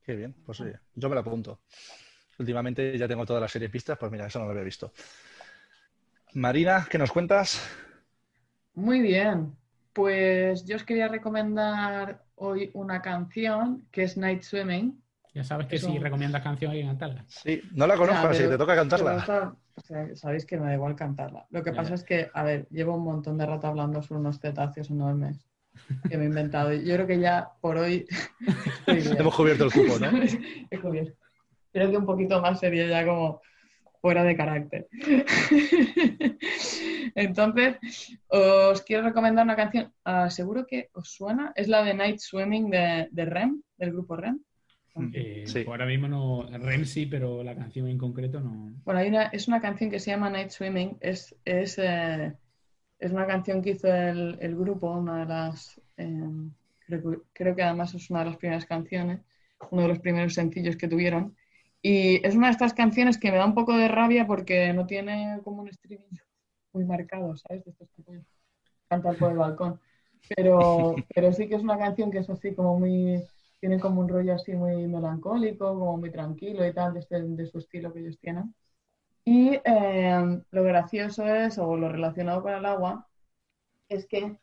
Qué 0.02 0.14
bien, 0.14 0.34
pues 0.44 0.60
oye, 0.60 0.78
yo 0.94 1.08
me 1.08 1.14
la 1.14 1.22
apunto. 1.22 1.62
Últimamente 2.38 2.98
ya 2.98 3.08
tengo 3.08 3.24
todas 3.24 3.40
las 3.40 3.50
series 3.50 3.70
pistas, 3.70 3.96
pues 3.96 4.12
mira, 4.12 4.26
eso 4.26 4.38
no 4.38 4.44
lo 4.44 4.50
había 4.50 4.62
visto. 4.62 4.92
Marina, 6.34 6.86
¿qué 6.90 6.98
nos 6.98 7.10
cuentas? 7.10 7.66
Muy 8.74 9.00
bien. 9.00 9.56
Pues 9.94 10.66
yo 10.66 10.76
os 10.76 10.84
quería 10.84 11.08
recomendar 11.08 12.26
hoy 12.34 12.70
una 12.74 13.00
canción 13.00 13.86
que 13.90 14.02
es 14.02 14.18
Night 14.18 14.42
Swimming. 14.42 15.00
Ya 15.34 15.44
sabes 15.44 15.66
que 15.66 15.78
si 15.78 15.98
recomiendas 15.98 16.42
canción 16.42 16.70
hay 16.70 16.80
que 16.80 16.86
cantarla. 16.86 17.24
Sí, 17.28 17.60
no 17.72 17.86
la 17.86 17.96
conozco, 17.96 18.28
así 18.28 18.44
te 18.44 18.56
toca 18.56 18.76
cantarla. 18.76 19.56
sabéis 20.14 20.46
que 20.46 20.56
me 20.56 20.66
da 20.66 20.74
igual 20.74 20.94
cantarla. 20.94 21.46
Lo 21.50 21.62
que 21.62 21.72
pasa 21.72 21.94
es 21.94 22.04
que, 22.04 22.30
a 22.32 22.42
ver, 22.44 22.68
llevo 22.70 22.94
un 22.96 23.04
montón 23.04 23.36
de 23.36 23.46
rato 23.46 23.66
hablando 23.66 24.00
sobre 24.00 24.20
unos 24.20 24.38
cetáceos 24.38 24.90
enormes 24.90 25.44
que 26.08 26.16
me 26.16 26.24
he 26.24 26.28
inventado. 26.28 26.72
Yo 26.72 26.94
creo 26.94 27.06
que 27.06 27.18
ya 27.18 27.50
por 27.60 27.78
hoy 27.78 28.06
hemos 28.86 29.34
cubierto 29.34 29.64
el 29.64 29.72
cupo, 29.72 29.98
¿no? 29.98 30.06
He 30.70 30.78
cubierto 30.78 31.24
creo 31.74 31.90
que 31.90 31.96
un 31.98 32.06
poquito 32.06 32.40
más 32.40 32.60
sería 32.60 32.86
ya 32.86 33.04
como 33.04 33.42
fuera 34.00 34.22
de 34.22 34.36
carácter. 34.36 34.86
Entonces, 37.16 37.76
os 38.28 38.80
quiero 38.82 39.02
recomendar 39.02 39.44
una 39.44 39.56
canción, 39.56 39.92
ah, 40.04 40.30
seguro 40.30 40.66
que 40.66 40.90
os 40.92 41.10
suena, 41.10 41.52
es 41.56 41.68
la 41.68 41.82
de 41.82 41.94
Night 41.94 42.18
Swimming 42.18 42.70
de, 42.70 43.08
REM, 43.12 43.60
del 43.76 43.92
grupo 43.92 44.16
REM. 44.16 44.40
Eh, 45.12 45.44
ahora 45.66 45.86
mismo 45.86 46.06
no, 46.06 46.46
REM 46.48 46.84
sí, 46.84 47.06
pero 47.06 47.42
la 47.42 47.56
canción 47.56 47.88
en 47.88 47.98
concreto 47.98 48.40
no. 48.40 48.72
Bueno, 48.84 49.00
hay 49.00 49.08
una, 49.08 49.24
es 49.24 49.48
una 49.48 49.60
canción 49.60 49.90
que 49.90 49.98
se 49.98 50.12
llama 50.12 50.30
Night 50.30 50.50
Swimming, 50.50 50.98
es, 51.00 51.34
es, 51.44 51.78
eh, 51.78 52.32
es 52.98 53.10
una 53.10 53.26
canción 53.26 53.60
que 53.60 53.70
hizo 53.70 53.88
el, 53.92 54.38
el 54.40 54.54
grupo, 54.54 54.92
una 54.92 55.20
de 55.20 55.26
las, 55.26 55.80
em, 55.96 56.52
creo, 56.86 57.24
creo 57.32 57.56
que 57.56 57.62
además 57.62 57.92
es 57.94 58.08
una 58.08 58.20
de 58.20 58.26
las 58.26 58.36
primeras 58.36 58.66
canciones, 58.66 59.20
uno 59.70 59.82
de 59.82 59.88
los 59.88 59.98
primeros 59.98 60.34
sencillos 60.34 60.76
que 60.76 60.88
tuvieron. 60.88 61.36
Y 61.82 62.24
es 62.26 62.34
una 62.36 62.46
de 62.46 62.52
estas 62.52 62.72
canciones 62.72 63.18
que 63.18 63.30
me 63.30 63.36
da 63.36 63.44
un 63.44 63.54
poco 63.54 63.76
de 63.76 63.88
rabia 63.88 64.26
porque 64.26 64.72
no 64.72 64.86
tiene 64.86 65.40
como 65.42 65.62
un 65.62 65.68
estribillo 65.68 66.22
muy 66.72 66.84
marcado, 66.84 67.36
¿sabes? 67.36 67.64
De 67.64 67.72
estos 67.72 67.90
que 67.90 68.02
puedes 68.02 68.24
cantar 68.88 69.16
por 69.16 69.32
el 69.32 69.38
balcón. 69.38 69.80
Pero, 70.34 70.94
pero 71.14 71.32
sí 71.32 71.48
que 71.48 71.56
es 71.56 71.62
una 71.62 71.78
canción 71.78 72.10
que 72.10 72.18
es 72.18 72.30
así 72.30 72.54
como 72.54 72.78
muy, 72.78 73.22
tiene 73.64 73.80
como 73.80 74.02
un 74.02 74.10
rollo 74.10 74.34
así 74.34 74.52
muy 74.52 74.86
melancólico, 74.86 75.70
como 75.78 75.96
muy 75.96 76.10
tranquilo 76.10 76.66
y 76.66 76.74
tal, 76.74 76.92
de, 76.92 77.00
este, 77.00 77.46
su 77.46 77.56
estilo 77.56 77.94
que 77.94 78.00
ellos 78.00 78.18
tienen. 78.18 78.54
Y 79.24 79.58
eh, 79.64 80.42
lo 80.50 80.62
gracioso 80.64 81.26
es, 81.26 81.56
o 81.56 81.74
lo 81.74 81.88
relacionado 81.88 82.42
con 82.42 82.52
el 82.52 82.66
agua, 82.66 83.08
es 83.88 84.06
que 84.06 84.36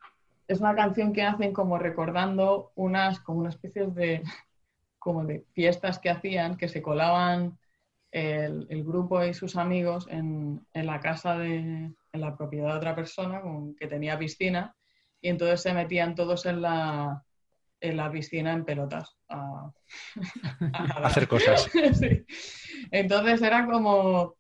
es 0.48 0.60
una 0.60 0.74
canción 0.74 1.14
que 1.14 1.22
hacen 1.22 1.54
como 1.54 1.78
recordando 1.78 2.72
unas, 2.74 3.20
como 3.20 3.42
una 3.42 3.52
especie 3.52 3.86
de, 3.86 4.24
como 4.98 5.24
de 5.24 5.46
fiestas 5.54 6.00
que 6.00 6.10
hacían, 6.10 6.58
que 6.58 6.68
se 6.68 6.82
colaban 6.82 7.60
el, 8.12 8.84
grupo 8.84 9.24
y 9.24 9.36
sus 9.36 9.56
amigos 9.56 10.08
en, 10.10 10.66
la 10.74 11.00
casa 11.00 11.38
de, 11.38 11.58
en 11.58 11.96
la 12.12 12.36
propiedad 12.36 12.70
de 12.72 12.78
otra 12.78 12.96
persona 12.96 13.40
con, 13.42 13.76
que 13.76 13.86
tenía 13.86 14.18
piscina 14.18 14.76
y 15.22 15.30
entonces 15.30 15.62
se 15.62 15.74
metían 15.74 16.16
todos 16.16 16.48
en 16.48 16.64
la, 16.64 17.24
en 17.82 17.98
la 17.98 18.12
piscina 18.12 18.54
en 18.54 18.64
pelotas 18.64 19.18
a, 19.30 19.72
hacer 21.04 21.28
cosas. 21.28 21.70
Entonces 22.92 23.42
era 23.42 23.66
como 23.66 24.38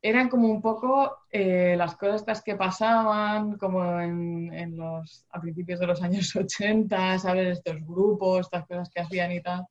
eran 0.00 0.28
como 0.28 0.48
un 0.48 0.60
poco 0.60 1.16
eh, 1.30 1.74
las 1.78 1.96
cosas 1.96 2.42
que 2.42 2.56
pasaban 2.56 3.56
como 3.56 3.98
en, 4.00 4.76
los, 4.76 5.26
a 5.30 5.40
principios 5.40 5.80
de 5.80 5.86
los 5.86 6.02
años 6.02 6.34
80, 6.36 7.18
¿sabes? 7.18 7.58
Estos 7.58 7.76
grupos, 7.86 8.40
estas 8.40 8.66
cosas 8.66 8.90
que 8.90 9.00
hacían 9.00 9.32
y 9.32 9.40
tal, 9.40 9.66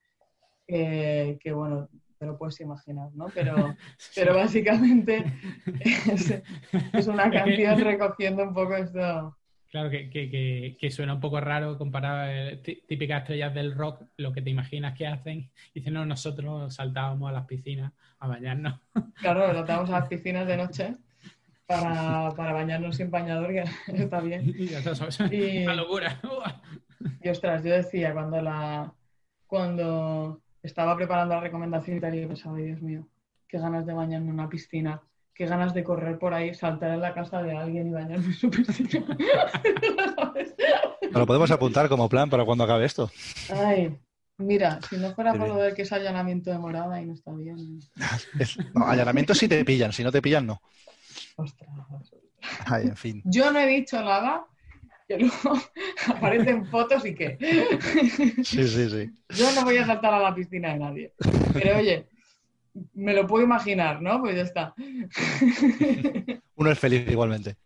que 0.68 1.52
bueno, 1.54 1.88
te 2.24 2.28
lo 2.28 2.38
puedes 2.38 2.60
imaginar, 2.62 3.10
¿no? 3.14 3.28
Pero, 3.34 3.76
pero 4.16 4.34
básicamente 4.34 5.26
es, 6.94 7.08
una 7.08 7.30
canción 7.30 7.80
recogiendo 7.82 8.44
un 8.44 8.54
poco 8.54 8.76
esto. 8.76 9.38
Claro, 9.74 9.90
que, 9.90 10.92
suena 10.92 11.16
un 11.16 11.20
poco 11.20 11.42
raro 11.42 11.80
comparado 11.80 12.30
a 12.30 12.62
típicas 12.62 13.24
estrellas 13.24 13.56
del 13.56 13.74
rock, 13.74 14.04
lo 14.18 14.32
que 14.32 14.44
te 14.44 14.52
imaginas 14.52 14.96
que 14.96 15.08
hacen. 15.08 15.50
Dicen, 15.74 15.96
no, 15.96 16.06
nosotros 16.06 16.76
saltábamos 16.76 17.28
a 17.28 17.34
las 17.34 17.48
piscinas 17.48 17.92
a 18.20 18.28
bañarnos. 18.28 18.80
Claro, 19.16 19.52
saltábamos 19.52 19.90
a 19.90 20.02
las 20.02 20.08
piscinas 20.08 20.46
de 20.46 20.58
noche 20.58 20.94
para, 21.66 22.30
bañarnos 22.30 22.98
sin 22.98 23.10
bañador, 23.10 23.48
que 23.52 23.64
está 24.00 24.22
bien. 24.22 24.54
Y, 24.56 25.64
Una 25.64 25.74
locura. 25.74 26.22
y 27.24 27.30
ostras, 27.30 27.64
yo 27.64 27.74
decía 27.74 28.14
cuando 28.14 28.44
la 28.44 28.94
cuando 29.48 30.40
estaba 30.62 30.96
preparando 30.96 31.34
la 31.34 31.42
recomendación 31.42 31.98
y 31.98 32.00
tal, 32.00 32.14
y 32.14 32.22
yo 32.22 32.28
pensaba, 32.28 32.58
Dios 32.58 32.80
mío, 32.80 33.08
qué 33.48 33.58
ganas 33.58 33.88
de 33.88 33.94
bañarme 33.94 34.28
en 34.28 34.34
una 34.34 34.50
piscina 34.50 35.02
qué 35.34 35.46
ganas 35.46 35.74
de 35.74 35.84
correr 35.84 36.20
por 36.20 36.34
ahí, 36.34 36.54
saltar 36.54 36.92
en 36.92 37.02
la 37.02 37.14
casa 37.14 37.42
de 37.42 37.58
alguien 37.58 37.88
y 37.88 37.92
bañarme 37.92 38.34
su 38.34 38.50
piscina. 38.50 39.06
lo 41.12 41.26
podemos 41.26 41.52
apuntar 41.52 41.90
como 41.90 42.10
plan 42.10 42.30
para 42.30 42.46
cuando 42.46 42.64
acabe 42.64 42.86
esto. 42.86 43.12
Ay, 43.50 43.98
mira, 44.38 44.80
si 44.90 44.98
no 44.98 45.14
fuera 45.14 45.34
por 45.34 45.48
lo 45.48 45.58
de 45.58 45.74
que 45.74 45.84
es 45.84 45.92
allanamiento 45.92 46.52
de 46.52 46.60
morada 46.60 47.02
y 47.02 47.06
no 47.06 47.14
está 47.14 47.32
bien. 47.32 47.80
no, 48.74 48.88
allanamiento 48.88 49.34
sí 49.34 49.48
te 49.48 49.64
pillan, 49.66 49.92
si 49.92 50.04
no 50.04 50.12
te 50.12 50.22
pillan, 50.22 50.46
no. 50.46 50.62
Ostras. 51.36 51.70
Ay, 52.66 52.88
en 52.88 52.96
fin. 52.96 53.22
Yo 53.26 53.52
no 53.52 53.60
he 53.60 53.68
dicho 53.68 54.02
nada, 54.02 54.46
que 55.08 55.18
luego 55.18 55.60
aparecen 56.08 56.66
fotos 56.68 57.06
y 57.06 57.16
qué. 57.16 57.38
Sí, 58.44 58.68
sí, 58.68 58.90
sí. 58.90 59.12
Yo 59.30 59.52
no 59.54 59.64
voy 59.64 59.78
a 59.78 59.86
saltar 59.86 60.14
a 60.14 60.20
la 60.20 60.36
piscina 60.36 60.74
de 60.74 60.80
nadie. 60.80 61.14
Pero 61.54 61.78
oye, 61.78 62.08
me 62.94 63.14
lo 63.14 63.28
puedo 63.28 63.44
imaginar, 63.44 64.02
¿no? 64.02 64.20
Pues 64.20 64.36
ya 64.36 64.44
está. 64.44 64.74
Uno 66.56 66.72
es 66.72 66.80
feliz 66.80 67.08
igualmente. 67.10 67.58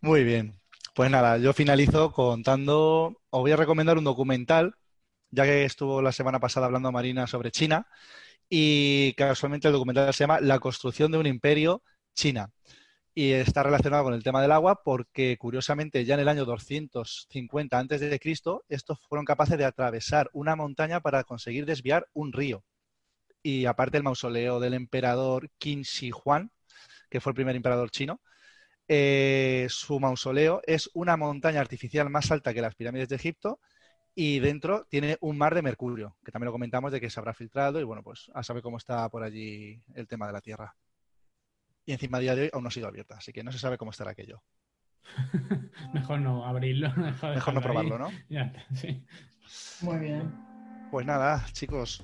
Muy 0.00 0.24
bien. 0.24 0.54
Pues 0.94 1.10
nada, 1.10 1.38
yo 1.38 1.52
finalizo 1.52 2.12
contando, 2.12 3.20
os 3.30 3.40
voy 3.40 3.52
a 3.52 3.56
recomendar 3.56 3.96
un 3.96 4.04
documental, 4.04 4.74
ya 5.30 5.44
que 5.44 5.64
estuvo 5.64 6.02
la 6.02 6.12
semana 6.12 6.38
pasada 6.38 6.66
hablando 6.66 6.92
Marina 6.92 7.26
sobre 7.26 7.50
China, 7.50 7.86
y 8.48 9.14
casualmente 9.14 9.68
el 9.68 9.72
documental 9.72 10.12
se 10.12 10.24
llama 10.24 10.40
La 10.40 10.58
construcción 10.58 11.10
de 11.10 11.18
un 11.18 11.26
imperio 11.26 11.82
China. 12.14 12.50
Y 13.14 13.32
está 13.32 13.62
relacionado 13.62 14.04
con 14.04 14.14
el 14.14 14.22
tema 14.22 14.40
del 14.42 14.52
agua 14.52 14.82
porque, 14.84 15.36
curiosamente, 15.38 16.04
ya 16.04 16.14
en 16.14 16.20
el 16.20 16.28
año 16.28 16.44
250 16.44 17.78
a.C., 17.78 18.20
estos 18.68 18.98
fueron 19.00 19.24
capaces 19.24 19.58
de 19.58 19.66
atravesar 19.66 20.30
una 20.32 20.56
montaña 20.56 21.00
para 21.00 21.24
conseguir 21.24 21.66
desviar 21.66 22.06
un 22.14 22.32
río 22.32 22.64
y 23.42 23.66
aparte 23.66 23.96
el 23.96 24.02
mausoleo 24.02 24.60
del 24.60 24.74
emperador 24.74 25.50
Qin 25.58 25.82
Shi 25.82 26.10
Huang, 26.10 26.50
que 27.10 27.20
fue 27.20 27.30
el 27.30 27.36
primer 27.36 27.56
emperador 27.56 27.90
chino, 27.90 28.20
eh, 28.88 29.66
su 29.70 29.98
mausoleo 30.00 30.60
es 30.66 30.90
una 30.94 31.16
montaña 31.16 31.60
artificial 31.60 32.10
más 32.10 32.30
alta 32.30 32.52
que 32.52 32.62
las 32.62 32.74
pirámides 32.74 33.08
de 33.08 33.16
Egipto 33.16 33.60
y 34.14 34.40
dentro 34.40 34.86
tiene 34.90 35.16
un 35.20 35.38
mar 35.38 35.54
de 35.54 35.62
mercurio, 35.62 36.16
que 36.24 36.32
también 36.32 36.46
lo 36.46 36.52
comentamos 36.52 36.92
de 36.92 37.00
que 37.00 37.08
se 37.08 37.18
habrá 37.18 37.32
filtrado 37.32 37.80
y 37.80 37.84
bueno, 37.84 38.02
pues 38.02 38.30
a 38.34 38.42
saber 38.42 38.62
cómo 38.62 38.76
está 38.76 39.08
por 39.08 39.22
allí 39.22 39.82
el 39.94 40.06
tema 40.06 40.26
de 40.26 40.32
la 40.32 40.40
Tierra. 40.40 40.74
Y 41.84 41.92
encima 41.92 42.18
a 42.18 42.20
día 42.20 42.36
de 42.36 42.42
hoy 42.42 42.50
aún 42.52 42.64
no 42.64 42.68
ha 42.68 42.72
sido 42.72 42.88
abierta, 42.88 43.16
así 43.16 43.32
que 43.32 43.42
no 43.42 43.50
se 43.50 43.58
sabe 43.58 43.78
cómo 43.78 43.90
estará 43.90 44.10
aquello. 44.10 44.42
mejor 45.94 46.20
no 46.20 46.46
abrirlo. 46.46 46.92
Mejor, 46.96 47.54
no 47.54 47.60
probarlo, 47.60 47.98
¿no? 47.98 48.10
Muy 49.80 49.98
bien. 49.98 50.32
Pues 50.90 51.06
nada, 51.06 51.44
chicos, 51.52 52.02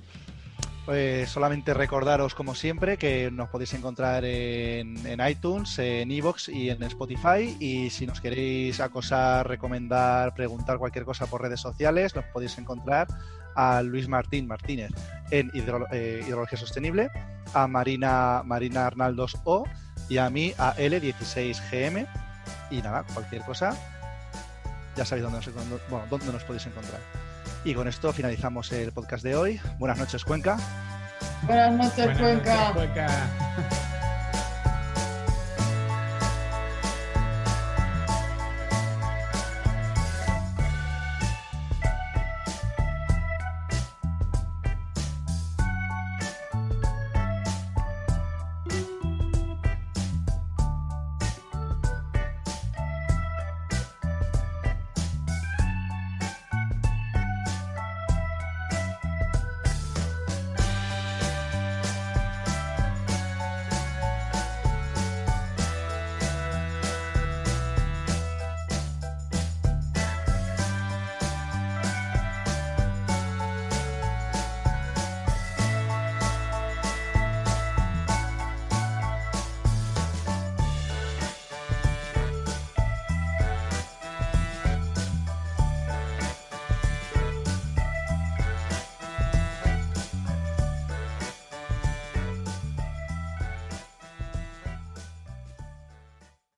pues 0.89 1.29
solamente 1.29 1.75
recordaros, 1.75 2.33
como 2.33 2.55
siempre, 2.55 2.97
que 2.97 3.29
nos 3.29 3.49
podéis 3.49 3.75
encontrar 3.75 4.25
en, 4.25 4.97
iTunes, 5.29 5.77
en 5.77 6.09
Evox 6.09 6.49
y 6.49 6.71
en 6.71 6.81
Spotify. 6.81 7.55
Y 7.59 7.91
si 7.91 8.07
nos 8.07 8.19
queréis 8.19 8.79
acosar, 8.79 9.47
recomendar, 9.47 10.33
preguntar 10.33 10.79
cualquier 10.79 11.05
cosa 11.05 11.27
por 11.27 11.43
redes 11.43 11.59
sociales, 11.59 12.15
nos 12.15 12.25
podéis 12.33 12.57
encontrar 12.57 13.05
a 13.55 13.83
Luis 13.83 14.07
Martín 14.07 14.47
Martínez 14.47 14.89
en 15.29 15.51
eh, 15.53 16.23
Hidrología 16.27 16.57
Sostenible, 16.57 17.11
a 17.53 17.67
Marina, 17.67 18.41
Marina 18.43 18.87
Arnaldos 18.87 19.37
O 19.43 19.65
y 20.09 20.17
a 20.17 20.31
mí 20.31 20.55
a 20.57 20.75
L16GM. 20.75 22.07
Y 22.71 22.81
nada, 22.81 23.05
cualquier 23.13 23.43
cosa, 23.43 23.77
ya 24.95 25.05
sabéis 25.05 25.23
dónde 25.23 25.37
nos, 25.37 26.09
dónde 26.09 26.33
nos 26.33 26.43
podéis 26.45 26.65
encontrar. 26.65 27.18
Y 27.63 27.73
con 27.73 27.87
esto 27.87 28.13
finalizamos 28.13 28.71
el 28.71 28.91
podcast 28.91 29.23
de 29.23 29.35
hoy. 29.35 29.61
Buenas 29.77 29.97
noches, 29.97 30.23
Cuenca. 30.23 30.57
Buenas 31.43 31.73
noches, 31.73 32.17
Cuenca. 32.17 32.73